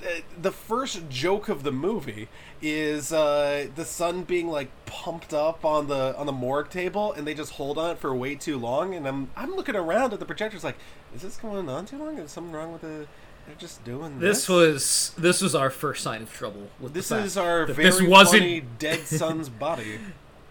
Uh, 0.06 0.22
The 0.42 0.52
first 0.52 1.10
joke 1.10 1.50
of 1.50 1.64
the 1.64 1.72
movie 1.72 2.28
is 2.62 3.12
uh, 3.12 3.68
the 3.76 3.86
son 3.86 4.24
being 4.24 4.48
like 4.48 4.70
pumped 4.86 5.34
up 5.34 5.66
on 5.66 5.88
the 5.88 6.16
on 6.18 6.26
the 6.26 6.32
morgue 6.32 6.70
table, 6.70 7.14
and 7.14 7.26
they 7.28 7.34
just 7.34 7.54
hold 7.54 7.78
on 7.78 7.92
it 7.92 7.98
for 8.00 8.14
way 8.16 8.36
too 8.36 8.58
long. 8.58 8.94
And 8.94 9.08
I'm 9.08 9.30
I'm 9.36 9.56
looking 9.56 9.76
around 9.76 10.14
at 10.14 10.20
the 10.20 10.26
projectors 10.26 10.64
like, 10.64 10.78
is 11.16 11.22
this 11.22 11.38
going 11.38 11.68
on 11.70 11.86
too 11.86 11.98
long? 11.98 12.18
Is 12.20 12.32
something 12.32 12.54
wrong 12.54 12.72
with 12.72 12.82
the? 12.82 13.08
They're 13.48 13.56
just 13.60 13.84
doing 13.84 14.20
this. 14.20 14.38
This 14.40 14.50
was 14.50 15.14
this 15.18 15.42
was 15.42 15.54
our 15.56 15.70
first 15.70 16.02
sign 16.04 16.24
of 16.24 16.34
trouble. 16.34 16.70
With 16.80 16.94
This 16.94 17.12
is 17.12 17.38
our 17.38 17.66
very 17.68 17.84
this 17.90 18.02
wasn't 18.02 18.42
funny 18.42 18.64
dead 18.80 19.00
son's 19.06 19.50
body. 19.50 20.00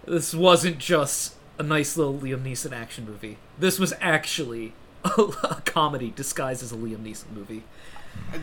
this 0.06 0.32
wasn't 0.34 0.78
just 0.78 1.34
a 1.58 1.62
nice 1.64 1.96
little 1.96 2.14
Liam 2.14 2.42
Neeson 2.44 2.72
action 2.72 3.04
movie. 3.04 3.38
This 3.58 3.78
was 3.80 3.94
actually 4.00 4.74
a, 5.04 5.08
a 5.42 5.62
comedy 5.64 6.12
disguised 6.14 6.62
as 6.62 6.70
a 6.70 6.76
Liam 6.76 6.98
Neeson 6.98 7.32
movie. 7.32 7.64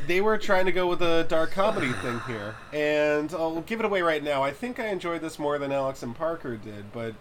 They 0.08 0.22
were 0.22 0.38
trying 0.38 0.66
to 0.66 0.72
go 0.72 0.88
with 0.88 1.02
a 1.02 1.26
dark 1.28 1.52
comedy 1.52 1.92
thing 1.92 2.22
here, 2.28 2.56
and 2.72 3.34
I'll 3.34 3.62
give 3.62 3.80
it 3.80 3.86
away 3.86 4.02
right 4.02 4.24
now. 4.24 4.42
I 4.42 4.52
think 4.52 4.80
I 4.80 4.88
enjoyed 4.88 5.22
this 5.22 5.38
more 5.38 5.58
than 5.60 5.72
Alex 5.72 6.02
and 6.02 6.16
Parker 6.16 6.56
did, 6.56 6.94
but 6.94 7.14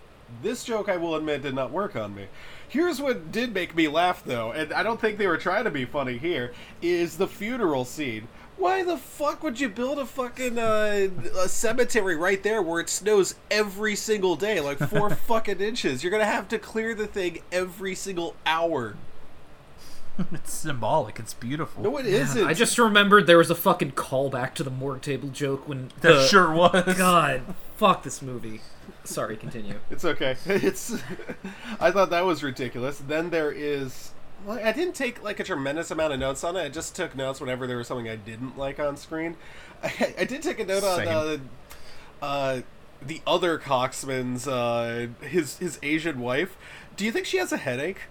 this 0.43 0.65
joke, 0.65 0.89
I 0.89 0.97
will 0.97 1.17
admit, 1.17 1.43
did 1.43 1.55
not 1.55 1.73
work 1.73 1.97
on 1.97 2.15
me. 2.15 2.27
Here's 2.69 3.01
what 3.01 3.33
did 3.33 3.53
make 3.53 3.75
me 3.75 3.89
laugh, 3.89 4.23
though, 4.25 4.53
and 4.53 4.73
I 4.73 4.83
don't 4.83 5.01
think 5.01 5.19
they 5.19 5.27
were 5.27 5.37
trying 5.37 5.65
to 5.65 5.71
be 5.71 5.85
funny 5.85 6.19
here, 6.19 6.53
is 6.81 7.17
the 7.17 7.27
funeral 7.27 7.85
scene. 7.85 8.29
Why 8.57 8.85
the 8.85 8.99
fuck 8.99 9.43
would 9.43 9.59
you 9.59 9.71
build 9.71 9.99
a 9.99 10.05
fucking 10.05 10.59
uh, 10.59 11.09
a 11.39 11.49
cemetery 11.49 12.15
right 12.15 12.43
there 12.43 12.61
where 12.61 12.81
it 12.81 12.91
snows 12.91 13.35
every 13.51 13.97
single 13.97 14.37
day, 14.37 14.61
like 14.61 14.79
four 14.79 15.09
fucking 15.27 15.61
inches? 15.61 16.05
You're 16.05 16.13
gonna 16.13 16.27
have 16.27 16.47
to 16.49 16.59
clear 16.59 16.95
the 16.95 17.07
thing 17.07 17.41
every 17.51 17.95
single 17.95 18.37
hour. 18.45 18.97
It's 20.33 20.53
symbolic. 20.53 21.19
It's 21.19 21.33
beautiful. 21.35 21.83
No, 21.83 21.97
it 21.99 22.07
isn't. 22.07 22.45
I 22.47 22.53
just 22.55 22.79
remembered 22.79 23.27
there 23.27 23.39
was 23.39 23.51
a 23.51 23.55
fucking 23.55 23.93
callback 23.93 24.55
to 24.55 24.63
the 24.63 24.71
morgue 24.71 25.01
table 25.03 25.29
joke 25.31 25.67
when 25.69 25.91
There 26.01 26.15
the- 26.15 26.27
sure 26.27 26.53
was. 26.53 26.97
God, 26.97 27.43
fuck 27.77 28.03
this 28.03 28.21
movie. 28.21 28.61
Sorry, 29.05 29.37
continue. 29.37 29.75
It's 29.91 30.05
okay. 30.05 30.37
It's. 30.47 31.01
I 31.81 31.91
thought 31.91 32.11
that 32.11 32.25
was 32.27 32.43
ridiculous. 32.43 32.99
Then 32.99 33.31
there 33.31 33.51
is. 33.51 34.13
Well, 34.47 34.59
I 34.63 34.73
didn't 34.73 34.95
take 34.95 35.23
like 35.23 35.41
a 35.41 35.45
tremendous 35.45 35.91
amount 35.91 36.13
of 36.13 36.19
notes 36.21 36.45
on 36.45 36.57
it. 36.57 36.63
I 36.63 36.69
just 36.69 36.95
took 36.97 37.15
notes 37.17 37.41
whenever 37.41 37.67
there 37.67 37.77
was 37.77 37.87
something 37.89 38.09
I 38.09 38.17
didn't 38.17 38.57
like 38.59 38.79
on 38.79 38.97
screen. 38.97 39.37
I, 39.83 40.15
I 40.19 40.25
did 40.25 40.43
take 40.43 40.59
a 40.61 40.65
note 40.67 40.83
on 40.85 41.07
uh, 41.09 41.39
uh, 42.23 42.61
the 43.03 43.21
other 43.27 43.59
Coxman's 43.59 44.47
uh, 44.49 45.09
his 45.23 45.59
his 45.59 45.79
Asian 45.83 46.21
wife. 46.21 46.57
Do 46.97 47.05
you 47.05 47.13
think 47.13 47.27
she 47.27 47.39
has 47.39 47.53
a 47.53 47.57
headache? 47.59 48.03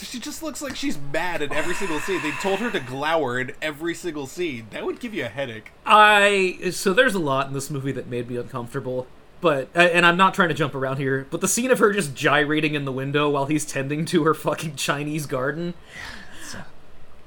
'Cause 0.00 0.08
she 0.08 0.18
just 0.18 0.42
looks 0.42 0.62
like 0.62 0.76
she's 0.76 0.96
mad 1.12 1.42
in 1.42 1.52
every 1.52 1.74
single 1.74 2.00
scene. 2.00 2.22
They 2.22 2.30
told 2.40 2.60
her 2.60 2.70
to 2.70 2.80
glower 2.80 3.38
in 3.38 3.52
every 3.60 3.94
single 3.94 4.26
scene. 4.26 4.66
That 4.70 4.86
would 4.86 4.98
give 4.98 5.12
you 5.12 5.26
a 5.26 5.28
headache. 5.28 5.72
I 5.84 6.70
so 6.72 6.94
there's 6.94 7.14
a 7.14 7.18
lot 7.18 7.48
in 7.48 7.52
this 7.52 7.68
movie 7.70 7.92
that 7.92 8.06
made 8.06 8.30
me 8.30 8.36
uncomfortable. 8.36 9.06
But 9.42 9.68
uh, 9.76 9.80
and 9.80 10.06
I'm 10.06 10.16
not 10.16 10.32
trying 10.34 10.48
to 10.48 10.54
jump 10.54 10.74
around 10.74 10.96
here, 10.96 11.26
but 11.30 11.40
the 11.42 11.48
scene 11.48 11.70
of 11.70 11.78
her 11.80 11.92
just 11.92 12.14
gyrating 12.14 12.74
in 12.74 12.84
the 12.86 12.92
window 12.92 13.28
while 13.28 13.44
he's 13.46 13.66
tending 13.66 14.04
to 14.06 14.24
her 14.24 14.32
fucking 14.34 14.76
Chinese 14.76 15.26
garden. 15.26 15.74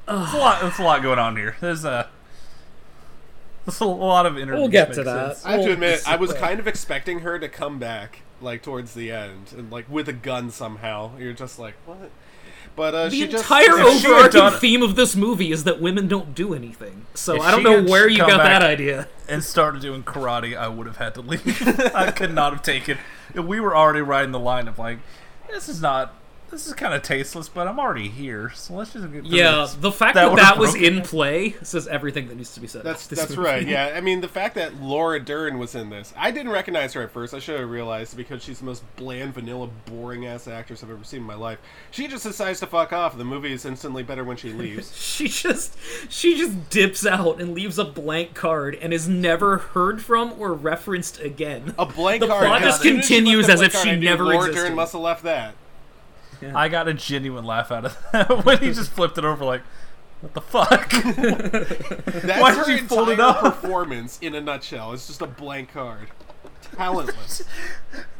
There's 0.07 0.33
a 0.33 0.37
lot. 0.37 0.61
There's 0.61 0.79
a 0.79 0.83
lot 0.83 1.01
going 1.03 1.19
on 1.19 1.37
here. 1.37 1.55
There's 1.61 1.85
a. 1.85 2.09
There's 3.65 3.79
a 3.79 3.85
lot 3.85 4.25
of 4.25 4.37
interviews. 4.37 4.59
We'll 4.59 4.67
get 4.69 4.89
make 4.89 4.95
to 4.97 5.03
that. 5.03 5.37
sense. 5.37 5.45
I 5.45 5.51
have 5.53 5.65
to 5.65 5.71
admit, 5.73 6.01
I 6.05 6.15
was 6.17 6.31
it's- 6.31 6.45
kind 6.45 6.59
of 6.59 6.67
expecting 6.67 7.19
her 7.19 7.39
to 7.39 7.47
come 7.47 7.79
back, 7.79 8.19
like 8.41 8.61
towards 8.61 8.93
the 8.93 9.09
end, 9.11 9.53
and 9.57 9.71
like 9.71 9.85
with 9.89 10.09
a 10.09 10.13
gun 10.13 10.51
somehow. 10.51 11.11
You're 11.17 11.33
just 11.33 11.57
like, 11.59 11.75
what? 11.85 12.09
But 12.75 12.95
uh, 12.95 13.03
The 13.09 13.11
she 13.11 13.27
just 13.27 13.43
entire 13.43 13.79
if 13.79 14.05
overarching 14.05 14.39
done- 14.39 14.59
theme 14.59 14.81
of 14.81 14.95
this 14.95 15.15
movie 15.15 15.51
is 15.51 15.63
that 15.65 15.79
women 15.81 16.07
don't 16.07 16.33
do 16.33 16.53
anything. 16.53 17.05
So 17.13 17.35
If 17.35 17.41
I 17.41 17.51
don't 17.51 17.63
know 17.63 17.83
where 17.83 18.09
you 18.09 18.17
got 18.17 18.37
that 18.37 18.63
idea. 18.63 19.07
and 19.29 19.43
started 19.43 19.81
doing 19.81 20.03
karate, 20.03 20.57
I 20.57 20.67
would 20.67 20.87
have 20.87 20.97
had 20.97 21.13
to 21.15 21.21
leave. 21.21 21.61
I 21.95 22.11
could 22.11 22.33
not 22.33 22.53
have 22.53 22.61
taken. 22.63 22.97
We 23.35 23.59
were 23.59 23.75
already 23.75 24.01
riding 24.01 24.31
the 24.31 24.39
line 24.39 24.67
of 24.67 24.79
like, 24.79 24.99
this 25.49 25.69
is 25.69 25.81
not. 25.81 26.13
This 26.53 26.67
is 26.67 26.73
kind 26.73 26.93
of 26.93 27.01
tasteless, 27.01 27.49
but 27.49 27.67
I'm 27.67 27.79
already 27.79 28.09
here, 28.09 28.51
so 28.51 28.75
let's 28.75 28.93
just 28.93 29.11
get 29.11 29.25
through 29.25 29.35
Yeah, 29.35 29.61
this. 29.61 29.73
the 29.73 29.91
fact 29.91 30.13
That 30.13 30.29
that 30.29 30.35
that 30.35 30.57
was 30.59 30.73
broken 30.73 30.97
in 30.97 31.01
play 31.01 31.55
says 31.63 31.87
everything 31.87 32.27
that 32.27 32.35
needs 32.37 32.53
to 32.53 32.59
be 32.59 32.67
said. 32.67 32.83
That's 32.83 33.07
this 33.07 33.17
that's 33.19 33.31
movie. 33.31 33.41
right. 33.41 33.67
Yeah, 33.67 33.93
I 33.95 34.01
mean 34.01 34.21
the 34.21 34.27
fact 34.27 34.53
that 34.55 34.75
Laura 34.79 35.19
Dern 35.19 35.57
was 35.57 35.73
in 35.73 35.89
this, 35.89 36.13
I 36.15 36.29
didn't 36.29 36.51
recognize 36.51 36.93
her 36.93 37.01
at 37.01 37.09
first. 37.11 37.33
I 37.33 37.39
should 37.39 37.59
have 37.59 37.69
realized 37.69 38.15
because 38.15 38.43
she's 38.43 38.59
the 38.59 38.65
most 38.65 38.83
bland, 38.97 39.33
vanilla, 39.33 39.67
boring 39.87 40.27
ass 40.27 40.47
actress 40.47 40.83
I've 40.83 40.91
ever 40.91 41.03
seen 41.03 41.21
in 41.21 41.25
my 41.25 41.33
life. 41.33 41.57
She 41.89 42.07
just 42.07 42.23
decides 42.23 42.59
to 42.59 42.67
fuck 42.67 42.93
off. 42.93 43.17
The 43.17 43.25
movie 43.25 43.51
is 43.51 43.65
instantly 43.65 44.03
better 44.03 44.23
when 44.23 44.37
she 44.37 44.51
leaves. 44.53 44.95
She 44.95 45.27
just 45.29 45.75
she 46.09 46.37
just 46.37 46.69
dips 46.69 47.03
out 47.03 47.41
and 47.41 47.55
leaves 47.55 47.79
a 47.79 47.85
blank 47.85 48.35
card 48.35 48.75
and 48.75 48.93
is 48.93 49.07
never 49.09 49.57
heard 49.57 50.03
from 50.03 50.33
or 50.39 50.53
referenced 50.53 51.19
again. 51.19 51.73
A 51.79 51.85
blank 51.87 52.21
The 52.21 52.27
card. 52.27 52.45
plot 52.45 52.61
just 52.61 52.77
as 52.77 52.83
soon 52.83 52.99
as 52.99 53.07
she 53.07 53.15
continues 53.15 53.49
as 53.49 53.61
if 53.61 53.71
she 53.71 53.77
card, 53.77 53.87
I 53.87 53.95
knew 53.95 54.05
never 54.05 54.23
Laura 54.25 54.37
existed. 54.49 54.67
Dern 54.67 54.75
must 54.75 54.93
have 54.93 55.01
left 55.01 55.23
that. 55.23 55.55
I 56.53 56.69
got 56.69 56.87
a 56.87 56.93
genuine 56.93 57.45
laugh 57.45 57.71
out 57.71 57.85
of 57.85 57.97
that 58.11 58.45
when 58.45 58.57
he 58.59 58.67
just 58.73 58.91
flipped 58.91 59.17
it 59.17 59.25
over 59.25 59.43
like, 59.45 59.61
What 60.21 60.33
the 60.33 60.41
fuck? 60.41 60.89
That's 60.91 62.41
Why 62.41 62.53
her 62.53 62.65
did 62.65 62.79
you 62.81 62.87
fold 62.87 63.09
it 63.09 63.19
up? 63.19 63.39
performance 63.39 64.19
in 64.21 64.35
a 64.35 64.41
nutshell. 64.41 64.93
It's 64.93 65.07
just 65.07 65.21
a 65.21 65.27
blank 65.27 65.71
card. 65.73 66.09
Talentless. 66.75 67.43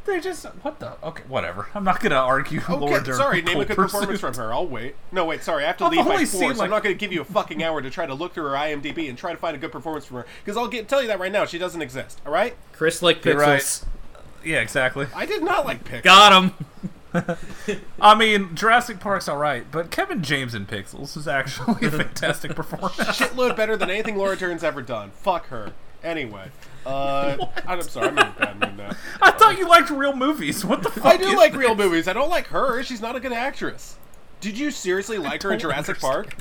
They 0.05 0.19
just 0.19 0.43
what 0.45 0.81
the? 0.81 0.97
Okay, 1.01 1.23
whatever. 1.29 1.69
I'm 1.73 1.85
not 1.85 2.01
gonna 2.01 2.15
argue. 2.15 2.59
Laura 2.67 2.95
Okay, 2.95 3.05
Dern 3.05 3.15
sorry, 3.15 3.39
for 3.39 3.47
name 3.47 3.55
a 3.55 3.59
Cold 3.59 3.67
good 3.69 3.77
performance 3.77 4.19
from 4.19 4.33
her. 4.33 4.53
I'll 4.53 4.67
wait. 4.67 4.95
No, 5.13 5.23
wait, 5.23 5.43
sorry, 5.43 5.63
I 5.63 5.67
have 5.67 5.77
to 5.77 5.85
I've 5.85 5.93
leave 5.93 6.03
by 6.05 6.17
four. 6.17 6.25
Seen, 6.25 6.39
so 6.41 6.47
like... 6.47 6.61
I'm 6.65 6.69
not 6.71 6.83
going 6.83 6.93
to 6.93 6.99
give 6.99 7.13
you 7.13 7.21
a 7.21 7.23
fucking 7.25 7.63
hour 7.63 7.81
to 7.81 7.89
try 7.89 8.05
to 8.05 8.13
look 8.13 8.33
through 8.33 8.43
her 8.49 8.49
IMDb 8.55 9.07
and 9.07 9.17
try 9.17 9.31
to 9.31 9.37
find 9.37 9.55
a 9.55 9.57
good 9.59 9.71
performance 9.71 10.03
from 10.03 10.17
her. 10.17 10.25
Because 10.43 10.57
I'll 10.57 10.67
get, 10.67 10.89
tell 10.89 11.01
you 11.01 11.07
that 11.07 11.19
right 11.19 11.31
now, 11.31 11.45
she 11.45 11.57
doesn't 11.57 11.81
exist, 11.81 12.19
alright? 12.25 12.57
Chris 12.73 13.01
like 13.01 13.23
You're 13.23 13.35
pixels. 13.35 13.85
right. 13.85 14.45
Yeah, 14.45 14.59
exactly. 14.59 15.07
I 15.15 15.25
did 15.25 15.41
not 15.41 15.65
like 15.65 15.85
Pixels. 15.85 16.03
Got 16.03 16.43
him. 16.43 16.65
I 18.01 18.15
mean, 18.15 18.55
Jurassic 18.55 18.99
Park's 18.99 19.29
alright, 19.29 19.69
but 19.71 19.91
Kevin 19.91 20.23
James 20.23 20.55
in 20.55 20.65
Pixels 20.65 21.15
is 21.15 21.27
actually 21.27 21.87
a 21.87 21.91
fantastic 21.91 22.55
performance. 22.55 22.95
Shitload 22.95 23.55
better 23.55 23.77
than 23.77 23.89
anything 23.89 24.15
Laura 24.15 24.35
Dern's 24.35 24.63
ever 24.63 24.81
done. 24.81 25.11
Fuck 25.11 25.47
her. 25.47 25.73
Anyway. 26.03 26.51
Uh, 26.85 27.37
I'm 27.67 27.81
sorry, 27.81 28.07
I'm 28.09 28.17
in 28.17 28.25
a 28.27 28.35
bad 28.37 28.59
mood 28.59 28.77
now. 28.77 28.91
I 29.21 29.31
thought 29.31 29.57
you 29.57 29.67
liked 29.67 29.89
real 29.89 30.15
movies. 30.15 30.65
What 30.65 30.83
the 30.83 30.89
fuck? 30.89 31.05
I 31.05 31.17
do 31.17 31.35
like 31.37 31.53
this? 31.53 31.59
real 31.59 31.75
movies. 31.75 32.07
I 32.07 32.13
don't 32.13 32.29
like 32.29 32.47
her. 32.47 32.83
She's 32.83 33.01
not 33.01 33.15
a 33.15 33.19
good 33.19 33.33
actress. 33.33 33.97
Did 34.41 34.57
you 34.57 34.71
seriously 34.71 35.17
like 35.17 35.43
her 35.43 35.53
in 35.53 35.59
Jurassic 35.59 35.99
Park? 35.99 36.35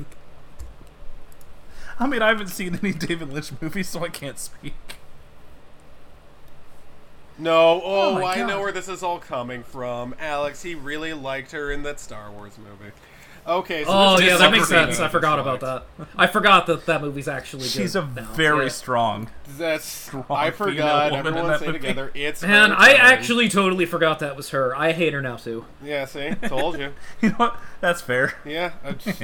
I 1.99 2.07
mean, 2.07 2.21
I 2.21 2.29
haven't 2.29 2.47
seen 2.47 2.77
any 2.81 2.91
David 2.91 3.31
Lynch 3.31 3.51
movies, 3.61 3.87
so 3.87 4.03
I 4.03 4.09
can't 4.09 4.37
speak. 4.37 4.97
No. 7.37 7.81
Oh, 7.83 8.15
oh, 8.15 8.19
my 8.19 8.35
I 8.41 8.45
know 8.45 8.59
where 8.61 8.71
this 8.71 8.87
is 8.87 9.01
all 9.03 9.19
coming 9.19 9.63
from. 9.63 10.15
Alex, 10.19 10.61
he 10.61 10.75
really 10.75 11.13
liked 11.13 11.51
her 11.51 11.71
in 11.71 11.83
that 11.83 11.99
Star 11.99 12.31
Wars 12.31 12.53
movie. 12.57 12.91
Okay, 13.45 13.83
so 13.83 13.89
Oh 13.91 14.19
yeah, 14.19 14.37
that 14.37 14.51
makes 14.51 14.69
sense. 14.69 14.99
I 15.01 15.09
forgot 15.09 15.37
about 15.37 15.59
that. 15.59 16.07
I 16.15 16.27
forgot 16.27 16.65
that 16.67 16.85
that 16.85 17.01
movie's 17.01 17.27
actually. 17.27 17.65
She's 17.67 17.91
good 17.93 18.03
a 18.17 18.21
now. 18.21 18.31
very 18.33 18.63
Yeah. 18.63 18.69
strong. 18.69 19.29
That's 19.57 19.83
Strong 19.85 20.25
I 20.29 20.51
forgot. 20.51 21.11
woman 21.11 21.27
Everyone 21.27 21.59
say 21.59 21.65
movie. 21.67 21.79
together. 21.79 22.11
It's 22.13 22.41
Man, 22.41 22.71
I 22.71 22.93
turn. 22.93 23.01
actually 23.01 23.49
totally 23.49 23.85
forgot 23.85 24.19
that 24.19 24.37
was 24.37 24.51
her. 24.51 24.73
I 24.77 24.93
hate 24.93 25.11
her 25.11 25.21
now 25.21 25.35
too. 25.35 25.65
Yeah, 25.83 26.05
see, 26.05 26.35
told 26.47 26.79
you. 26.79 26.93
You 27.21 27.29
know 27.31 27.35
what? 27.35 27.59
That's 27.81 27.99
fair. 28.01 28.35
Yeah, 28.45 28.73
I, 28.81 28.91
just- 28.93 29.21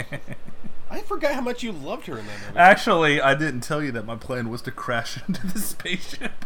I 0.91 0.99
forgot 0.99 1.33
how 1.35 1.41
much 1.41 1.63
you 1.63 1.71
loved 1.71 2.07
her 2.07 2.17
in 2.17 2.25
that 2.27 2.39
movie. 2.47 2.57
Actually, 2.59 3.21
I 3.21 3.35
didn't 3.35 3.61
tell 3.61 3.81
you 3.81 3.93
that 3.93 4.05
my 4.05 4.15
plan 4.17 4.49
was 4.49 4.61
to 4.63 4.71
crash 4.71 5.17
into 5.29 5.47
the 5.47 5.59
spaceship. 5.59 6.43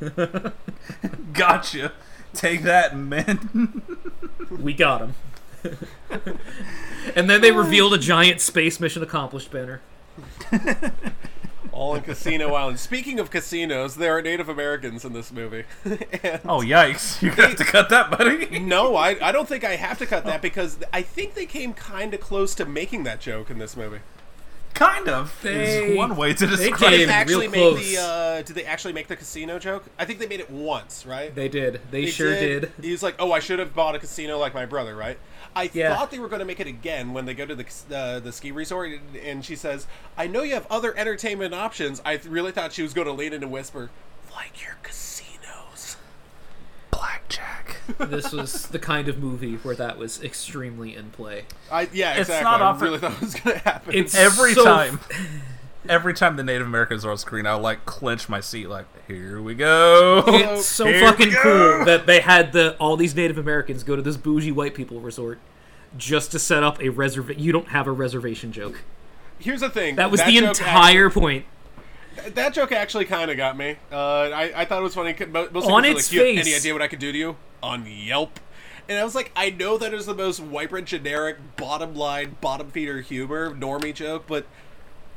gotcha. 1.32 1.92
Take 2.34 2.62
that, 2.62 2.96
men. 2.96 3.82
We 4.50 4.72
got 4.72 5.00
him. 5.00 5.14
and 7.14 7.28
then 7.28 7.40
they 7.40 7.52
revealed 7.52 7.94
a 7.94 7.98
giant 7.98 8.40
space 8.40 8.80
mission 8.80 9.02
accomplished 9.02 9.50
banner. 9.50 9.80
All 11.72 11.94
in 11.94 12.02
Casino 12.02 12.52
Island. 12.54 12.78
Speaking 12.78 13.18
of 13.18 13.30
casinos, 13.30 13.96
there 13.96 14.16
are 14.16 14.20
Native 14.20 14.48
Americans 14.48 15.04
in 15.06 15.14
this 15.14 15.32
movie. 15.32 15.64
oh, 15.86 16.60
yikes. 16.60 17.22
You're 17.22 17.32
have 17.32 17.56
to 17.56 17.64
cut 17.64 17.88
that, 17.88 18.10
buddy. 18.10 18.58
no, 18.58 18.94
I, 18.96 19.16
I 19.26 19.32
don't 19.32 19.48
think 19.48 19.64
I 19.64 19.76
have 19.76 19.98
to 19.98 20.06
cut 20.06 20.24
that 20.26 20.42
because 20.42 20.78
I 20.92 21.00
think 21.00 21.34
they 21.34 21.46
came 21.46 21.72
kind 21.72 22.12
of 22.12 22.20
close 22.20 22.54
to 22.56 22.66
making 22.66 23.04
that 23.04 23.20
joke 23.20 23.50
in 23.50 23.58
this 23.58 23.74
movie. 23.74 24.00
Kind 24.84 25.08
of. 25.08 25.38
They- 25.42 25.92
is 25.92 25.96
one 25.96 26.16
way 26.16 26.34
to 26.34 26.46
they 26.46 26.68
describe 26.70 26.90
Did 26.90 27.00
it. 27.02 27.08
actually 27.10 27.48
real 27.48 27.72
make 27.72 27.76
the 27.78 27.94
close. 27.94 27.98
uh, 27.98 28.42
Did 28.44 28.56
they 28.56 28.64
actually 28.64 28.92
make 28.92 29.08
the 29.08 29.16
casino 29.16 29.58
joke? 29.58 29.84
I 29.98 30.04
think 30.04 30.18
they 30.18 30.26
made 30.26 30.40
it 30.40 30.50
once, 30.50 31.06
right? 31.06 31.34
They 31.34 31.48
did. 31.48 31.80
They, 31.90 32.04
They 32.06 32.10
sure 32.10 32.34
did. 32.34 32.72
He's 32.80 33.02
like, 33.02 33.14
"Oh, 33.18 33.32
I 33.32 33.38
should 33.38 33.58
have 33.58 33.74
bought 33.74 33.94
a 33.94 33.98
casino 33.98 34.38
like 34.38 34.54
my 34.54 34.66
brother," 34.66 34.96
right? 34.96 35.18
I 35.54 35.70
Yeah. 35.72 35.94
thought 35.94 36.10
they 36.10 36.18
were 36.18 36.28
going 36.28 36.40
to 36.40 36.46
make 36.46 36.60
it 36.60 36.66
again 36.66 37.12
when 37.12 37.26
they 37.26 37.34
go 37.34 37.44
to 37.46 37.54
the 37.54 37.66
uh, 37.94 38.20
the 38.20 38.32
ski 38.32 38.50
resort, 38.52 38.90
and 39.22 39.44
she 39.44 39.54
says, 39.56 39.86
"I 40.16 40.26
know 40.26 40.42
you 40.42 40.54
have 40.54 40.66
other 40.70 40.96
entertainment 40.96 41.54
options." 41.54 42.00
I 42.04 42.18
really 42.26 42.52
thought 42.52 42.72
she 42.72 42.82
was 42.82 42.94
going 42.94 43.06
to 43.06 43.12
lean 43.12 43.32
in 43.32 43.42
and 43.42 43.52
whisper, 43.52 43.90
"Like 44.34 44.62
your 44.64 44.76
casinos." 44.82 45.96
Blackjack. 46.90 47.61
This 47.98 48.32
was 48.32 48.66
the 48.68 48.78
kind 48.78 49.08
of 49.08 49.18
movie 49.18 49.56
where 49.56 49.74
that 49.76 49.98
was 49.98 50.22
extremely 50.22 50.94
in 50.96 51.10
play. 51.10 51.44
I 51.70 51.88
yeah, 51.92 52.12
It's 52.12 52.20
exactly. 52.28 52.44
not 52.44 52.62
I 52.62 52.64
often- 52.66 52.84
really 52.86 52.98
thought 52.98 53.12
it 53.12 53.20
was 53.20 53.34
going 53.34 53.58
to 53.58 53.64
happen. 53.64 53.94
It's 53.94 54.14
Every 54.14 54.54
so- 54.54 54.64
time. 54.64 55.00
Every 55.88 56.14
time 56.14 56.36
the 56.36 56.44
Native 56.44 56.68
Americans 56.68 57.04
are 57.04 57.10
on 57.10 57.18
screen, 57.18 57.44
I'll 57.44 57.58
like 57.58 57.84
clench 57.86 58.28
my 58.28 58.38
seat, 58.38 58.68
like, 58.68 58.86
here 59.08 59.42
we 59.42 59.56
go. 59.56 60.22
It's 60.28 60.64
so 60.68 60.84
Here 60.84 61.00
fucking 61.00 61.32
cool 61.32 61.84
that 61.84 62.06
they 62.06 62.20
had 62.20 62.52
the 62.52 62.76
all 62.78 62.96
these 62.96 63.16
Native 63.16 63.36
Americans 63.36 63.82
go 63.82 63.96
to 63.96 64.02
this 64.02 64.16
bougie 64.16 64.52
white 64.52 64.74
people 64.74 65.00
resort 65.00 65.40
just 65.98 66.30
to 66.32 66.38
set 66.38 66.62
up 66.62 66.80
a 66.80 66.90
reservation. 66.90 67.42
You 67.42 67.50
don't 67.50 67.66
have 67.70 67.88
a 67.88 67.92
reservation 67.92 68.52
joke. 68.52 68.82
Here's 69.40 69.58
the 69.60 69.70
thing. 69.70 69.96
That 69.96 70.12
was 70.12 70.22
the 70.22 70.38
joke 70.38 70.50
entire 70.50 71.10
point. 71.10 71.46
Actually, 72.16 72.30
that 72.32 72.54
joke 72.54 72.72
actually 72.72 73.04
kind 73.06 73.30
of 73.30 73.36
got 73.36 73.56
me. 73.56 73.76
Uh, 73.90 73.96
I 74.30 74.52
I 74.62 74.64
thought 74.64 74.78
it 74.78 74.82
was 74.82 74.94
funny. 74.94 75.14
mo- 75.26 75.48
Mostly 75.52 75.72
On 75.72 75.82
'cause, 75.82 75.90
its 75.92 76.08
like, 76.08 76.12
you 76.12 76.20
have 76.20 76.36
face. 76.36 76.46
Any 76.46 76.54
idea 76.56 76.72
what 76.72 76.82
I 76.82 76.88
could 76.88 76.98
do 76.98 77.12
to 77.12 77.18
you 77.18 77.36
on 77.62 77.86
Yelp? 77.86 78.38
And 78.88 78.98
I 78.98 79.04
was 79.04 79.14
like, 79.14 79.30
I 79.36 79.50
know 79.50 79.78
that 79.78 79.94
is 79.94 80.06
the 80.06 80.14
most 80.14 80.40
vibrant, 80.40 80.88
generic, 80.88 81.36
bottom 81.56 81.94
line, 81.94 82.36
bottom 82.40 82.70
feeder 82.70 83.00
humor, 83.00 83.54
normie 83.54 83.94
joke, 83.94 84.24
but 84.26 84.44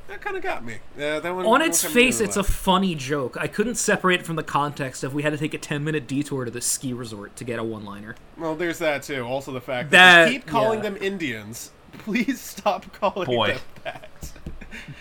that 0.08 0.22
kind 0.22 0.38
of 0.38 0.44
got 0.44 0.64
me. 0.64 0.76
Uh, 0.96 1.20
that 1.20 1.24
one 1.36 1.48
On 1.48 1.62
its 1.64 1.84
one 1.84 1.92
kinda 1.92 2.00
made 2.00 2.06
face, 2.06 2.20
me 2.20 2.26
it's 2.28 2.38
a 2.38 2.44
funny 2.44 2.94
joke. 2.94 3.36
I 3.40 3.48
couldn't 3.48 3.76
separate 3.76 4.20
it 4.20 4.26
from 4.26 4.36
the 4.36 4.44
context 4.44 5.04
of 5.04 5.16
we 5.16 5.24
had 5.24 5.32
to 5.34 5.38
take 5.40 5.56
a 5.56 5.58
10 5.58 5.84
minute 5.84 6.06
detour 6.08 6.46
to 6.46 6.52
the 6.52 6.62
ski 6.62 6.94
resort 6.94 7.36
to 7.38 7.44
get 7.44 7.58
a 7.58 7.64
one 7.64 7.84
liner. 7.86 8.16
well. 8.38 8.56
There's 8.56 8.78
that 8.80 9.02
too. 9.02 9.26
Also, 9.26 9.52
the 9.52 9.60
fact 9.62 9.90
That- 9.90 10.26
that, 10.26 10.32
keep 10.32 10.46
calling 10.46 10.80
yeah. 10.84 10.90
them 10.92 10.98
Indians. 11.02 11.72
Please 11.98 12.40
stop 12.40 12.94
calling 12.94 13.26
Boy. 13.26 13.48
them 13.54 13.60
that. 13.84 14.10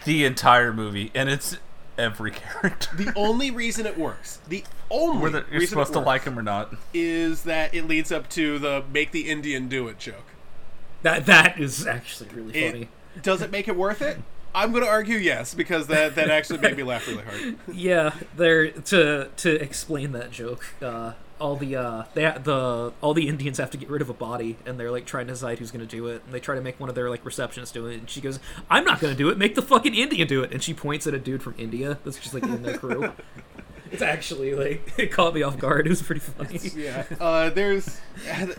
the 0.06 0.24
entire 0.24 0.72
movie, 0.72 1.10
and 1.14 1.28
it's 1.28 1.58
every 1.98 2.30
character. 2.32 2.88
The 2.96 3.12
only 3.16 3.50
reason 3.50 3.86
it 3.86 3.98
works, 3.98 4.40
the 4.48 4.64
only 4.90 5.16
reason 5.16 5.22
Whether 5.22 5.46
you're 5.50 5.60
reason 5.60 5.68
supposed 5.70 5.90
it 5.90 5.94
to 5.94 6.00
like 6.00 6.24
him 6.24 6.38
or 6.38 6.42
not. 6.42 6.74
is 6.92 7.42
that 7.44 7.74
it 7.74 7.86
leads 7.86 8.10
up 8.12 8.28
to 8.30 8.58
the 8.58 8.84
"make 8.92 9.12
the 9.12 9.28
Indian 9.30 9.68
do 9.68 9.88
it" 9.88 9.98
joke. 9.98 10.26
That 11.02 11.26
That 11.26 11.58
is 11.60 11.86
actually 11.86 12.30
really 12.34 12.54
It- 12.54 12.70
funny. 12.72 12.88
Does 13.22 13.42
it 13.42 13.50
make 13.52 13.68
it 13.68 13.76
worth 13.76 14.02
it? 14.02 14.18
I'm 14.56 14.70
going 14.72 14.84
to 14.84 14.90
argue 14.90 15.16
yes 15.16 15.52
because 15.54 15.88
that 15.88 16.14
that 16.14 16.30
actually 16.30 16.60
made 16.60 16.76
me 16.76 16.82
laugh 16.84 17.06
really 17.08 17.22
hard. 17.24 17.56
Yeah, 17.72 18.12
they're 18.36 18.70
to 18.70 19.28
to 19.36 19.50
explain 19.62 20.12
that 20.12 20.30
joke. 20.30 20.64
Uh, 20.80 21.12
all 21.44 21.56
the 21.56 21.76
uh, 21.76 22.04
they 22.14 22.22
the 22.42 22.92
all 23.02 23.12
the 23.12 23.28
Indians 23.28 23.58
have 23.58 23.70
to 23.70 23.76
get 23.76 23.90
rid 23.90 24.00
of 24.00 24.08
a 24.08 24.14
body, 24.14 24.56
and 24.64 24.80
they're 24.80 24.90
like 24.90 25.04
trying 25.04 25.26
to 25.26 25.34
decide 25.34 25.58
who's 25.58 25.70
gonna 25.70 25.84
do 25.84 26.06
it. 26.06 26.22
And 26.24 26.32
they 26.32 26.40
try 26.40 26.54
to 26.54 26.62
make 26.62 26.80
one 26.80 26.88
of 26.88 26.94
their 26.94 27.10
like 27.10 27.22
receptionists 27.22 27.72
do 27.72 27.86
it, 27.86 27.98
and 27.98 28.08
she 28.08 28.22
goes, 28.22 28.40
"I'm 28.70 28.84
not 28.84 28.98
gonna 28.98 29.14
do 29.14 29.28
it. 29.28 29.36
Make 29.36 29.54
the 29.54 29.62
fucking 29.62 29.94
Indian 29.94 30.26
do 30.26 30.42
it." 30.42 30.52
And 30.52 30.62
she 30.62 30.72
points 30.72 31.06
at 31.06 31.12
a 31.12 31.18
dude 31.18 31.42
from 31.42 31.54
India 31.58 31.98
that's 32.02 32.18
just 32.18 32.32
like 32.32 32.44
in 32.44 32.62
their 32.62 32.78
crew. 32.78 33.12
it's 33.92 34.00
actually 34.00 34.54
like 34.54 34.94
it 34.98 35.12
caught 35.12 35.34
me 35.34 35.42
off 35.42 35.58
guard. 35.58 35.86
It 35.86 35.90
was 35.90 36.00
pretty 36.00 36.22
funny. 36.22 36.58
Yeah. 36.74 37.04
Uh, 37.20 37.50
there's 37.50 38.00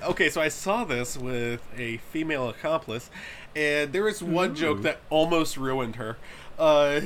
okay. 0.03 0.29
So 0.29 0.39
I 0.39 0.49
saw 0.49 0.83
this 0.85 1.17
with 1.17 1.67
a 1.75 1.97
female 1.97 2.49
accomplice, 2.49 3.09
and 3.55 3.91
there 3.93 4.07
is 4.07 4.21
one 4.21 4.53
joke 4.53 4.83
that 4.83 4.99
almost 5.09 5.57
ruined 5.57 5.95
her. 5.95 6.17
Uh, 6.59 7.01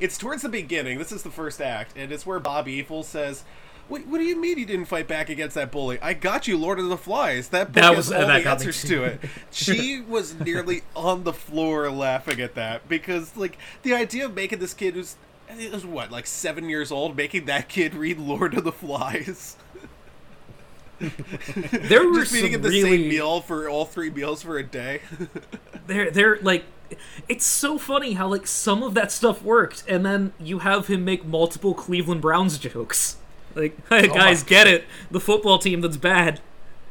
it's 0.00 0.18
towards 0.18 0.42
the 0.42 0.48
beginning. 0.48 0.98
This 0.98 1.12
is 1.12 1.22
the 1.22 1.30
first 1.30 1.60
act, 1.60 1.92
and 1.96 2.10
it's 2.10 2.26
where 2.26 2.40
Bob 2.40 2.66
Evil 2.66 3.04
says. 3.04 3.44
What, 3.88 4.06
what 4.06 4.18
do 4.18 4.24
you 4.24 4.36
mean 4.38 4.58
you 4.58 4.66
didn't 4.66 4.84
fight 4.86 5.08
back 5.08 5.30
against 5.30 5.54
that 5.54 5.70
bully? 5.72 5.98
I 6.02 6.12
got 6.12 6.46
you, 6.46 6.58
Lord 6.58 6.78
of 6.78 6.88
the 6.88 6.96
Flies. 6.98 7.48
That 7.48 7.68
book 7.68 7.82
That 7.82 7.94
has 7.94 7.96
was- 7.96 8.12
all 8.12 8.26
that 8.26 8.42
the 8.44 8.50
answers 8.50 8.82
to 8.84 9.04
it. 9.04 9.20
She 9.50 10.00
was 10.08 10.38
nearly 10.38 10.82
on 10.94 11.24
the 11.24 11.32
floor 11.32 11.90
laughing 11.90 12.40
at 12.40 12.54
that 12.54 12.86
because, 12.88 13.36
like, 13.36 13.56
the 13.82 13.94
idea 13.94 14.26
of 14.26 14.34
making 14.34 14.58
this 14.58 14.74
kid 14.74 14.94
who's 14.94 15.16
it 15.58 15.72
was 15.72 15.86
what, 15.86 16.10
like 16.10 16.26
seven 16.26 16.68
years 16.68 16.92
old, 16.92 17.16
making 17.16 17.46
that 17.46 17.70
kid 17.70 17.94
read 17.94 18.18
Lord 18.18 18.52
of 18.54 18.64
the 18.64 18.72
Flies. 18.72 19.56
There 21.00 22.06
were 22.10 22.20
just 22.20 22.32
some 22.32 22.50
him 22.50 22.60
the 22.62 22.68
really 22.68 22.82
same 22.98 23.08
meal 23.08 23.40
for 23.40 23.68
all 23.68 23.84
three 23.84 24.10
meals 24.10 24.42
for 24.42 24.58
a 24.58 24.62
day. 24.62 25.00
they're 25.86 26.10
they're 26.10 26.38
like 26.42 26.64
it's 27.28 27.46
so 27.46 27.78
funny 27.78 28.14
how 28.14 28.28
like 28.28 28.46
some 28.46 28.82
of 28.82 28.94
that 28.94 29.12
stuff 29.12 29.42
worked 29.42 29.84
and 29.88 30.04
then 30.04 30.32
you 30.40 30.58
have 30.60 30.88
him 30.88 31.04
make 31.04 31.24
multiple 31.24 31.72
Cleveland 31.72 32.20
Browns 32.20 32.58
jokes. 32.58 33.16
Like, 33.54 33.76
hey 33.88 34.08
oh 34.08 34.14
guys, 34.14 34.42
get 34.42 34.66
it. 34.66 34.84
The 35.10 35.20
football 35.20 35.58
team 35.58 35.80
that's 35.80 35.96
bad. 35.96 36.40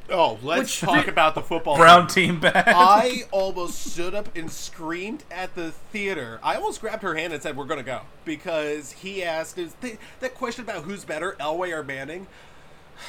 oh, 0.10 0.38
let's 0.44 0.82
Which- 0.82 0.90
talk 0.90 1.08
about 1.08 1.36
the 1.36 1.42
football. 1.42 1.78
Brown 1.78 2.08
team. 2.08 2.34
team 2.34 2.40
bad. 2.40 2.64
I 2.68 3.24
almost 3.32 3.92
stood 3.94 4.16
up 4.16 4.36
and 4.36 4.50
screamed 4.52 5.24
at 5.32 5.56
the 5.56 5.72
theater. 5.72 6.40
I 6.44 6.56
almost 6.56 6.82
grabbed 6.82 7.04
her 7.04 7.16
hand 7.16 7.34
and 7.34 7.42
said, 7.44 7.56
"We're 7.58 7.66
gonna 7.66 7.84
go," 7.84 8.02
because 8.26 8.94
he 8.94 9.24
asked 9.24 9.58
is 9.58 9.76
th- 9.82 9.98
that 10.20 10.34
question 10.36 10.64
about 10.64 10.84
who's 10.84 11.04
better, 11.06 11.36
Elway 11.40 11.72
or 11.72 11.84
Manning. 11.84 12.28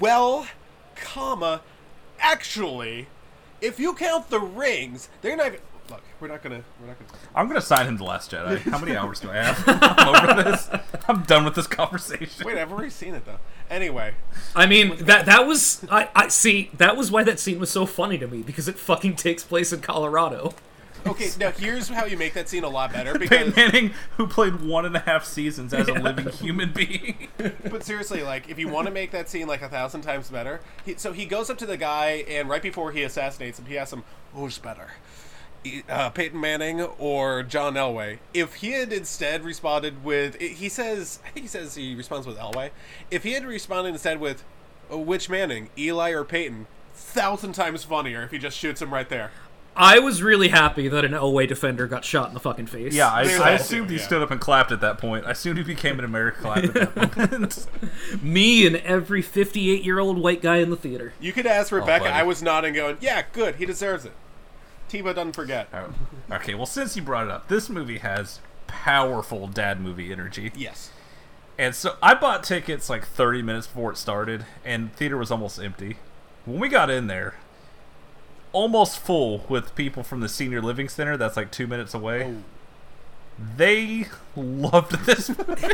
Well, 0.00 0.46
comma, 0.96 1.60
actually, 2.18 3.08
if 3.60 3.78
you 3.78 3.92
count 3.94 4.30
the 4.30 4.40
rings, 4.40 5.08
they're 5.20 5.36
not. 5.36 5.48
Even, 5.48 5.60
look, 5.60 5.73
we're 6.24 6.30
not 6.30 6.42
gonna. 6.42 6.62
We're 6.80 6.86
not 6.86 6.98
gonna. 6.98 7.10
I'm 7.34 7.48
gonna 7.48 7.60
sign 7.60 7.86
him 7.86 7.98
the 7.98 8.04
Last 8.04 8.30
Jedi. 8.30 8.58
How 8.70 8.78
many 8.78 8.96
hours 8.96 9.20
do 9.20 9.28
I 9.30 9.34
have? 9.34 9.62
I'm 9.66 10.32
over 10.32 10.42
this. 10.42 10.70
I'm 11.06 11.22
done 11.24 11.44
with 11.44 11.54
this 11.54 11.66
conversation. 11.66 12.46
Wait, 12.46 12.56
I've 12.56 12.72
already 12.72 12.88
seen 12.88 13.14
it 13.14 13.26
though. 13.26 13.36
Anyway, 13.68 14.14
I 14.56 14.64
mean, 14.64 15.04
that 15.04 15.26
that 15.26 15.46
was 15.46 15.84
I, 15.90 16.08
I 16.16 16.28
see 16.28 16.70
that 16.78 16.96
was 16.96 17.10
why 17.10 17.24
that 17.24 17.38
scene 17.38 17.58
was 17.58 17.68
so 17.68 17.84
funny 17.84 18.16
to 18.16 18.26
me 18.26 18.40
because 18.40 18.68
it 18.68 18.78
fucking 18.78 19.16
takes 19.16 19.44
place 19.44 19.70
in 19.70 19.80
Colorado. 19.80 20.54
okay, 21.06 21.28
now 21.38 21.50
here's 21.50 21.90
how 21.90 22.06
you 22.06 22.16
make 22.16 22.32
that 22.32 22.48
scene 22.48 22.64
a 22.64 22.68
lot 22.70 22.90
better 22.90 23.12
Peyton 23.18 23.50
because 23.50 23.56
Manning, 23.56 23.92
who 24.16 24.26
played 24.26 24.62
one 24.62 24.86
and 24.86 24.96
a 24.96 25.00
half 25.00 25.26
seasons 25.26 25.74
as 25.74 25.88
a 25.88 25.92
living 25.92 26.30
human 26.30 26.72
being. 26.72 27.28
But 27.70 27.84
seriously, 27.84 28.22
like, 28.22 28.48
if 28.48 28.58
you 28.58 28.68
want 28.68 28.86
to 28.86 28.92
make 28.92 29.10
that 29.10 29.28
scene 29.28 29.46
like 29.46 29.60
a 29.60 29.68
thousand 29.68 30.00
times 30.00 30.30
better, 30.30 30.60
he, 30.86 30.94
so 30.94 31.12
he 31.12 31.26
goes 31.26 31.50
up 31.50 31.58
to 31.58 31.66
the 31.66 31.76
guy, 31.76 32.24
and 32.28 32.48
right 32.48 32.62
before 32.62 32.92
he 32.92 33.02
assassinates 33.02 33.58
him, 33.58 33.66
he 33.66 33.76
asks 33.76 33.92
him, 33.92 34.04
"Who's 34.32 34.56
better, 34.56 34.92
uh, 35.88 36.10
Peyton 36.10 36.40
Manning 36.40 36.80
or 36.82 37.42
John 37.42 37.74
Elway?" 37.74 38.18
If 38.32 38.56
he 38.56 38.72
had 38.72 38.92
instead 38.92 39.44
responded 39.44 40.04
with, 40.04 40.40
he 40.40 40.68
says, 40.68 41.20
I 41.24 41.30
think 41.30 41.44
he 41.44 41.48
says 41.48 41.74
he 41.74 41.94
responds 41.94 42.26
with 42.26 42.38
Elway. 42.38 42.70
If 43.10 43.22
he 43.22 43.32
had 43.32 43.44
responded 43.44 43.90
instead 43.90 44.20
with, 44.20 44.44
"Oh, 44.90 44.98
"Which 44.98 45.28
Manning, 45.28 45.70
Eli 45.78 46.10
or 46.10 46.24
Peyton?" 46.24 46.66
Thousand 46.94 47.54
times 47.54 47.82
funnier 47.84 48.22
if 48.22 48.30
he 48.30 48.38
just 48.38 48.56
shoots 48.56 48.80
him 48.80 48.92
right 48.94 49.08
there. 49.08 49.30
I 49.76 49.98
was 49.98 50.22
really 50.22 50.48
happy 50.48 50.88
that 50.88 51.04
an 51.04 51.12
Elway 51.12 51.48
defender 51.48 51.86
got 51.86 52.04
shot 52.04 52.28
in 52.28 52.34
the 52.34 52.40
fucking 52.40 52.66
face. 52.66 52.94
Yeah, 52.94 53.08
I, 53.08 53.22
I 53.22 53.50
assumed 53.52 53.90
he 53.90 53.96
yeah. 53.96 54.02
stood 54.02 54.22
up 54.22 54.30
and 54.30 54.40
clapped 54.40 54.70
at 54.70 54.80
that 54.82 54.98
point. 54.98 55.26
I 55.26 55.32
assumed 55.32 55.58
he 55.58 55.64
became 55.64 55.98
an 55.98 56.04
American 56.04 56.42
clap 56.42 56.58
at 56.58 56.74
that 56.74 56.94
point. 56.94 58.22
me 58.22 58.66
and 58.66 58.76
every 58.76 59.22
58 59.22 59.82
year 59.82 59.98
old 59.98 60.18
white 60.18 60.40
guy 60.42 60.58
in 60.58 60.70
the 60.70 60.76
theater. 60.76 61.12
You 61.20 61.32
could 61.32 61.46
ask 61.46 61.72
Rebecca. 61.72 62.04
buddy. 62.04 62.14
I 62.14 62.22
was 62.22 62.42
nodding, 62.42 62.74
going, 62.74 62.98
"Yeah, 63.00 63.22
good. 63.32 63.56
He 63.56 63.66
deserves 63.66 64.04
it." 64.04 64.12
Tebow 64.90 65.14
doesn't 65.14 65.32
forget. 65.34 65.68
Oh, 65.72 65.92
okay, 66.30 66.54
well, 66.54 66.66
since 66.66 66.96
you 66.96 67.02
brought 67.02 67.24
it 67.26 67.30
up, 67.30 67.48
this 67.48 67.68
movie 67.68 67.98
has 67.98 68.40
powerful 68.66 69.46
dad 69.48 69.80
movie 69.80 70.12
energy. 70.12 70.52
Yes. 70.54 70.90
And 71.58 71.74
so 71.74 71.96
I 72.02 72.14
bought 72.14 72.42
tickets 72.42 72.90
like 72.90 73.06
30 73.06 73.42
minutes 73.42 73.66
before 73.66 73.92
it 73.92 73.96
started, 73.96 74.44
and 74.64 74.92
theater 74.94 75.16
was 75.16 75.30
almost 75.30 75.60
empty. 75.60 75.96
When 76.44 76.58
we 76.60 76.68
got 76.68 76.90
in 76.90 77.06
there, 77.06 77.34
almost 78.52 78.98
full 78.98 79.44
with 79.48 79.74
people 79.74 80.02
from 80.02 80.20
the 80.20 80.28
senior 80.28 80.60
living 80.60 80.88
center 80.88 81.16
that's 81.16 81.36
like 81.36 81.50
two 81.50 81.66
minutes 81.66 81.94
away. 81.94 82.24
Oh. 82.24 82.42
They 83.56 84.06
loved 84.36 85.06
this 85.06 85.28
movie. 85.48 85.68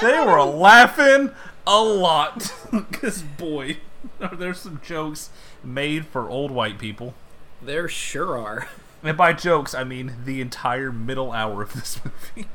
they 0.00 0.18
were 0.20 0.42
laughing 0.42 1.30
a 1.66 1.82
lot. 1.82 2.52
Because, 2.90 3.22
boy, 3.22 3.78
there's 4.32 4.60
some 4.60 4.80
jokes 4.84 5.30
made 5.64 6.06
for 6.06 6.28
old 6.28 6.50
white 6.50 6.78
people. 6.78 7.14
There 7.62 7.88
sure 7.88 8.38
are. 8.38 8.68
And 9.02 9.16
by 9.16 9.34
jokes, 9.34 9.72
I 9.72 9.84
mean 9.84 10.14
the 10.24 10.40
entire 10.40 10.90
middle 10.90 11.30
hour 11.30 11.62
of 11.62 11.74
this 11.74 12.00
movie. 12.04 12.48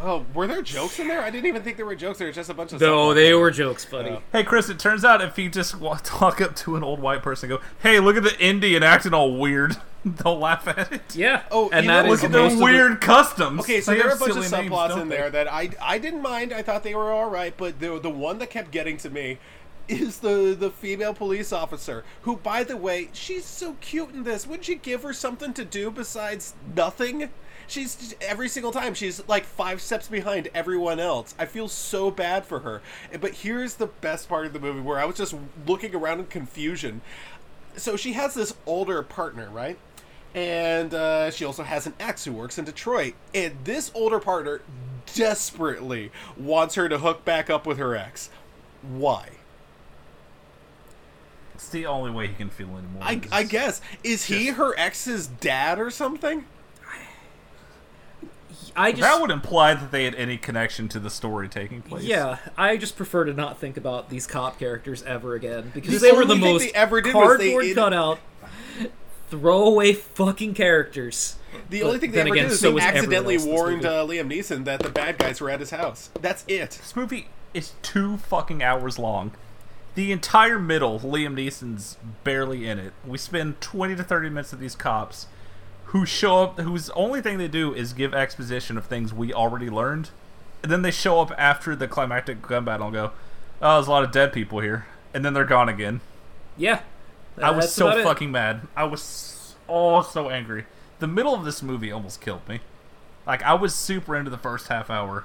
Oh, 0.00 0.24
were 0.34 0.48
there 0.48 0.62
jokes 0.62 0.98
in 0.98 1.06
there? 1.06 1.20
I 1.20 1.30
didn't 1.30 1.46
even 1.46 1.62
think 1.62 1.76
there 1.76 1.86
were 1.86 1.94
jokes. 1.94 2.18
There 2.18 2.26
were 2.26 2.32
just 2.32 2.50
a 2.50 2.54
bunch 2.54 2.72
of. 2.72 2.80
No, 2.80 3.10
stuff. 3.10 3.14
they 3.16 3.34
were 3.34 3.52
jokes, 3.52 3.84
buddy. 3.84 4.10
Oh. 4.10 4.22
Hey, 4.32 4.42
Chris, 4.42 4.68
it 4.68 4.80
turns 4.80 5.04
out 5.04 5.20
if 5.22 5.38
you 5.38 5.48
just 5.48 5.78
wa- 5.78 6.00
talk 6.02 6.40
up 6.40 6.56
to 6.56 6.74
an 6.74 6.82
old 6.82 6.98
white 6.98 7.22
person 7.22 7.52
and 7.52 7.60
go, 7.60 7.66
hey, 7.82 8.00
look 8.00 8.16
at 8.16 8.24
the 8.24 8.36
Indian 8.40 8.82
acting 8.82 9.14
all 9.14 9.36
weird, 9.38 9.76
they'll 10.04 10.38
laugh 10.38 10.66
at 10.66 10.90
it. 10.90 11.14
Yeah. 11.14 11.42
Oh, 11.52 11.70
and 11.70 11.88
that 11.88 12.06
know, 12.06 12.12
is 12.14 12.22
Look 12.22 12.30
at 12.32 12.36
most 12.36 12.50
their 12.50 12.58
the- 12.58 12.64
weird 12.64 13.00
customs. 13.00 13.60
Okay, 13.60 13.80
so 13.80 13.92
They 13.92 13.98
there 13.98 14.08
are 14.10 14.16
a 14.16 14.18
bunch 14.18 14.34
of 14.36 14.44
silly 14.44 14.62
names, 14.62 14.72
subplots 14.74 15.00
in 15.00 15.08
they? 15.08 15.16
there 15.18 15.30
that 15.30 15.52
I 15.52 15.70
I 15.80 15.98
didn't 15.98 16.22
mind. 16.22 16.52
I 16.52 16.62
thought 16.62 16.82
they 16.82 16.96
were 16.96 17.12
all 17.12 17.30
right, 17.30 17.54
but 17.56 17.78
the 17.78 18.00
the 18.00 18.10
one 18.10 18.38
that 18.38 18.50
kept 18.50 18.72
getting 18.72 18.96
to 18.96 19.10
me 19.10 19.38
is 20.00 20.18
the 20.18 20.56
the 20.58 20.70
female 20.70 21.14
police 21.14 21.52
officer 21.52 22.04
who, 22.22 22.36
by 22.36 22.64
the 22.64 22.76
way, 22.76 23.10
she's 23.12 23.44
so 23.44 23.76
cute 23.80 24.10
in 24.10 24.24
this. 24.24 24.46
Wouldn't 24.46 24.68
you 24.68 24.76
give 24.76 25.02
her 25.02 25.12
something 25.12 25.52
to 25.54 25.64
do 25.64 25.90
besides 25.90 26.54
nothing? 26.74 27.30
She's 27.66 28.14
every 28.20 28.48
single 28.48 28.72
time 28.72 28.94
she's 28.94 29.26
like 29.28 29.44
five 29.44 29.80
steps 29.80 30.08
behind 30.08 30.48
everyone 30.54 31.00
else. 31.00 31.34
I 31.38 31.46
feel 31.46 31.68
so 31.68 32.10
bad 32.10 32.44
for 32.44 32.60
her. 32.60 32.82
But 33.20 33.32
here's 33.32 33.74
the 33.74 33.86
best 33.86 34.28
part 34.28 34.46
of 34.46 34.52
the 34.52 34.58
movie 34.58 34.80
where 34.80 34.98
I 34.98 35.04
was 35.04 35.16
just 35.16 35.34
looking 35.66 35.94
around 35.94 36.20
in 36.20 36.26
confusion. 36.26 37.00
So 37.76 37.96
she 37.96 38.12
has 38.12 38.34
this 38.34 38.54
older 38.66 39.02
partner, 39.02 39.48
right? 39.50 39.78
And 40.34 40.92
uh, 40.92 41.30
she 41.30 41.44
also 41.44 41.62
has 41.62 41.86
an 41.86 41.94
ex 42.00 42.24
who 42.24 42.32
works 42.32 42.58
in 42.58 42.64
Detroit. 42.64 43.14
And 43.34 43.56
this 43.64 43.90
older 43.94 44.18
partner 44.18 44.60
desperately 45.14 46.10
wants 46.36 46.74
her 46.74 46.88
to 46.88 46.98
hook 46.98 47.24
back 47.24 47.48
up 47.48 47.66
with 47.66 47.78
her 47.78 47.94
ex. 47.96 48.30
Why? 48.82 49.30
It's 51.62 51.70
the 51.70 51.86
only 51.86 52.10
way 52.10 52.26
he 52.26 52.34
can 52.34 52.50
feel 52.50 52.66
anymore. 52.70 53.02
I, 53.02 53.20
I 53.30 53.42
guess. 53.44 53.80
Is 54.02 54.24
he 54.24 54.48
her 54.48 54.74
ex's 54.76 55.28
dad 55.28 55.78
or 55.78 55.90
something? 55.90 56.44
I 58.74 58.90
just 58.90 59.02
That 59.02 59.20
would 59.20 59.30
imply 59.30 59.74
that 59.74 59.92
they 59.92 60.04
had 60.04 60.14
any 60.16 60.38
connection 60.38 60.88
to 60.88 60.98
the 60.98 61.08
story 61.10 61.48
taking 61.48 61.80
place. 61.82 62.02
Yeah, 62.04 62.38
I 62.56 62.76
just 62.78 62.96
prefer 62.96 63.24
to 63.26 63.32
not 63.32 63.58
think 63.58 63.76
about 63.76 64.08
these 64.08 64.26
cop 64.26 64.58
characters 64.58 65.02
ever 65.04 65.34
again 65.34 65.70
because 65.74 66.00
The 66.00 66.08
they 66.08 66.12
were 66.12 66.24
the 66.24 66.32
only 66.34 66.42
thing 66.42 66.52
most 66.54 66.62
they 66.64 66.72
ever 66.72 67.00
did 67.00 67.14
was 67.14 67.38
they 67.38 67.44
cardboard 67.52 67.64
in- 67.66 67.74
cutout, 67.74 68.18
throwaway 69.28 69.92
fucking 69.92 70.54
characters. 70.54 71.36
The 71.70 71.80
But 71.82 71.86
only 71.86 71.98
thing 72.00 72.10
they 72.10 72.16
then 72.16 72.26
ever 72.28 72.34
again, 72.34 72.44
did 72.46 72.52
is 72.54 72.60
so 72.60 72.68
they 72.68 72.74
was 72.74 72.82
everyone 72.82 73.04
accidentally 73.04 73.34
else 73.36 73.44
in 73.44 73.50
this 73.50 73.58
warned 73.60 73.76
movie. 73.82 73.88
uh, 73.88 74.06
Liam 74.24 74.32
Neeson 74.32 74.64
that 74.64 74.82
the 74.82 74.90
bad 74.90 75.18
guys 75.18 75.40
were 75.40 75.50
at 75.50 75.60
his 75.60 75.70
house. 75.70 76.10
That's 76.20 76.44
it. 76.48 76.70
This 76.72 76.96
movie 76.96 77.28
is 77.54 77.72
two 77.82 78.16
fucking 78.16 78.62
hours 78.62 78.98
long. 78.98 79.32
The 79.94 80.10
entire 80.10 80.58
middle, 80.58 81.00
Liam 81.00 81.34
Neeson's 81.34 81.98
barely 82.24 82.66
in 82.66 82.78
it. 82.78 82.92
We 83.06 83.18
spend 83.18 83.60
20 83.60 83.96
to 83.96 84.02
30 84.02 84.30
minutes 84.30 84.52
with 84.52 84.60
these 84.60 84.74
cops 84.74 85.26
who 85.86 86.06
show 86.06 86.42
up, 86.42 86.58
whose 86.60 86.88
only 86.90 87.20
thing 87.20 87.36
they 87.36 87.48
do 87.48 87.74
is 87.74 87.92
give 87.92 88.14
exposition 88.14 88.78
of 88.78 88.86
things 88.86 89.12
we 89.12 89.34
already 89.34 89.68
learned. 89.68 90.10
And 90.62 90.72
then 90.72 90.82
they 90.82 90.90
show 90.90 91.20
up 91.20 91.32
after 91.36 91.76
the 91.76 91.88
climactic 91.88 92.40
gun 92.40 92.64
battle 92.64 92.86
and 92.86 92.94
go, 92.94 93.12
oh, 93.60 93.74
there's 93.74 93.88
a 93.88 93.90
lot 93.90 94.04
of 94.04 94.12
dead 94.12 94.32
people 94.32 94.60
here. 94.60 94.86
And 95.12 95.24
then 95.24 95.34
they're 95.34 95.44
gone 95.44 95.68
again. 95.68 96.00
Yeah, 96.56 96.80
I 97.40 97.50
was 97.50 97.72
so 97.72 97.88
about 97.88 98.00
it. 98.00 98.04
fucking 98.04 98.30
mad. 98.30 98.62
I 98.76 98.84
was 98.84 99.54
oh 99.68 100.02
so 100.02 100.30
angry. 100.30 100.66
The 100.98 101.06
middle 101.06 101.34
of 101.34 101.44
this 101.44 101.62
movie 101.62 101.90
almost 101.90 102.20
killed 102.20 102.46
me. 102.48 102.60
Like 103.26 103.42
I 103.42 103.54
was 103.54 103.74
super 103.74 104.16
into 104.16 104.30
the 104.30 104.38
first 104.38 104.68
half 104.68 104.90
hour, 104.90 105.24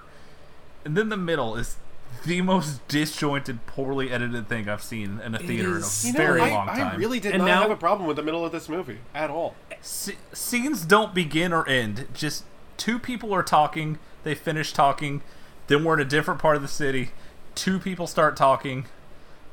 and 0.86 0.96
then 0.96 1.10
the 1.10 1.18
middle 1.18 1.56
is 1.56 1.78
the 2.26 2.42
most 2.42 2.86
disjointed, 2.88 3.66
poorly 3.68 4.12
edited 4.12 4.50
thing 4.50 4.68
I've 4.68 4.84
seen 4.84 5.20
in 5.24 5.36
a 5.36 5.40
theater 5.40 5.78
is. 5.78 6.04
in 6.06 6.14
You 6.14 6.20
a 6.20 6.24
know, 6.24 6.26
very 6.34 6.42
I, 6.42 6.50
long 6.54 6.70
I 6.70 6.96
really 6.96 7.20
did 7.20 7.34
And 7.34 7.40
not 7.44 7.48
now- 7.48 7.62
have 7.62 7.72
a 7.72 7.76
problem 7.76 8.08
with 8.08 8.18
the 8.18 8.24
middle 8.24 8.46
of 8.46 8.52
this 8.52 8.68
movie 8.68 9.00
at 9.16 9.30
all. 9.30 9.56
S- 9.72 10.12
scenes 10.34 10.86
don't 10.86 11.14
begin 11.14 11.54
or 11.54 11.68
end. 11.68 12.08
Just 12.14 12.44
two 12.78 13.00
people 13.00 13.34
are 13.34 13.44
talking. 13.44 14.00
They 14.24 14.36
finish 14.36 14.74
talking. 14.74 15.22
Then 15.68 15.84
we're 15.84 15.96
in 15.96 16.00
a 16.02 16.06
different 16.06 16.42
part 16.42 16.56
of 16.56 16.62
the 16.62 16.68
city. 16.68 17.12
Two 17.56 17.80
people 17.80 18.08
start 18.08 18.36
talking. 18.36 18.86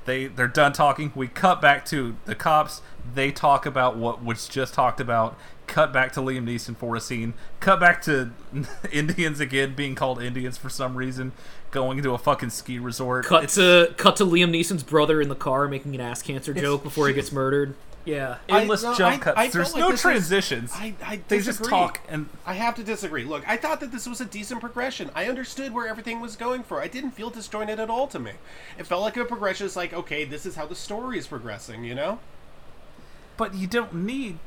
They 0.05 0.27
they're 0.27 0.49
done 0.49 0.73
talking. 0.75 1.13
We 1.15 1.29
cut 1.29 1.63
back 1.63 1.85
to 1.87 2.17
the 2.27 2.35
cops. 2.35 2.83
They 3.15 3.33
talk 3.33 3.65
about 3.67 3.97
what 3.97 4.23
was 4.23 4.49
just 4.49 4.75
talked 4.75 5.01
about. 5.01 5.39
Cut 5.67 5.95
back 5.95 6.13
to 6.13 6.21
Liam 6.21 6.45
Neeson 6.45 6.77
for 6.77 6.95
a 6.95 7.01
scene. 7.01 7.33
Cut 7.61 7.81
back 7.81 8.03
to 8.03 8.33
Indians 8.93 9.41
again 9.41 9.75
being 9.75 9.95
called 9.95 10.23
Indians 10.23 10.59
for 10.59 10.69
some 10.69 10.97
reason. 10.97 11.33
Going 11.75 12.01
to 12.05 12.15
a 12.15 12.19
fucking 12.19 12.51
ski 12.51 12.79
resort. 12.79 13.27
Cut 13.27 13.43
It's 13.45 13.57
to 13.57 13.93
cut 13.97 14.15
to 14.17 14.25
Liam 14.25 14.51
Neeson's 14.51 14.85
brother 14.85 15.21
in 15.21 15.29
the 15.29 15.35
car 15.35 15.67
making 15.67 15.93
an 15.97 16.01
ass 16.01 16.23
cancer 16.23 16.55
joke 16.55 16.85
before 16.85 17.09
he 17.09 17.15
gets 17.15 17.33
murdered. 17.33 17.75
Yeah, 18.05 18.37
endless 18.49 18.85
I- 18.85 18.91
no, 18.93 18.97
jump 18.97 19.15
I- 19.15 19.19
cuts. 19.19 19.39
I 19.39 19.43
felt 19.43 19.53
There's 19.55 19.73
like 19.75 19.81
no 19.81 19.87
this 19.87 19.93
was- 19.95 20.01
transitions. 20.03 20.71
I, 20.73 20.95
I 21.05 21.21
they 21.27 21.41
just 21.41 21.65
talk 21.65 22.01
and 22.09 22.29
I 22.47 22.53
have 22.55 22.77
to 22.77 22.85
disagree. 22.85 23.25
Look, 23.25 23.43
I 23.49 23.57
thought 23.57 23.81
that 23.81 23.91
this 23.91 24.07
was 24.07 24.21
a 24.21 24.25
decent 24.25 24.61
progression. 24.61 25.11
I 25.17 25.25
understood 25.27 25.75
where 25.75 25.89
everything 25.89 26.21
was 26.21 26.37
going 26.37 26.63
for. 26.63 26.81
I 26.81 26.87
didn't 26.87 27.11
feel 27.11 27.31
disjointed 27.31 27.81
at 27.81 27.91
all 27.91 28.07
to 28.09 28.21
me. 28.21 28.33
It 28.79 28.87
felt 28.87 29.03
like 29.03 29.17
a 29.17 29.25
progression. 29.25 29.67
It's 29.67 29.75
like, 29.75 29.93
okay, 29.93 30.25
this 30.25 30.47
is 30.47 30.55
how 30.55 30.67
the 30.67 30.77
story 30.77 31.19
is 31.19 31.27
progressing, 31.27 31.83
you 31.83 31.97
know? 31.97 32.21
But 33.37 33.55
you 33.55 33.67
don't 33.67 33.93
need. 33.95 34.39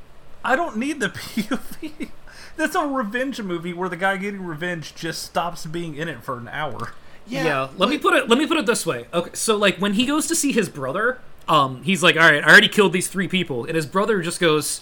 I 0.46 0.56
don't 0.56 0.78
need 0.78 1.02
the 1.02 1.10
POV. 1.10 2.10
That's 2.56 2.76
a 2.76 2.88
revenge 2.88 3.42
movie 3.42 3.74
where 3.74 3.90
the 3.90 3.98
guy 3.98 4.16
getting 4.18 4.46
revenge 4.46 4.96
just 4.96 5.24
stops 5.24 5.66
being 5.66 5.96
in 5.96 6.08
it 6.08 6.24
for 6.24 6.38
an 6.38 6.48
hour. 6.48 6.94
Yeah, 7.28 7.70
let 7.78 7.90
me 7.90 7.98
put 7.98 8.14
it. 8.14 8.30
Let 8.30 8.38
me 8.40 8.48
put 8.48 8.58
it 8.58 8.66
this 8.66 8.86
way. 8.86 9.08
Okay, 9.14 9.32
so 9.34 9.56
like 9.58 9.78
when 9.78 9.94
he 9.94 10.06
goes 10.06 10.28
to 10.28 10.36
see 10.36 10.52
his 10.52 10.70
brother, 10.70 11.20
um, 11.48 11.84
he's 11.84 12.02
like, 12.04 12.16
"All 12.16 12.22
right, 12.30 12.44
I 12.44 12.48
already 12.50 12.68
killed 12.70 12.94
these 12.94 13.08
three 13.08 13.28
people," 13.28 13.66
and 13.66 13.76
his 13.76 13.86
brother 13.86 14.22
just 14.22 14.40
goes, 14.40 14.82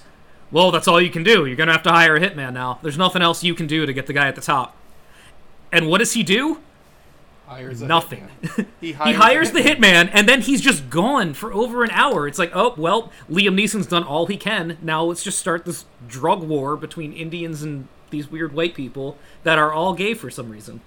"Well, 0.51 0.71
that's 0.71 0.87
all 0.87 1.01
you 1.01 1.09
can 1.09 1.23
do. 1.23 1.45
You're 1.45 1.55
gonna 1.55 1.71
have 1.71 1.83
to 1.83 1.91
hire 1.91 2.15
a 2.15 2.19
hitman 2.19 2.53
now. 2.53 2.79
There's 2.81 2.97
nothing 2.97 3.21
else 3.21 3.43
you 3.43 3.55
can 3.55 3.67
do 3.67 3.85
to 3.85 3.93
get 3.93 4.07
the 4.07 4.13
guy 4.13 4.27
at 4.27 4.35
the 4.35 4.41
top." 4.41 4.75
And 5.71 5.87
what 5.87 5.97
does 5.97 6.13
he 6.13 6.23
do? 6.23 6.59
Hires 7.47 7.81
Nothing. 7.81 8.27
hitman. 8.41 8.65
He 8.81 8.87
he 8.87 8.93
hires, 8.93 9.17
hires 9.17 9.51
the 9.51 9.59
hitman, 9.59 10.09
and 10.13 10.27
then 10.27 10.41
he's 10.41 10.61
just 10.61 10.89
gone 10.89 11.33
for 11.33 11.53
over 11.53 11.83
an 11.83 11.91
hour. 11.91 12.27
It's 12.27 12.39
like, 12.39 12.51
oh 12.55 12.73
well, 12.77 13.11
Liam 13.29 13.53
Neeson's 13.59 13.85
done 13.87 14.03
all 14.03 14.25
he 14.25 14.37
can. 14.37 14.77
Now 14.81 15.03
let's 15.03 15.23
just 15.23 15.37
start 15.37 15.65
this 15.65 15.85
drug 16.07 16.41
war 16.43 16.75
between 16.75 17.13
Indians 17.13 17.61
and 17.61 17.87
these 18.09 18.31
weird 18.31 18.53
white 18.53 18.73
people 18.73 19.17
that 19.43 19.59
are 19.59 19.71
all 19.71 19.93
gay 19.93 20.13
for 20.15 20.29
some 20.31 20.49
reason. 20.49 20.81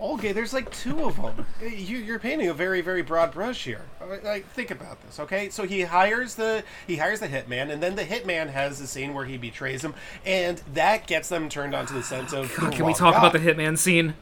Okay, 0.00 0.30
there's 0.32 0.52
like 0.52 0.70
two 0.70 1.04
of 1.04 1.16
them. 1.16 1.44
You, 1.60 1.98
you're 1.98 2.20
painting 2.20 2.48
a 2.48 2.54
very, 2.54 2.80
very 2.82 3.02
broad 3.02 3.32
brush 3.32 3.64
here. 3.64 3.82
Like, 4.22 4.46
think 4.52 4.70
about 4.70 5.02
this, 5.02 5.18
okay? 5.18 5.50
So 5.50 5.64
he 5.64 5.82
hires 5.82 6.36
the 6.36 6.62
he 6.86 6.96
hires 6.96 7.18
the 7.20 7.26
hitman, 7.28 7.70
and 7.72 7.82
then 7.82 7.96
the 7.96 8.04
hitman 8.04 8.50
has 8.50 8.80
a 8.80 8.86
scene 8.86 9.12
where 9.12 9.24
he 9.24 9.36
betrays 9.36 9.82
him, 9.84 9.94
and 10.24 10.62
that 10.74 11.06
gets 11.08 11.28
them 11.28 11.48
turned 11.48 11.74
onto 11.74 11.94
the 11.94 12.02
sense 12.04 12.32
of. 12.32 12.48
the 12.54 12.70
Can 12.70 12.86
we 12.86 12.94
talk 12.94 13.14
guy. 13.14 13.18
about 13.18 13.32
the 13.32 13.40
hitman 13.40 13.76
scene? 13.76 14.14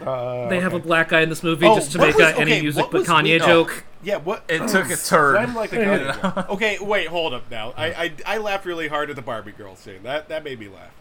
Uh, 0.00 0.48
They 0.48 0.60
have 0.60 0.72
a 0.72 0.78
black 0.78 1.08
guy 1.10 1.20
in 1.20 1.28
this 1.28 1.42
movie 1.42 1.66
Oh, 1.66 1.74
just 1.74 1.92
to 1.92 1.98
make 1.98 2.14
was- 2.16 2.24
uh, 2.32 2.34
any 2.38 2.52
okay, 2.52 2.62
music 2.62 2.82
what 2.84 2.90
but 2.92 2.98
was 3.00 3.08
Kanye 3.08 3.24
weird- 3.24 3.42
joke. 3.42 3.84
Yeah, 4.02 4.16
what? 4.16 4.44
It 4.48 4.66
took 4.68 4.88
a 4.90 4.96
turn. 4.96 5.36
I'm 5.36 5.54
like 5.54 5.68
the 5.70 5.76
Kanye. 5.76 6.48
Okay, 6.48 6.78
wait, 6.80 7.08
hold 7.08 7.34
up 7.34 7.50
now. 7.50 7.74
I, 7.76 7.86
I 8.04 8.12
I 8.24 8.38
laughed 8.38 8.64
really 8.64 8.88
hard 8.88 9.10
at 9.10 9.16
the 9.16 9.20
Barbie 9.22 9.52
girl 9.52 9.76
scene. 9.76 10.02
That 10.04 10.28
that 10.30 10.42
made 10.44 10.58
me 10.60 10.68
laugh. 10.68 10.92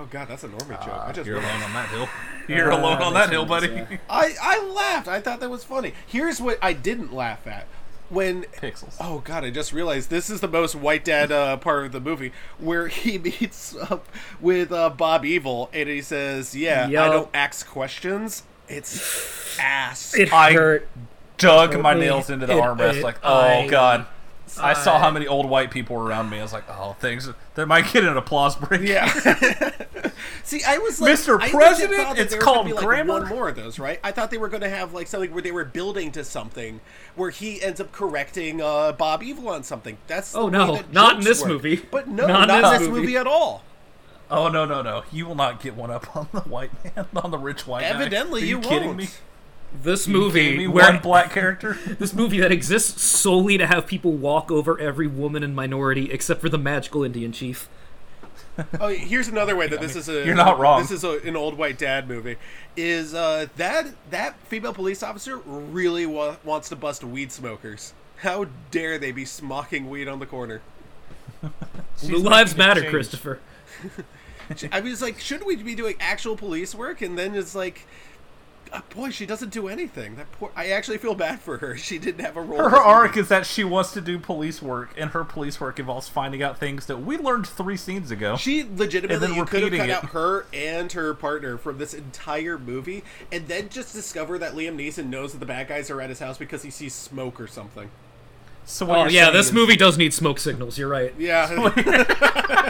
Oh 0.00 0.06
god, 0.10 0.28
that's 0.28 0.44
a 0.44 0.48
normie 0.48 0.82
joke. 0.84 0.98
I 1.04 1.12
just 1.12 1.26
You're 1.26 1.36
alone 1.38 1.62
on 1.62 1.72
that 1.74 1.88
hill. 1.90 2.08
You're 2.48 2.70
alone 2.70 3.02
on 3.02 3.12
that 3.14 3.30
hill, 3.30 3.44
buddy. 3.44 3.68
I 4.10 4.34
I 4.40 4.64
laughed. 4.66 5.08
I 5.08 5.20
thought 5.20 5.40
that 5.40 5.50
was 5.50 5.62
funny. 5.62 5.92
Here's 6.06 6.40
what 6.40 6.58
I 6.62 6.72
didn't 6.72 7.12
laugh 7.12 7.46
at. 7.46 7.66
When 8.08 8.42
Pixels. 8.44 8.96
Oh 8.98 9.20
god, 9.24 9.44
I 9.44 9.50
just 9.50 9.72
realized 9.72 10.10
this 10.10 10.30
is 10.30 10.40
the 10.40 10.48
most 10.48 10.74
white 10.74 11.04
dad 11.04 11.30
uh, 11.30 11.56
part 11.58 11.84
of 11.86 11.92
the 11.92 12.00
movie 12.00 12.32
where 12.58 12.88
he 12.88 13.18
meets 13.18 13.76
up 13.76 14.08
with 14.40 14.72
uh, 14.72 14.88
Bob 14.90 15.24
Evil 15.24 15.68
and 15.72 15.88
he 15.88 16.00
says, 16.02 16.56
"Yeah, 16.56 16.86
I 16.88 16.90
Yup. 16.90 17.12
don't 17.12 17.30
ask 17.34 17.68
questions. 17.68 18.42
It's 18.68 19.58
ass." 19.60 20.14
It 20.16 20.32
I 20.32 20.52
hurt. 20.54 20.88
Dug 21.38 21.72
Hurt 21.74 21.82
my 21.82 21.94
me. 21.94 22.00
nails 22.00 22.30
into 22.30 22.46
the 22.46 22.56
It- 22.56 22.62
armrest. 22.62 22.94
it- 22.96 23.04
like, 23.04 23.18
oh 23.22 23.40
I- 23.46 23.66
god. 23.68 24.06
I 24.58 24.72
saw 24.72 24.98
how 24.98 25.10
many 25.10 25.26
old 25.26 25.48
white 25.48 25.70
people 25.70 25.96
were 25.96 26.04
around 26.04 26.30
me. 26.30 26.38
I 26.38 26.42
was 26.42 26.52
like, 26.52 26.64
oh, 26.68 26.94
things. 26.98 27.28
They 27.54 27.64
might 27.64 27.92
get 27.92 28.04
an 28.04 28.16
applause 28.16 28.56
break. 28.56 28.80
Yeah. 28.82 29.06
See, 30.44 30.62
I 30.66 30.78
was 30.78 31.00
like, 31.00 31.12
Mr. 31.14 31.40
I 31.40 31.50
President, 31.50 31.96
thought 32.02 32.18
it's 32.18 32.34
gonna 32.34 32.44
called 32.44 32.66
be, 32.66 32.72
like, 32.72 32.84
grammar. 32.84 33.20
One 33.20 33.28
more 33.28 33.48
of 33.48 33.56
those, 33.56 33.78
right? 33.78 34.00
I 34.02 34.12
thought 34.12 34.30
they 34.30 34.38
were 34.38 34.48
going 34.48 34.62
to 34.62 34.68
have 34.68 34.92
like 34.92 35.06
something 35.06 35.32
where 35.32 35.42
they 35.42 35.52
were 35.52 35.64
building 35.64 36.10
to 36.12 36.24
something, 36.24 36.80
where 37.14 37.30
he 37.30 37.62
ends 37.62 37.80
up 37.80 37.92
correcting 37.92 38.60
uh, 38.60 38.92
Bob 38.92 39.22
Evil 39.22 39.48
on 39.48 39.62
something. 39.62 39.98
That's 40.06 40.34
Oh, 40.34 40.46
the 40.50 40.58
no, 40.58 40.76
that 40.76 40.92
not 40.92 41.16
in 41.18 41.24
this 41.24 41.40
work. 41.42 41.48
movie. 41.50 41.76
But 41.90 42.08
no, 42.08 42.26
Not 42.26 42.48
not, 42.48 42.58
in 42.60 42.64
in 42.64 42.70
this 42.72 42.80
this 42.80 42.88
movie. 42.88 43.00
movie 43.02 43.16
at 43.16 43.26
all. 43.26 43.62
Oh 44.30 44.48
no 44.48 44.64
no 44.64 44.80
no! 44.82 45.02
You 45.10 45.26
will 45.26 45.34
not 45.34 45.60
get 45.60 45.74
one 45.74 45.90
up 45.90 46.16
on 46.16 46.28
the 46.32 46.40
white 46.42 46.70
man, 46.96 47.06
on 47.16 47.30
the 47.30 47.38
rich 47.38 47.66
white 47.66 47.82
guy. 47.82 47.88
Evidently, 47.88 48.42
Are 48.42 48.46
you, 48.46 48.56
you 48.56 48.62
kidding 48.62 48.86
won't. 48.88 48.98
me? 48.98 49.08
This 49.72 50.06
You 50.06 50.14
kidding 50.14 50.22
movie 50.22 50.58
me? 50.58 50.68
where 50.68 50.92
one 50.92 51.00
black 51.00 51.30
character. 51.30 51.78
this 51.98 52.12
movie 52.12 52.40
that 52.40 52.52
exists 52.52 53.02
solely 53.02 53.56
to 53.58 53.66
have 53.66 53.86
people 53.86 54.12
walk 54.12 54.50
over 54.50 54.78
every 54.78 55.06
woman 55.06 55.42
and 55.42 55.54
minority 55.54 56.10
except 56.10 56.40
for 56.40 56.48
the 56.48 56.58
magical 56.58 57.04
Indian 57.04 57.32
chief. 57.32 57.68
Oh, 58.78 58.88
here's 58.88 59.28
another 59.28 59.56
way 59.56 59.68
that 59.68 59.80
this 59.80 59.96
is 59.96 60.08
a. 60.08 60.24
You're 60.26 60.34
not 60.34 60.58
wrong. 60.58 60.80
This 60.80 60.90
is 60.90 61.04
a, 61.04 61.18
an 61.20 61.36
old 61.36 61.56
white 61.56 61.78
dad 61.78 62.08
movie. 62.08 62.36
Is 62.76 63.14
uh, 63.14 63.46
that 63.56 63.86
that 64.10 64.38
female 64.48 64.74
police 64.74 65.02
officer 65.02 65.38
really 65.38 66.04
wa- 66.04 66.36
wants 66.44 66.68
to 66.70 66.76
bust 66.76 67.02
weed 67.04 67.32
smokers? 67.32 67.94
How 68.18 68.46
dare 68.70 68.98
they 68.98 69.12
be 69.12 69.24
smoking 69.24 69.88
weed 69.88 70.08
on 70.08 70.18
the 70.18 70.26
corner? 70.26 70.60
Blue 72.02 72.18
lives 72.18 72.56
matter, 72.56 72.82
change. 72.82 72.92
Christopher. 72.92 73.40
I 74.72 74.80
was 74.80 75.00
like, 75.00 75.20
shouldn't 75.20 75.46
we 75.46 75.56
be 75.56 75.74
doing 75.74 75.94
actual 76.00 76.36
police 76.36 76.74
work? 76.74 77.02
And 77.02 77.16
then 77.16 77.34
it's 77.34 77.54
like, 77.54 77.86
uh, 78.72 78.80
boy, 78.94 79.10
she 79.10 79.26
doesn't 79.26 79.50
do 79.52 79.68
anything. 79.68 80.16
That 80.16 80.30
poor. 80.32 80.50
I 80.56 80.68
actually 80.70 80.98
feel 80.98 81.14
bad 81.14 81.40
for 81.40 81.58
her. 81.58 81.76
She 81.90 81.98
didn't 81.98 82.24
have 82.24 82.36
a 82.36 82.42
role. 82.42 82.58
Her, 82.58 82.64
in 82.66 82.70
her 82.70 82.76
this 82.76 82.86
arc 82.86 83.08
movie. 83.10 83.20
is 83.20 83.28
that 83.28 83.46
she 83.46 83.64
wants 83.64 83.92
to 83.92 84.00
do 84.00 84.18
police 84.18 84.60
work, 84.62 84.90
and 84.96 85.10
her 85.10 85.24
police 85.24 85.60
work 85.60 85.78
involves 85.78 86.08
finding 86.08 86.42
out 86.42 86.58
things 86.58 86.86
that 86.86 86.98
we 86.98 87.16
learned 87.18 87.46
three 87.46 87.76
scenes 87.76 88.10
ago. 88.10 88.36
She 88.36 88.62
legitimately 88.64 89.14
And 89.14 89.22
then 89.22 89.34
you 89.34 89.44
could 89.44 89.62
have 89.62 89.72
cut 89.72 89.88
it. 89.88 89.92
out 89.92 90.04
her 90.10 90.46
and 90.52 90.92
her 90.92 91.14
partner 91.14 91.56
from 91.58 91.78
this 91.78 91.94
entire 91.94 92.58
movie, 92.58 93.02
and 93.32 93.48
then 93.48 93.68
just 93.68 93.92
discover 93.92 94.38
that 94.38 94.52
Liam 94.52 94.76
Neeson 94.76 95.06
knows 95.06 95.32
that 95.32 95.38
the 95.38 95.46
bad 95.46 95.68
guys 95.68 95.90
are 95.90 96.00
at 96.00 96.08
his 96.10 96.18
house 96.20 96.38
because 96.38 96.62
he 96.62 96.70
sees 96.70 96.94
smoke 96.94 97.40
or 97.40 97.46
something. 97.46 97.90
so 98.64 98.86
what 98.86 98.98
Oh 98.98 99.04
yeah, 99.08 99.30
this 99.30 99.46
is- 99.46 99.52
movie 99.52 99.76
does 99.76 99.96
need 99.98 100.12
smoke 100.14 100.38
signals. 100.38 100.78
You're 100.78 100.88
right. 100.88 101.12
Yeah. 101.18 101.46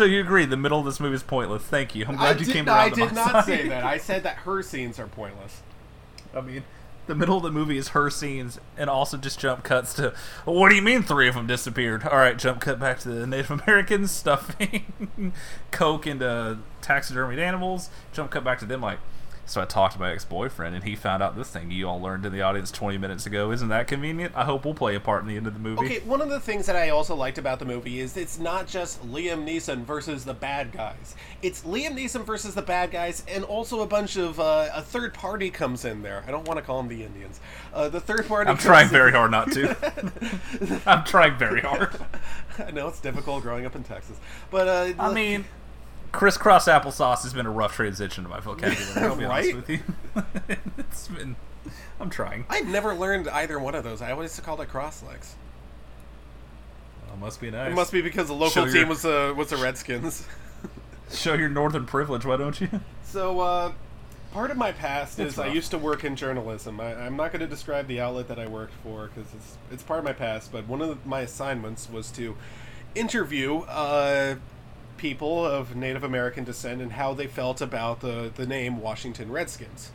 So 0.00 0.06
you 0.06 0.22
agree 0.22 0.46
the 0.46 0.56
middle 0.56 0.78
of 0.78 0.86
this 0.86 0.98
movie 0.98 1.16
is 1.16 1.22
pointless? 1.22 1.62
Thank 1.62 1.94
you. 1.94 2.06
I'm 2.08 2.14
I 2.14 2.32
glad 2.32 2.40
you 2.40 2.46
did, 2.46 2.54
came 2.54 2.66
around 2.66 2.78
I 2.78 2.88
did 2.88 3.12
not 3.12 3.32
side. 3.32 3.44
say 3.44 3.68
that. 3.68 3.84
I 3.84 3.98
said 3.98 4.22
that 4.22 4.36
her 4.36 4.62
scenes 4.62 4.98
are 4.98 5.06
pointless. 5.06 5.60
I 6.34 6.40
mean, 6.40 6.64
the 7.06 7.14
middle 7.14 7.36
of 7.36 7.42
the 7.42 7.50
movie 7.50 7.76
is 7.76 7.88
her 7.88 8.08
scenes, 8.08 8.58
and 8.78 8.88
also 8.88 9.18
just 9.18 9.38
jump 9.38 9.62
cuts 9.62 9.92
to. 9.96 10.14
What 10.46 10.70
do 10.70 10.74
you 10.74 10.80
mean 10.80 11.02
three 11.02 11.28
of 11.28 11.34
them 11.34 11.46
disappeared? 11.46 12.04
All 12.04 12.16
right, 12.16 12.38
jump 12.38 12.62
cut 12.62 12.80
back 12.80 13.00
to 13.00 13.10
the 13.10 13.26
Native 13.26 13.50
Americans 13.50 14.10
stuffing 14.10 15.34
coke 15.70 16.06
into 16.06 16.60
taxidermied 16.80 17.36
animals. 17.36 17.90
Jump 18.14 18.30
cut 18.30 18.42
back 18.42 18.58
to 18.60 18.64
them 18.64 18.80
like. 18.80 19.00
So 19.50 19.60
I 19.60 19.64
talked 19.64 19.94
to 19.94 19.98
my 19.98 20.12
ex-boyfriend, 20.12 20.76
and 20.76 20.84
he 20.84 20.94
found 20.94 21.24
out 21.24 21.34
this 21.34 21.50
thing 21.50 21.72
you 21.72 21.88
all 21.88 22.00
learned 22.00 22.24
in 22.24 22.30
the 22.32 22.40
audience 22.40 22.70
20 22.70 22.98
minutes 22.98 23.26
ago. 23.26 23.50
Isn't 23.50 23.68
that 23.70 23.88
convenient? 23.88 24.32
I 24.36 24.44
hope 24.44 24.64
we'll 24.64 24.74
play 24.74 24.94
a 24.94 25.00
part 25.00 25.22
in 25.22 25.28
the 25.28 25.36
end 25.36 25.48
of 25.48 25.54
the 25.54 25.58
movie. 25.58 25.86
Okay, 25.86 25.98
one 26.06 26.20
of 26.20 26.28
the 26.28 26.38
things 26.38 26.66
that 26.66 26.76
I 26.76 26.90
also 26.90 27.16
liked 27.16 27.36
about 27.36 27.58
the 27.58 27.64
movie 27.64 27.98
is 27.98 28.16
it's 28.16 28.38
not 28.38 28.68
just 28.68 29.04
Liam 29.04 29.44
Neeson 29.44 29.82
versus 29.82 30.24
the 30.24 30.34
bad 30.34 30.70
guys. 30.70 31.16
It's 31.42 31.62
Liam 31.62 31.98
Neeson 31.98 32.24
versus 32.24 32.54
the 32.54 32.62
bad 32.62 32.92
guys, 32.92 33.24
and 33.26 33.42
also 33.42 33.80
a 33.80 33.88
bunch 33.88 34.16
of 34.16 34.38
uh, 34.38 34.68
a 34.72 34.82
third 34.82 35.14
party 35.14 35.50
comes 35.50 35.84
in 35.84 36.02
there. 36.02 36.22
I 36.28 36.30
don't 36.30 36.46
want 36.46 36.58
to 36.58 36.62
call 36.62 36.76
them 36.76 36.86
the 36.86 37.02
Indians. 37.02 37.40
Uh, 37.74 37.88
the 37.88 38.00
third 38.00 38.28
party. 38.28 38.48
I'm 38.48 38.54
comes 38.54 38.64
trying 38.66 38.84
in- 38.86 38.92
very 38.92 39.10
hard 39.10 39.32
not 39.32 39.50
to. 39.50 40.80
I'm 40.86 41.02
trying 41.02 41.36
very 41.36 41.60
hard. 41.60 41.96
I 42.64 42.70
know 42.70 42.86
it's 42.86 43.00
difficult 43.00 43.42
growing 43.42 43.66
up 43.66 43.74
in 43.74 43.82
Texas, 43.82 44.16
but 44.52 44.68
uh, 44.68 44.92
I 44.96 45.12
mean, 45.12 45.44
crisscross 46.12 46.66
applesauce 46.66 47.22
has 47.22 47.32
been 47.32 47.46
a 47.46 47.50
rough 47.50 47.74
transition 47.76 48.24
to 48.24 48.30
my 48.30 48.40
vocabulary. 48.40 49.06
I'll 49.08 49.16
be 49.16 49.24
Right? 49.26 49.54
honest 49.54 49.68
with 49.68 49.70
you. 49.70 49.80
it's 50.78 51.08
been. 51.08 51.36
I'm 52.00 52.10
trying. 52.10 52.46
I've 52.48 52.66
never 52.66 52.94
learned 52.94 53.28
either 53.28 53.58
one 53.58 53.74
of 53.74 53.84
those. 53.84 54.00
I 54.02 54.10
always 54.12 54.38
called 54.40 54.60
it 54.60 54.68
cross 54.68 55.02
legs. 55.02 55.34
Well, 57.08 57.16
must 57.18 57.40
be 57.40 57.50
nice. 57.50 57.70
It 57.70 57.74
must 57.74 57.92
be 57.92 58.00
because 58.02 58.28
the 58.28 58.34
local 58.34 58.50
Show 58.50 58.66
team 58.66 58.74
your- 58.76 58.86
was 58.86 59.04
uh, 59.04 59.34
was 59.36 59.50
the 59.50 59.56
Redskins. 59.56 60.26
Show 61.12 61.34
your 61.34 61.48
northern 61.48 61.86
privilege, 61.86 62.24
why 62.24 62.36
don't 62.36 62.60
you? 62.60 62.68
So, 63.02 63.40
uh, 63.40 63.72
part 64.32 64.52
of 64.52 64.56
my 64.56 64.70
past 64.70 65.18
It's 65.18 65.32
is 65.34 65.38
I 65.40 65.48
used 65.48 65.72
to 65.72 65.78
work 65.78 66.04
in 66.04 66.14
journalism. 66.14 66.78
I, 66.80 66.94
I'm 66.94 67.16
not 67.16 67.32
going 67.32 67.40
to 67.40 67.48
describe 67.48 67.88
the 67.88 68.00
outlet 68.00 68.28
that 68.28 68.38
I 68.38 68.46
worked 68.46 68.74
for 68.84 69.08
because 69.08 69.32
it's 69.34 69.56
it's 69.72 69.82
part 69.82 69.98
of 69.98 70.04
my 70.04 70.12
past. 70.12 70.52
But 70.52 70.66
one 70.68 70.80
of 70.80 70.88
the, 70.88 71.08
my 71.08 71.20
assignments 71.22 71.90
was 71.90 72.10
to 72.12 72.36
interview 72.94 73.58
uh, 73.62 74.36
people 75.00 75.46
of 75.46 75.74
Native 75.74 76.04
American 76.04 76.44
descent 76.44 76.82
and 76.82 76.92
how 76.92 77.14
they 77.14 77.26
felt 77.26 77.62
about 77.62 78.00
the 78.00 78.30
the 78.34 78.46
name 78.46 78.80
Washington 78.80 79.32
Redskins. 79.32 79.90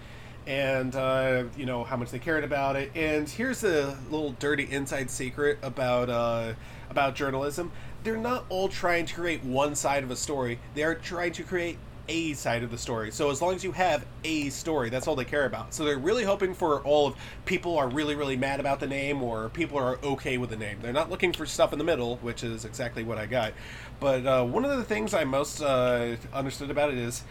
And 0.48 0.96
uh, 0.96 1.44
you 1.56 1.66
know 1.66 1.84
how 1.84 1.96
much 1.96 2.10
they 2.10 2.20
cared 2.20 2.44
about 2.44 2.76
it. 2.76 2.92
And 2.96 3.30
here's 3.30 3.64
a 3.64 3.98
little 4.10 4.32
dirty 4.32 4.64
inside 4.64 5.12
secret 5.12 5.60
about 5.62 6.10
uh, 6.10 6.54
about 6.90 7.16
journalism. 7.16 7.72
They're 8.04 8.18
not 8.18 8.46
all 8.50 8.68
trying 8.68 9.06
to 9.06 9.14
create 9.14 9.44
one 9.44 9.76
side 9.76 10.04
of 10.04 10.10
a 10.10 10.16
story. 10.16 10.60
They 10.74 10.84
are 10.84 10.96
trying 10.96 11.34
to 11.34 11.44
create 11.44 11.78
a 12.08 12.34
side 12.34 12.62
of 12.64 12.72
the 12.72 12.78
story. 12.78 13.12
So 13.12 13.32
as 13.32 13.42
long 13.42 13.56
as 13.56 13.64
you 13.64 13.72
have 13.72 14.06
a 14.24 14.50
story, 14.50 14.90
that's 14.90 15.08
all 15.08 15.16
they 15.16 15.26
care 15.26 15.46
about. 15.46 15.74
So 15.74 15.84
they're 15.86 15.98
really 15.98 16.24
hoping 16.24 16.54
for 16.54 16.82
all 16.82 17.08
of 17.08 17.16
people 17.46 17.78
are 17.78 17.88
really 17.88 18.16
really 18.16 18.38
mad 18.38 18.60
about 18.60 18.80
the 18.80 18.88
name 18.88 19.24
or 19.24 19.50
people 19.50 19.78
are 19.78 19.98
okay 20.04 20.38
with 20.38 20.50
the 20.52 20.56
name. 20.58 20.78
They're 20.82 20.94
not 20.94 21.10
looking 21.10 21.34
for 21.34 21.46
stuff 21.46 21.74
in 21.74 21.80
the 21.80 21.86
middle, 21.86 22.18
which 22.18 22.44
is 22.44 22.64
exactly 22.66 23.04
what 23.04 23.18
I 23.18 23.26
got. 23.26 23.54
But 24.00 24.26
uh, 24.26 24.44
one 24.46 24.66
of 24.66 24.78
the 24.78 24.84
things 24.84 25.14
I 25.14 25.24
most 25.24 25.62
uh, 25.62 26.16
understood 26.34 26.70
about 26.70 26.92
it 26.92 26.98
is, 26.98 27.24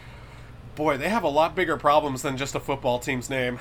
boy, 0.75 0.97
they 0.97 1.09
have 1.09 1.23
a 1.23 1.29
lot 1.29 1.55
bigger 1.55 1.77
problems 1.77 2.21
than 2.23 2.35
just 2.37 2.55
a 2.55 2.59
football 2.59 2.99
team's 2.99 3.29
name. 3.29 3.59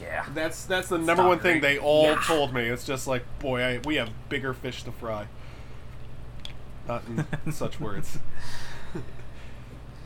Yeah. 0.00 0.24
That's 0.32 0.64
that's 0.64 0.88
the 0.88 0.96
number 0.98 1.26
one 1.26 1.38
thing 1.38 1.60
they 1.60 1.76
all 1.78 2.04
Yeah. 2.04 2.22
told 2.26 2.54
me. 2.54 2.62
It's 2.62 2.84
just 2.84 3.06
like, 3.06 3.24
boy, 3.40 3.62
I, 3.62 3.80
we 3.84 3.96
have 3.96 4.10
bigger 4.28 4.54
fish 4.54 4.82
to 4.84 4.92
fry. 4.92 5.26
Not 6.88 7.02
in 7.44 7.52
such 7.52 7.78
words. 7.78 8.18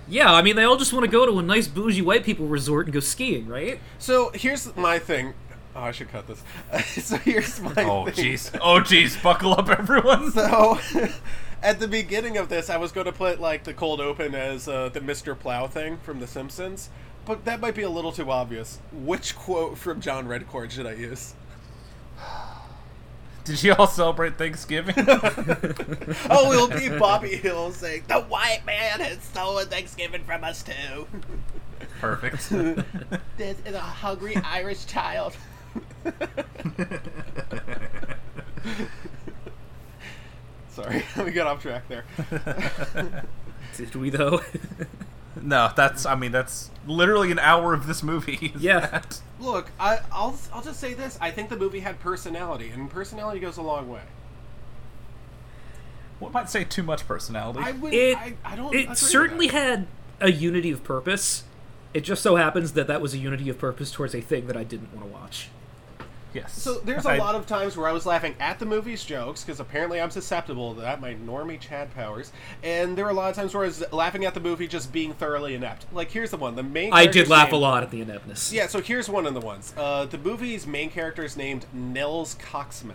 Yeah, 0.08 0.32
I 0.32 0.42
mean 0.42 0.56
they 0.56 0.64
all 0.64 0.76
just 0.76 0.92
want 0.92 1.04
to 1.04 1.10
go 1.10 1.26
to 1.26 1.38
a 1.38 1.42
nice 1.42 1.66
bougie 1.68 2.02
white 2.02 2.24
people 2.24 2.46
resort 2.46 2.86
and 2.86 2.94
go 2.94 3.00
skiing, 3.00 3.46
right? 3.48 3.80
So 3.98 4.30
here's 4.34 4.74
my 4.76 4.98
thing. 4.98 5.34
Oh, 5.74 5.80
I 5.82 5.92
should 5.92 6.08
cut 6.08 6.26
this. 6.26 6.42
so 7.04 7.16
here's 7.18 7.60
my 7.60 7.84
Oh 7.84 8.06
thing. 8.06 8.14
jeez. 8.32 8.58
Oh 8.62 8.80
jeez. 8.80 9.20
Buckle 9.22 9.52
up, 9.52 9.68
everyone. 9.68 10.30
So 10.32 10.78
at 11.62 11.80
the 11.80 11.88
beginning 11.88 12.36
of 12.38 12.48
this, 12.48 12.70
I 12.70 12.76
was 12.76 12.92
going 12.92 13.06
to 13.06 13.12
put 13.12 13.40
like 13.40 13.64
the 13.64 13.74
cold 13.74 14.00
open 14.00 14.34
as 14.34 14.68
uh, 14.68 14.88
the 14.88 15.00
Mr. 15.00 15.38
Plow 15.38 15.66
thing 15.66 15.98
from 15.98 16.20
The 16.20 16.26
Simpsons, 16.26 16.88
but 17.26 17.44
that 17.44 17.60
might 17.60 17.74
be 17.74 17.82
a 17.82 17.90
little 17.90 18.12
too 18.12 18.30
obvious. 18.30 18.78
Which 18.92 19.36
quote 19.36 19.76
from 19.76 20.00
John 20.00 20.26
Redcorn 20.26 20.70
should 20.70 20.86
I 20.86 20.92
use? 20.94 21.34
Did 23.46 23.62
you 23.62 23.74
all 23.74 23.86
celebrate 23.86 24.36
Thanksgiving? 24.36 24.94
Oh, 26.28 26.52
it'll 26.52 26.68
be 26.68 26.88
Bobby 26.98 27.36
Hill 27.36 27.70
saying, 27.72 28.04
"The 28.08 28.20
white 28.22 28.66
man 28.66 29.00
has 29.00 29.22
stolen 29.22 29.68
Thanksgiving 29.68 30.24
from 30.24 30.42
us 30.44 30.62
too." 30.64 31.06
Perfect. 32.00 32.50
This 33.36 33.58
is 33.64 33.74
a 33.74 33.80
hungry 33.80 34.34
Irish 34.36 34.86
child. 34.86 35.36
Sorry, 40.70 41.04
we 41.18 41.30
got 41.30 41.46
off 41.46 41.62
track 41.62 41.86
there. 41.88 42.04
Did 43.76 43.94
we 43.94 44.10
though? 44.10 44.40
No, 45.42 45.70
that's. 45.74 46.06
I 46.06 46.14
mean, 46.14 46.32
that's 46.32 46.70
literally 46.86 47.30
an 47.30 47.38
hour 47.38 47.74
of 47.74 47.86
this 47.86 48.02
movie. 48.02 48.52
Yeah. 48.58 48.80
that. 48.80 49.20
Look, 49.38 49.70
I, 49.78 50.00
I'll 50.10 50.38
I'll 50.52 50.62
just 50.62 50.80
say 50.80 50.94
this: 50.94 51.18
I 51.20 51.30
think 51.30 51.48
the 51.50 51.56
movie 51.56 51.80
had 51.80 52.00
personality, 52.00 52.70
and 52.70 52.90
personality 52.90 53.40
goes 53.40 53.56
a 53.56 53.62
long 53.62 53.88
way. 53.88 54.02
What 56.18 56.32
might 56.32 56.48
say 56.48 56.64
too 56.64 56.82
much 56.82 57.06
personality? 57.06 57.60
I 57.62 57.72
would. 57.72 57.92
it 57.92 58.16
I, 58.16 58.34
I 58.44 58.56
don't. 58.56 58.74
it 58.74 58.96
certainly 58.96 59.48
had 59.48 59.86
a 60.20 60.30
unity 60.30 60.70
of 60.70 60.82
purpose. 60.82 61.44
It 61.92 62.00
just 62.00 62.22
so 62.22 62.36
happens 62.36 62.72
that 62.72 62.86
that 62.86 63.00
was 63.00 63.14
a 63.14 63.18
unity 63.18 63.48
of 63.48 63.58
purpose 63.58 63.90
towards 63.90 64.14
a 64.14 64.20
thing 64.20 64.46
that 64.46 64.56
I 64.56 64.64
didn't 64.64 64.94
want 64.94 65.06
to 65.06 65.12
watch. 65.12 65.48
Yes. 66.36 66.60
So 66.62 66.74
there's 66.74 67.06
a 67.06 67.10
I- 67.10 67.16
lot 67.18 67.34
of 67.34 67.46
times 67.46 67.76
where 67.76 67.88
I 67.88 67.92
was 67.92 68.04
laughing 68.06 68.34
at 68.38 68.58
the 68.58 68.66
movie's 68.66 69.02
jokes 69.04 69.42
because 69.42 69.58
apparently 69.58 70.00
I'm 70.00 70.10
susceptible 70.10 70.74
to 70.74 70.80
that, 70.82 71.00
my 71.00 71.14
normie 71.14 71.58
Chad 71.58 71.94
Powers. 71.94 72.30
And 72.62 72.96
there 72.96 73.04
were 73.06 73.10
a 73.10 73.14
lot 73.14 73.30
of 73.30 73.36
times 73.36 73.54
where 73.54 73.64
I 73.64 73.66
was 73.68 73.82
laughing 73.92 74.24
at 74.24 74.34
the 74.34 74.40
movie 74.40 74.68
just 74.68 74.92
being 74.92 75.14
thoroughly 75.14 75.54
inept. 75.54 75.86
Like 75.92 76.10
here's 76.10 76.30
the 76.30 76.36
one: 76.36 76.54
the 76.54 76.62
main. 76.62 76.92
I 76.92 77.04
did 77.06 77.12
character's 77.12 77.30
laugh 77.30 77.52
a 77.52 77.56
lot 77.56 77.82
at 77.82 77.90
the 77.90 78.00
ineptness. 78.02 78.52
Yeah, 78.52 78.66
so 78.66 78.80
here's 78.80 79.08
one 79.08 79.26
of 79.26 79.34
the 79.34 79.40
ones. 79.40 79.72
Uh, 79.76 80.04
the 80.04 80.18
movie's 80.18 80.66
main 80.66 80.90
character 80.90 81.24
is 81.24 81.36
named 81.36 81.66
Nels 81.72 82.34
Coxman. 82.36 82.92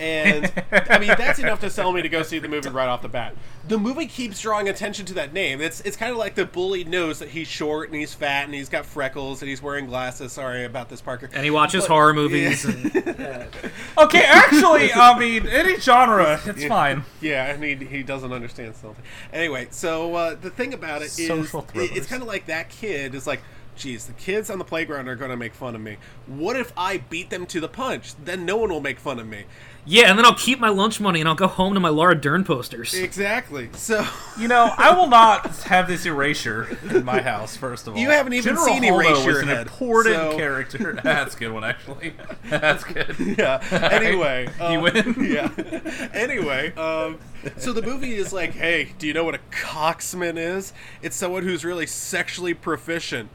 And 0.00 0.52
I 0.70 0.98
mean 0.98 1.08
that's 1.18 1.38
enough 1.38 1.60
to 1.60 1.70
sell 1.70 1.92
me 1.92 2.02
to 2.02 2.08
go 2.08 2.22
see 2.22 2.38
the 2.38 2.48
movie 2.48 2.68
right 2.68 2.88
off 2.88 3.02
the 3.02 3.08
bat. 3.08 3.34
The 3.68 3.78
movie 3.78 4.06
keeps 4.06 4.40
drawing 4.40 4.68
attention 4.68 5.06
to 5.06 5.14
that 5.14 5.32
name. 5.32 5.60
It's 5.60 5.80
it's 5.80 5.96
kind 5.96 6.12
of 6.12 6.18
like 6.18 6.34
the 6.34 6.44
bully 6.44 6.84
knows 6.84 7.18
that 7.18 7.30
he's 7.30 7.48
short 7.48 7.90
and 7.90 7.98
he's 7.98 8.14
fat 8.14 8.44
and 8.44 8.54
he's 8.54 8.68
got 8.68 8.86
freckles 8.86 9.42
and 9.42 9.48
he's 9.48 9.60
wearing 9.62 9.86
glasses. 9.86 10.32
Sorry 10.32 10.64
about 10.64 10.88
this, 10.88 11.00
Parker. 11.00 11.28
And 11.32 11.44
he 11.44 11.50
watches 11.50 11.84
But- 11.84 11.90
horror 11.92 12.14
movies. 12.14 12.64
Yeah. 12.64 13.00
And, 13.04 13.48
Okay, 13.98 14.22
actually, 14.24 14.92
I 14.92 15.18
mean, 15.18 15.46
any 15.46 15.80
genre, 15.80 16.38
it's 16.44 16.62
Yeah. 16.62 16.68
fine. 16.68 17.04
Yeah, 17.20 17.46
and 17.46 17.64
he, 17.64 17.74
he 17.76 18.02
doesn't 18.02 18.32
understand 18.32 18.76
something. 18.76 19.02
Anyway, 19.32 19.68
so 19.70 20.14
uh, 20.14 20.34
the 20.34 20.50
thing 20.50 20.74
about 20.74 21.00
it 21.02 21.06
is, 21.06 21.26
Social 21.26 21.66
it- 21.74 21.96
it's 21.96 22.06
kind 22.06 22.20
of 22.22 22.28
like 22.28 22.46
that 22.46 22.68
kid 22.68 23.14
is 23.14 23.26
like, 23.26 23.40
geez, 23.74 24.06
the 24.06 24.12
kids 24.12 24.48
on 24.50 24.58
the 24.58 24.64
playground 24.64 25.08
are 25.08 25.16
going 25.16 25.30
to 25.30 25.36
make 25.36 25.54
fun 25.54 25.74
of 25.74 25.80
me. 25.80 25.96
What 26.26 26.56
if 26.56 26.72
I 26.76 26.98
beat 26.98 27.30
them 27.30 27.46
to 27.46 27.60
the 27.60 27.68
punch? 27.68 28.14
Then 28.22 28.44
no 28.44 28.56
one 28.56 28.70
will 28.70 28.80
make 28.80 28.98
fun 28.98 29.18
of 29.18 29.26
me. 29.26 29.44
Yeah, 29.86 30.10
and 30.10 30.18
then 30.18 30.24
I'll 30.26 30.34
keep 30.34 30.58
my 30.58 30.68
lunch 30.68 31.00
money 31.00 31.20
and 31.20 31.28
I'll 31.28 31.34
go 31.36 31.46
home 31.46 31.74
to 31.74 31.80
my 31.80 31.88
Laura 31.88 32.14
Dern 32.14 32.42
posters. 32.44 32.92
Exactly. 32.92 33.70
So 33.74 34.06
You 34.38 34.48
know, 34.48 34.72
I 34.76 34.94
will 34.94 35.06
not 35.06 35.46
have 35.62 35.86
this 35.88 36.04
erasure 36.06 36.76
in 36.90 37.04
my 37.04 37.22
house. 37.22 37.56
First 37.56 37.86
of 37.86 37.94
all, 37.94 38.00
You 38.00 38.10
haven't 38.10 38.32
even 38.32 38.44
General 38.44 38.66
seen 38.66 38.82
Holdo 38.82 39.04
Erasure 39.04 39.30
is 39.30 39.38
an 39.38 39.48
Head, 39.48 39.66
important 39.66 40.16
so- 40.16 40.36
character. 40.36 41.00
That's 41.02 41.34
a 41.36 41.38
good 41.38 41.52
one, 41.52 41.64
actually. 41.64 42.14
That's 42.48 42.84
good. 42.84 43.16
yeah. 43.38 43.62
Anyway, 43.92 44.48
you 44.58 44.64
um, 44.64 44.82
win. 44.82 45.16
yeah. 45.20 46.10
Anyway, 46.12 46.72
um, 46.74 47.18
so 47.56 47.72
the 47.72 47.82
movie 47.82 48.14
is 48.14 48.32
like, 48.32 48.52
hey, 48.52 48.92
do 48.98 49.06
you 49.06 49.12
know 49.14 49.24
what 49.24 49.34
a 49.34 49.40
coxman 49.50 50.36
is? 50.36 50.72
It's 51.02 51.16
someone 51.16 51.44
who's 51.44 51.64
really 51.64 51.86
sexually 51.86 52.54
proficient. 52.54 53.30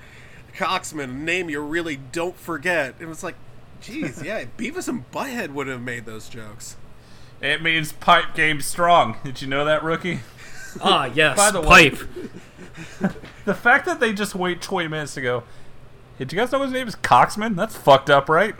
Coxman, 0.55 1.03
a 1.05 1.07
name 1.07 1.49
you 1.49 1.61
really 1.61 1.95
don't 1.95 2.35
forget. 2.35 2.95
It 2.99 3.05
was 3.07 3.23
like, 3.23 3.35
geez, 3.81 4.21
yeah, 4.23 4.45
Beavis 4.57 4.87
and 4.87 5.09
Butthead 5.11 5.51
would 5.51 5.67
have 5.67 5.81
made 5.81 6.05
those 6.05 6.29
jokes. 6.29 6.77
It 7.41 7.61
means 7.61 7.91
pipe 7.91 8.35
game 8.35 8.61
strong. 8.61 9.17
Did 9.23 9.41
you 9.41 9.47
know 9.47 9.65
that, 9.65 9.83
rookie? 9.83 10.19
Ah, 10.81 11.05
yes, 11.13 11.35
By 11.35 11.51
the 11.51 11.61
way- 11.61 11.89
pipe. 11.91 11.99
The 13.45 13.53
fact 13.55 13.85
that 13.87 13.99
they 13.99 14.13
just 14.13 14.35
wait 14.35 14.61
20 14.61 14.87
minutes 14.87 15.15
to 15.15 15.21
go, 15.21 15.43
hey, 16.17 16.25
do 16.25 16.35
you 16.35 16.41
guys 16.41 16.51
know 16.51 16.61
his 16.61 16.71
name 16.71 16.87
is 16.87 16.95
Coxman? 16.95 17.55
That's 17.55 17.75
fucked 17.75 18.09
up, 18.09 18.29
right? 18.29 18.55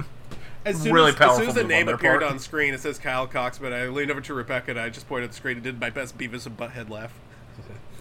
As 0.65 0.81
soon 0.81 0.93
Really 0.93 1.11
as, 1.11 1.21
as, 1.21 1.37
soon 1.37 1.47
as 1.49 1.53
the 1.55 1.61
move 1.61 1.65
on 1.65 1.69
name 1.69 1.87
appeared 1.87 2.21
part. 2.21 2.31
on 2.33 2.39
screen, 2.39 2.73
it 2.73 2.79
says 2.81 2.97
Kyle 2.99 3.27
Coxman. 3.27 3.71
I 3.73 3.87
leaned 3.87 4.11
over 4.11 4.21
to 4.21 4.33
Rebecca 4.33 4.71
and 4.71 4.79
I 4.79 4.89
just 4.89 5.07
pointed 5.07 5.25
at 5.25 5.29
the 5.31 5.37
screen 5.37 5.57
and 5.57 5.63
did 5.63 5.79
my 5.79 5.89
best 5.91 6.17
Beavis 6.17 6.45
and 6.47 6.57
Butthead 6.57 6.89
laugh. 6.89 7.13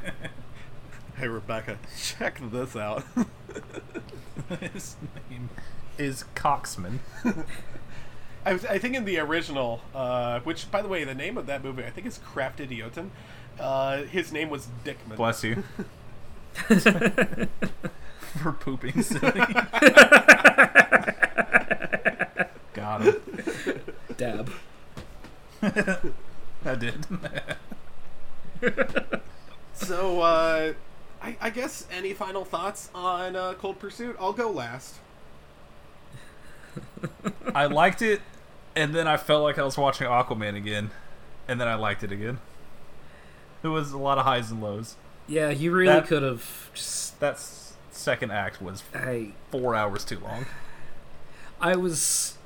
hey, 1.24 1.28
Rebecca, 1.28 1.78
check 1.98 2.38
this 2.50 2.76
out. 2.76 3.02
his 4.60 4.96
name 5.30 5.48
is 5.96 6.26
Coxman. 6.34 6.98
I, 8.44 8.52
was, 8.52 8.66
I 8.66 8.76
think 8.76 8.94
in 8.94 9.06
the 9.06 9.18
original, 9.20 9.80
uh, 9.94 10.40
which, 10.40 10.70
by 10.70 10.82
the 10.82 10.88
way, 10.88 11.02
the 11.04 11.14
name 11.14 11.38
of 11.38 11.46
that 11.46 11.64
movie, 11.64 11.82
I 11.82 11.88
think 11.88 12.06
is 12.06 12.18
Kraftidioten. 12.18 13.08
Uh, 13.58 14.02
his 14.02 14.32
name 14.32 14.50
was 14.50 14.68
Dickman. 14.84 15.16
Bless 15.16 15.42
you. 15.42 15.64
For 18.18 18.52
pooping 18.52 19.00
silly. 19.00 19.40
Got 22.74 23.00
him. 23.00 23.16
Dab. 24.18 24.50
I 25.62 26.74
did. 26.74 27.06
So, 29.72 30.20
uh, 30.20 30.74
I, 31.24 31.36
I 31.40 31.48
guess 31.48 31.86
any 31.90 32.12
final 32.12 32.44
thoughts 32.44 32.90
on 32.94 33.34
uh, 33.34 33.54
Cold 33.54 33.78
Pursuit? 33.78 34.14
I'll 34.20 34.34
go 34.34 34.50
last. 34.50 34.96
I 37.54 37.64
liked 37.64 38.02
it, 38.02 38.20
and 38.76 38.94
then 38.94 39.08
I 39.08 39.16
felt 39.16 39.42
like 39.42 39.58
I 39.58 39.62
was 39.62 39.78
watching 39.78 40.06
Aquaman 40.06 40.54
again, 40.54 40.90
and 41.48 41.58
then 41.58 41.66
I 41.66 41.76
liked 41.76 42.04
it 42.04 42.12
again. 42.12 42.40
There 43.62 43.70
was 43.70 43.92
a 43.92 43.98
lot 43.98 44.18
of 44.18 44.26
highs 44.26 44.50
and 44.50 44.62
lows. 44.62 44.96
Yeah, 45.26 45.48
you 45.48 45.72
really 45.72 46.02
could 46.02 46.22
have 46.22 46.70
just. 46.74 47.18
That 47.20 47.40
second 47.90 48.30
act 48.30 48.60
was 48.60 48.82
I 48.92 49.32
four 49.50 49.74
hours 49.74 50.04
too 50.04 50.18
long. 50.18 50.44
I 51.58 51.74
was 51.76 52.36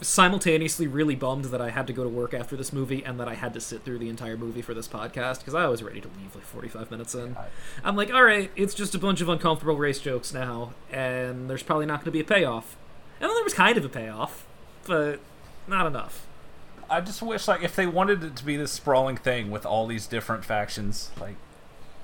simultaneously 0.00 0.86
really 0.86 1.14
bummed 1.14 1.46
that 1.46 1.60
I 1.60 1.70
had 1.70 1.86
to 1.86 1.92
go 1.92 2.02
to 2.02 2.08
work 2.08 2.32
after 2.32 2.56
this 2.56 2.72
movie 2.72 3.04
and 3.04 3.20
that 3.20 3.28
I 3.28 3.34
had 3.34 3.52
to 3.54 3.60
sit 3.60 3.82
through 3.84 3.98
the 3.98 4.08
entire 4.08 4.36
movie 4.36 4.62
for 4.62 4.74
this 4.74 4.88
podcast 4.88 5.38
because 5.38 5.54
I 5.54 5.66
was 5.66 5.82
ready 5.82 6.00
to 6.00 6.08
leave 6.08 6.34
like 6.34 6.44
45 6.44 6.90
minutes 6.90 7.14
in. 7.14 7.36
I'm 7.84 7.96
like, 7.96 8.12
all 8.12 8.22
right, 8.22 8.50
it's 8.56 8.74
just 8.74 8.94
a 8.94 8.98
bunch 8.98 9.20
of 9.20 9.28
uncomfortable 9.28 9.76
race 9.76 9.98
jokes 9.98 10.32
now, 10.32 10.72
and 10.90 11.50
there's 11.50 11.62
probably 11.62 11.86
not 11.86 12.00
going 12.00 12.06
to 12.06 12.10
be 12.10 12.20
a 12.20 12.24
payoff. 12.24 12.76
And 13.20 13.28
then 13.28 13.34
there 13.34 13.44
was 13.44 13.54
kind 13.54 13.76
of 13.76 13.84
a 13.84 13.88
payoff, 13.88 14.46
but 14.86 15.20
not 15.68 15.86
enough. 15.86 16.26
I 16.88 17.00
just 17.00 17.22
wish, 17.22 17.46
like, 17.46 17.62
if 17.62 17.76
they 17.76 17.86
wanted 17.86 18.24
it 18.24 18.36
to 18.36 18.44
be 18.44 18.56
this 18.56 18.72
sprawling 18.72 19.16
thing 19.16 19.50
with 19.50 19.64
all 19.64 19.86
these 19.86 20.06
different 20.06 20.44
factions, 20.44 21.10
like, 21.20 21.36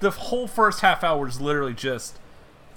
the 0.00 0.10
whole 0.10 0.46
first 0.46 0.80
half 0.80 1.02
hour 1.02 1.26
is 1.26 1.40
literally 1.40 1.74
just 1.74 2.18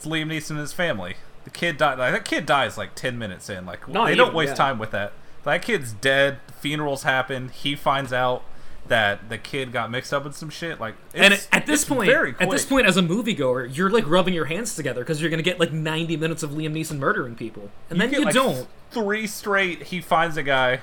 Liam 0.04 0.28
Neeson 0.28 0.52
and 0.52 0.60
his 0.60 0.74
family. 0.74 1.16
The 1.44 1.50
kid 1.50 1.78
died. 1.78 1.98
Like, 1.98 2.14
that 2.14 2.26
kid 2.26 2.46
dies 2.46 2.78
like 2.78 2.96
ten 2.96 3.18
minutes 3.18 3.50
in. 3.50 3.66
Like, 3.66 3.88
Not 3.88 4.08
they 4.08 4.16
don't 4.16 4.34
waste 4.34 4.52
yeah. 4.52 4.56
time 4.56 4.80
with 4.80 4.92
that. 4.92 5.14
That 5.44 5.62
kid's 5.62 5.94
dead. 5.94 6.40
Funerals 6.60 7.04
happen. 7.04 7.50
He 7.50 7.76
finds 7.76 8.12
out 8.12 8.44
that 8.90 9.30
the 9.30 9.38
kid 9.38 9.72
got 9.72 9.90
mixed 9.90 10.14
up 10.14 10.26
in 10.26 10.34
some 10.34 10.50
shit. 10.50 10.80
Like, 10.80 10.96
and 11.14 11.34
at 11.52 11.66
this 11.66 11.86
point, 11.86 12.10
very 12.10 12.36
at 12.40 12.50
this 12.50 12.66
point, 12.66 12.88
as 12.88 12.98
a 12.98 13.02
moviegoer, 13.02 13.76
you're 13.76 13.90
like 13.90 14.08
rubbing 14.08 14.34
your 14.34 14.46
hands 14.46 14.76
together 14.76 15.02
because 15.02 15.22
you're 15.22 15.30
going 15.30 15.42
to 15.42 15.44
get 15.44 15.60
like 15.60 15.72
90 15.72 16.18
minutes 16.18 16.44
of 16.44 16.52
Liam 16.52 16.74
Neeson 16.74 16.98
murdering 16.98 17.36
people, 17.36 17.72
and 17.90 18.02
then 18.02 18.10
get, 18.10 18.20
you 18.20 18.26
like, 18.26 18.34
don't. 18.34 18.68
Three 18.92 19.28
straight. 19.28 19.84
He 19.84 20.02
finds 20.02 20.36
a 20.36 20.44
guy, 20.44 20.82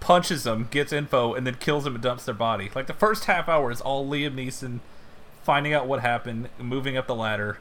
punches 0.00 0.46
him, 0.46 0.68
gets 0.70 0.92
info, 0.92 1.32
and 1.34 1.46
then 1.46 1.54
kills 1.54 1.86
him 1.86 1.94
and 1.94 2.02
dumps 2.02 2.24
their 2.24 2.34
body. 2.34 2.70
Like 2.74 2.86
the 2.86 2.92
first 2.92 3.24
half 3.24 3.48
hour 3.48 3.70
is 3.70 3.80
all 3.80 4.06
Liam 4.06 4.34
Neeson 4.34 4.80
finding 5.42 5.72
out 5.72 5.86
what 5.86 6.00
happened, 6.00 6.48
moving 6.58 6.96
up 6.96 7.06
the 7.06 7.14
ladder, 7.14 7.58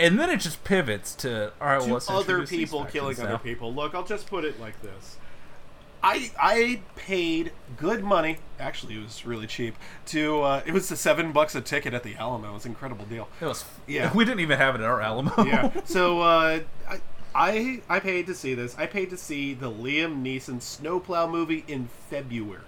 and 0.00 0.18
then 0.18 0.30
it 0.30 0.38
just 0.40 0.64
pivots 0.64 1.14
to 1.16 1.52
all 1.60 1.66
right. 1.66 1.78
Well, 1.78 1.86
to 1.86 1.92
let's 1.94 2.10
other 2.10 2.46
people 2.46 2.84
killing 2.84 3.16
now. 3.18 3.24
other 3.24 3.38
people. 3.38 3.72
Look, 3.72 3.94
I'll 3.94 4.04
just 4.04 4.26
put 4.28 4.44
it 4.44 4.60
like 4.60 4.80
this. 4.82 5.16
I 6.02 6.30
I 6.40 6.80
paid 6.96 7.52
good 7.76 8.04
money. 8.04 8.38
Actually, 8.60 8.96
it 8.96 9.02
was 9.02 9.26
really 9.26 9.46
cheap. 9.46 9.74
To 10.06 10.42
uh, 10.42 10.62
it 10.64 10.72
was 10.72 10.88
the 10.88 10.96
seven 10.96 11.32
bucks 11.32 11.54
a 11.54 11.60
ticket 11.60 11.94
at 11.94 12.04
the 12.04 12.14
Alamo. 12.16 12.50
It 12.50 12.54
was 12.54 12.64
an 12.64 12.72
incredible 12.72 13.04
deal. 13.06 13.28
It 13.40 13.46
was. 13.46 13.64
Yeah. 13.86 14.12
we 14.14 14.24
didn't 14.24 14.40
even 14.40 14.58
have 14.58 14.74
it 14.74 14.80
at 14.80 14.86
our 14.86 15.00
Alamo. 15.00 15.32
yeah. 15.44 15.70
So 15.84 16.20
uh, 16.20 16.60
I, 16.88 17.00
I 17.34 17.82
I 17.88 18.00
paid 18.00 18.26
to 18.26 18.34
see 18.34 18.54
this. 18.54 18.76
I 18.78 18.86
paid 18.86 19.10
to 19.10 19.16
see 19.16 19.54
the 19.54 19.70
Liam 19.70 20.22
Neeson 20.22 20.62
Snowplow 20.62 21.28
movie 21.28 21.64
in 21.66 21.88
February. 22.08 22.62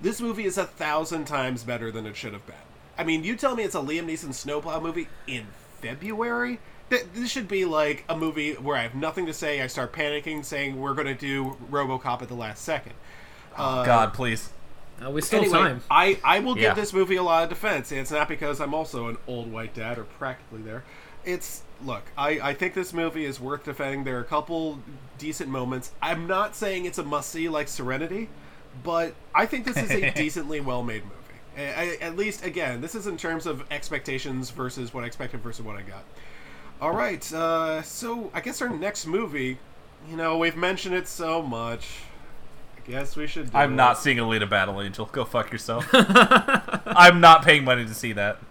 This 0.00 0.20
movie 0.20 0.44
is 0.44 0.58
a 0.58 0.64
thousand 0.64 1.26
times 1.26 1.62
better 1.62 1.90
than 1.90 2.06
it 2.06 2.16
should 2.16 2.32
have 2.32 2.44
been. 2.46 2.56
I 2.98 3.04
mean, 3.04 3.24
you 3.24 3.36
tell 3.36 3.56
me 3.56 3.62
it's 3.62 3.74
a 3.74 3.80
Liam 3.80 4.06
Neeson 4.06 4.34
Snowplow 4.34 4.80
movie 4.80 5.08
in 5.26 5.46
February? 5.82 6.58
This 6.88 7.30
should 7.30 7.48
be 7.48 7.64
like 7.64 8.04
a 8.08 8.16
movie 8.16 8.52
where 8.54 8.76
I 8.76 8.82
have 8.82 8.94
nothing 8.94 9.26
to 9.26 9.32
say. 9.34 9.60
I 9.62 9.66
start 9.66 9.92
panicking, 9.92 10.44
saying 10.44 10.78
we're 10.78 10.94
going 10.94 11.06
to 11.06 11.14
do 11.14 11.56
RoboCop 11.70 12.22
at 12.22 12.28
the 12.28 12.34
last 12.34 12.62
second. 12.64 12.92
Uh, 13.56 13.84
God, 13.84 14.12
please. 14.14 14.50
Uh, 15.04 15.10
we 15.10 15.20
still 15.22 15.40
anyway, 15.40 15.58
time. 15.58 15.82
I, 15.90 16.18
I 16.22 16.38
will 16.40 16.56
Yeah. 16.56 16.68
give 16.68 16.76
this 16.76 16.92
movie 16.92 17.16
a 17.16 17.22
lot 17.22 17.42
of 17.44 17.48
defense. 17.48 17.90
and 17.90 18.00
It's 18.00 18.10
not 18.10 18.28
because 18.28 18.60
I'm 18.60 18.74
also 18.74 19.08
an 19.08 19.16
old 19.26 19.50
white 19.50 19.74
dad 19.74 19.98
or 19.98 20.04
practically 20.04 20.62
there. 20.62 20.84
It's 21.24 21.62
look, 21.84 22.02
I, 22.16 22.40
I 22.40 22.54
think 22.54 22.74
this 22.74 22.92
movie 22.92 23.24
is 23.24 23.40
worth 23.40 23.64
defending. 23.64 24.04
There 24.04 24.18
are 24.18 24.20
a 24.20 24.24
couple 24.24 24.80
decent 25.18 25.48
moments. 25.50 25.92
I'm 26.02 26.26
not 26.26 26.54
saying 26.54 26.84
it's 26.84 26.98
a 26.98 27.04
must 27.04 27.30
see 27.30 27.48
like 27.48 27.68
Serenity, 27.68 28.28
but 28.84 29.14
I 29.34 29.46
think 29.46 29.64
this 29.64 29.76
is 29.76 29.90
a 29.90 30.10
decently 30.14 30.60
well 30.60 30.82
made 30.82 31.04
movie. 31.04 31.16
A- 31.56 31.74
I- 31.80 31.98
at 32.00 32.16
least, 32.16 32.44
again, 32.44 32.80
this 32.80 32.94
is 32.94 33.06
in 33.06 33.16
terms 33.16 33.46
of 33.46 33.64
expectations 33.70 34.50
versus 34.50 34.92
what 34.94 35.04
I 35.04 35.06
expected 35.06 35.40
versus 35.40 35.64
what 35.64 35.76
I 35.76 35.82
got. 35.82 36.04
All 36.80 36.92
right, 36.94 37.30
uh, 37.32 37.82
so 37.82 38.30
I 38.34 38.40
guess 38.40 38.60
our 38.62 38.68
next 38.68 39.06
movie, 39.06 39.58
you 40.10 40.16
know, 40.16 40.38
we've 40.38 40.56
mentioned 40.56 40.94
it 40.94 41.06
so 41.06 41.40
much. 41.42 42.00
I 42.76 42.90
guess 42.90 43.14
we 43.14 43.26
should. 43.28 43.52
Do 43.52 43.56
I'm 43.58 43.74
it. 43.74 43.76
not 43.76 43.98
seeing 43.98 44.16
Alita 44.16 44.48
Battle 44.50 44.80
Angel. 44.82 45.06
Go 45.06 45.24
fuck 45.24 45.52
yourself. 45.52 45.86
I'm 45.92 47.20
not 47.20 47.44
paying 47.44 47.64
money 47.64 47.84
to 47.86 47.94
see 47.94 48.12
that. 48.14 48.38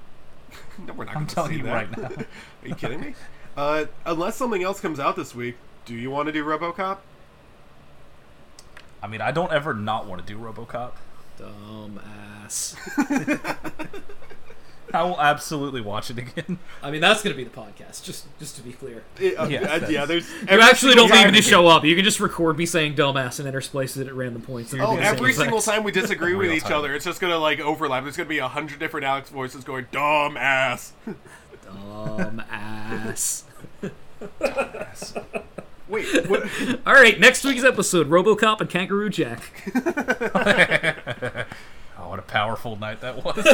No, 0.88 0.94
we're 0.94 1.04
not 1.06 1.16
I'm 1.18 1.28
telling 1.28 1.52
see 1.52 1.58
you 1.58 1.64
that. 1.64 1.74
right 1.74 1.98
now. 1.98 2.08
Are 2.08 2.68
you 2.68 2.74
kidding 2.76 3.02
me? 3.02 3.14
Uh, 3.58 3.86
unless 4.06 4.36
something 4.38 4.64
else 4.64 4.80
comes 4.80 5.00
out 5.00 5.16
this 5.16 5.36
week, 5.36 5.56
do 5.86 5.94
you 5.94 6.10
want 6.10 6.28
to 6.28 6.32
do 6.32 6.44
RoboCop? 6.44 7.00
I 9.04 9.08
mean, 9.08 9.22
I 9.22 9.32
don't 9.32 9.52
ever 9.52 9.74
not 9.74 10.08
want 10.08 10.26
to 10.26 10.34
do 10.34 10.40
RoboCop. 10.40 10.94
Dumbass. 11.42 12.76
I 14.94 15.04
will 15.04 15.22
absolutely 15.22 15.80
watch 15.80 16.10
it 16.12 16.18
again. 16.18 16.60
I 16.84 16.92
mean, 16.92 17.00
that's 17.00 17.24
gonna 17.24 17.36
be 17.36 17.46
the 17.46 17.50
podcast. 17.50 18.04
Just, 18.04 18.26
just 18.40 18.58
to 18.58 18.62
be 18.62 18.74
clear. 18.74 19.04
Uh, 19.18 19.46
Yeah, 19.48 19.62
uh, 19.62 19.88
yeah, 19.90 20.04
there's. 20.06 20.30
You 20.50 20.60
actually 20.60 20.96
don't 20.96 21.08
even 21.10 21.28
need 21.28 21.32
me 21.32 21.38
to 21.38 21.42
show 21.42 21.66
up. 21.68 21.86
You 21.86 21.96
can 21.96 22.04
just 22.04 22.20
record 22.20 22.58
me 22.58 22.66
saying 22.66 22.96
dumbass 22.96 23.40
and 23.40 23.48
intersplice 23.54 23.96
it 23.98 24.08
at 24.08 24.14
random 24.14 24.42
points. 24.42 24.74
And 24.74 24.82
Oh, 24.82 24.98
it'll 24.98 24.98
be 24.98 25.02
the 25.02 25.06
same 25.08 25.16
every 25.16 25.34
single 25.34 25.58
effect. 25.60 25.76
time 25.78 25.84
we 25.86 25.94
disagree 25.94 26.34
with 26.36 26.48
Real 26.48 26.58
each 26.58 26.64
time. 26.64 26.74
other, 26.74 26.94
it's 26.94 27.06
just 27.06 27.22
gonna 27.22 27.38
like 27.38 27.62
overlap. 27.62 28.04
There's 28.04 28.18
gonna 28.18 28.28
be 28.28 28.40
a 28.40 28.50
hundred 28.50 28.80
different 28.80 29.06
Alex 29.06 29.30
voices 29.30 29.64
going 29.64 29.86
dumb 29.94 30.36
ass. 30.36 30.92
Dumbass. 31.66 33.44
Wait, 35.92 36.26
what? 36.30 36.50
All 36.86 36.94
right, 36.94 37.20
next 37.20 37.44
week's 37.44 37.64
episode: 37.64 38.10
RoboCop 38.10 38.62
and 38.62 38.70
Kangaroo 38.70 39.10
Jack. 39.10 39.42
Oh, 42.04 42.10
what 42.10 42.18
a 42.18 42.24
powerful 42.24 42.78
night 42.78 43.02
that 43.02 43.24
was. 43.24 43.46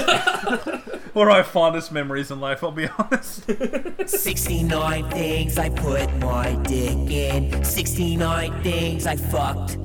One 1.13 1.27
of 1.27 1.33
my 1.33 1.43
fondest 1.43 1.91
memories 1.91 2.31
in 2.31 2.39
life, 2.39 2.63
I'll 2.63 2.71
be 2.71 2.87
honest. 2.97 3.43
69 4.05 5.09
things 5.09 5.57
I 5.57 5.69
put 5.69 6.15
my 6.19 6.55
dick 6.63 7.11
in. 7.11 7.61
69 7.65 8.63
things 8.63 9.05
I 9.05 9.17
fucked. 9.17 9.75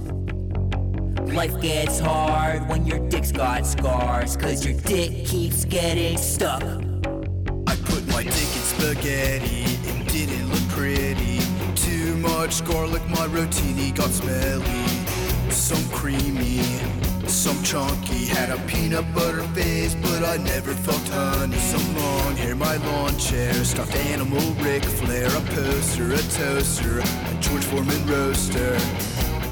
Life 1.34 1.61
gets 1.61 1.98
hard 1.98 2.68
when 2.68 2.86
your 2.86 3.00
dick's 3.09 3.32
got 3.32 3.66
scars, 3.66 4.36
cause 4.36 4.64
your 4.64 4.78
dick 4.82 5.26
keeps 5.26 5.64
getting 5.64 6.16
stuck. 6.16 6.62
I 6.62 7.74
put 7.84 8.07
my 8.12 8.22
dick 8.22 8.32
in 8.32 8.62
spaghetti, 8.62 9.64
it 9.64 10.09
didn't 10.09 10.48
look 10.50 10.68
pretty. 10.68 11.32
Too 12.12 12.18
much 12.18 12.62
garlic, 12.66 13.02
my 13.08 13.26
rotini 13.28 13.94
got 13.94 14.10
smelly. 14.10 14.86
Some 15.50 15.82
creamy, 15.88 16.60
some 17.26 17.62
chunky. 17.62 18.26
Had 18.26 18.50
a 18.50 18.58
peanut 18.66 19.14
butter 19.14 19.44
face, 19.54 19.94
but 19.94 20.22
I 20.22 20.36
never 20.36 20.74
fucked 20.74 21.08
honey. 21.08 21.56
Some 21.56 21.96
long 21.96 22.36
hair, 22.36 22.54
my 22.54 22.76
lawn 22.76 23.16
chair. 23.16 23.54
Stuffed 23.64 23.96
animal, 23.96 24.42
Ric 24.60 24.84
Flair. 24.84 25.28
A 25.28 25.40
poster, 25.56 26.12
a 26.12 26.18
toaster. 26.18 26.98
A 27.00 27.34
George 27.40 27.64
Foreman 27.64 28.06
roaster. 28.06 28.76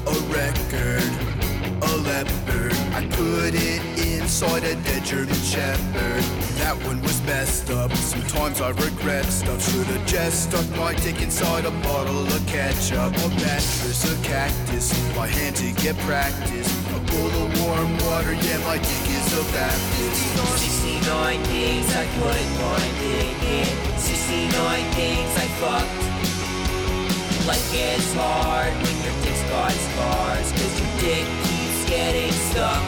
A 0.05 0.15
record, 0.29 1.40
a 1.81 1.97
leopard. 1.97 2.73
I 2.93 3.07
put 3.11 3.53
it 3.55 3.81
inside 3.97 4.63
a 4.63 4.75
dead 4.83 5.03
German 5.03 5.33
shepherd. 5.35 6.23
That 6.61 6.77
one 6.85 7.01
was 7.01 7.21
messed 7.23 7.69
up. 7.71 7.91
Sometimes 7.93 8.61
I 8.61 8.69
regret 8.69 9.25
stuff. 9.25 9.61
Should've 9.71 10.05
just 10.05 10.43
stuck 10.43 10.67
my 10.77 10.93
dick 10.93 11.21
inside 11.21 11.65
a 11.65 11.71
bottle 11.81 12.25
of 12.25 12.47
ketchup. 12.47 13.13
A 13.13 13.29
mattress, 13.41 14.03
a 14.05 14.15
cactus. 14.23 14.93
My 15.15 15.27
hand 15.27 15.55
to 15.57 15.71
get 15.81 15.97
practice. 15.99 16.69
A 16.95 16.99
bowl 17.11 17.33
of 17.43 17.49
warm 17.65 17.91
water. 18.05 18.33
Yeah, 18.33 18.59
my 18.65 18.77
dick 18.77 19.07
is 19.09 19.27
a 19.39 19.43
Baptist. 19.51 20.21
69 20.59 21.43
things 21.45 21.87
I 21.95 22.05
put 22.19 22.41
my 22.61 22.83
dick 23.01 23.41
in. 23.57 23.97
69 23.97 24.91
things 24.93 25.31
I 25.37 25.47
fucked. 25.59 26.11
Life 27.47 27.73
gets 27.73 28.13
hard 28.13 28.73
when 28.73 28.95
your 29.03 29.15
dick's 29.23 29.41
got 29.49 29.71
scars, 29.71 30.51
cause 30.51 30.79
your 30.79 30.99
dick 31.01 31.50
getting 31.91 32.31
stuck. 32.31 32.81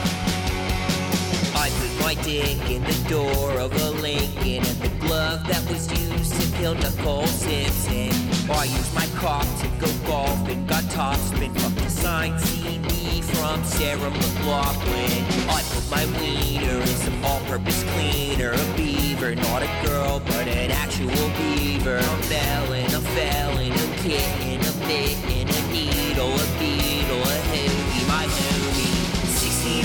I 1.63 1.67
put 1.79 1.93
my 2.05 2.15
dick 2.23 2.57
in 2.71 2.81
the 2.85 2.99
door 3.09 3.59
of 3.59 3.73
a 3.73 3.89
Lincoln 3.99 4.63
and 4.63 4.79
the 4.79 4.93
glove 5.05 5.45
that 5.47 5.61
was 5.69 5.91
used 5.91 6.33
to 6.39 6.57
kill 6.57 6.73
Nicole 6.75 7.27
Simpson. 7.27 8.13
I 8.49 8.63
used 8.63 8.93
my 8.95 9.05
cock 9.19 9.45
to 9.59 9.67
go 9.77 9.91
golfing, 10.07 10.65
got 10.67 10.89
top 10.89 11.17
spin, 11.17 11.53
fucked 11.53 11.85
a 11.85 11.89
signed 11.89 12.39
CD 12.39 13.21
from 13.21 13.61
Sarah 13.65 14.09
McLachlan. 14.09 15.21
I 15.49 15.61
put 15.73 15.85
my 15.91 16.05
wiener 16.17 16.79
in 16.79 16.95
some 17.05 17.25
all-purpose 17.25 17.83
cleaner, 17.91 18.51
a 18.53 18.65
beaver, 18.77 19.35
not 19.35 19.63
a 19.63 19.71
girl, 19.85 20.21
but 20.27 20.47
an 20.47 20.71
actual 20.71 21.27
beaver. 21.37 21.97
A 21.97 22.17
melon, 22.29 22.85
a 22.95 23.01
felon, 23.15 23.73
a 23.73 23.87
kitten, 23.97 24.61
a 24.61 24.73
mitten, 24.87 25.49
a 25.59 25.61
needle, 25.73 26.33
a 26.33 26.47
beetle, 26.57 26.82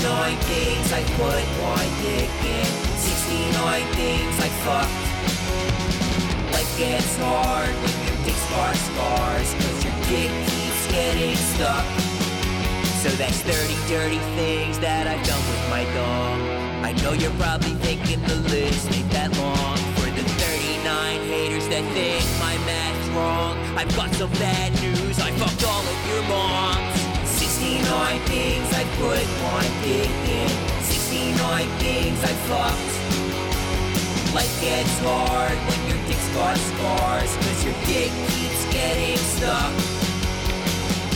69 0.09 0.37
things 0.49 0.91
I 0.91 1.03
put 1.21 1.45
my 1.61 1.85
dick 2.01 2.33
in. 2.41 2.65
69 2.97 3.85
things 3.93 4.35
I 4.41 4.49
fucked. 4.65 5.05
Life 6.51 6.77
gets 6.79 7.15
hard 7.17 7.69
when 7.69 7.95
your 8.07 8.17
dick's 8.25 8.49
got 8.49 8.75
scars, 8.75 9.53
cause 9.53 9.83
your 9.85 9.93
dick 10.09 10.31
keeps 10.49 10.83
getting 10.89 11.35
stuck. 11.53 11.85
So 13.05 13.09
that's 13.21 13.37
30 13.45 13.77
dirty 13.87 14.17
things 14.33 14.79
that 14.79 15.05
I've 15.05 15.23
done 15.27 15.43
with 15.45 15.69
my 15.69 15.83
dong. 15.93 16.41
I 16.83 16.91
know 17.03 17.13
you're 17.13 17.37
probably 17.37 17.75
thinking 17.85 18.19
the 18.23 18.41
list 18.49 18.91
ain't 18.91 19.11
that 19.11 19.29
long. 19.37 19.77
For 19.93 20.09
the 20.09 20.25
39 20.25 21.21
haters 21.29 21.67
that 21.69 21.85
think 21.93 22.25
my 22.41 22.57
math's 22.65 23.09
wrong, 23.09 23.53
I've 23.77 23.95
got 23.95 24.09
some 24.15 24.31
bad 24.41 24.73
news. 24.81 25.19
I 25.19 25.29
fucked 25.33 25.63
all 25.69 25.85
of 25.85 25.99
your 26.09 26.23
moms. 26.23 26.98
69 27.69 28.19
things 28.25 28.67
I 28.73 28.83
put 28.97 29.25
my 29.45 29.61
dick 29.85 30.09
in. 30.25 30.49
69 30.81 31.69
things 31.77 32.17
I 32.23 32.33
fucked. 32.49 32.93
Life 34.33 34.55
gets 34.59 34.97
hard 35.05 35.53
when 35.69 35.79
your 35.85 36.01
dick's 36.07 36.29
got 36.33 36.57
scars, 36.57 37.29
cause 37.37 37.61
your 37.63 37.77
dick 37.85 38.09
keeps 38.33 38.65
getting 38.73 39.17
stuck. 39.17 39.69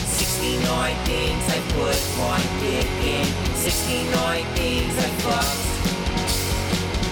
69 0.05 0.93
things 1.09 1.43
I 1.49 1.59
put 1.73 1.97
my 2.21 2.37
dick 2.61 2.89
in. 3.01 3.25
69 3.57 4.45
things 4.53 4.93
I 4.93 5.09
fucked. 5.25 5.65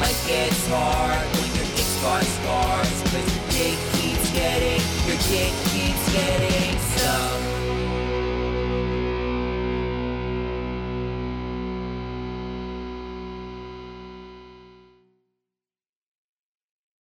Life 0.02 0.22
gets 0.28 0.68
hard 0.70 1.26
when 1.34 1.50
your 1.58 1.68
dick's 1.74 1.98
got 2.06 2.22
scars, 2.22 2.98
cause 3.10 3.26
your 3.34 3.46
dick 3.58 3.78
keeps 3.98 4.30
getting, 4.38 4.82
your 5.10 5.18
dick 5.34 5.54
keeps 5.74 6.14
getting 6.14 6.62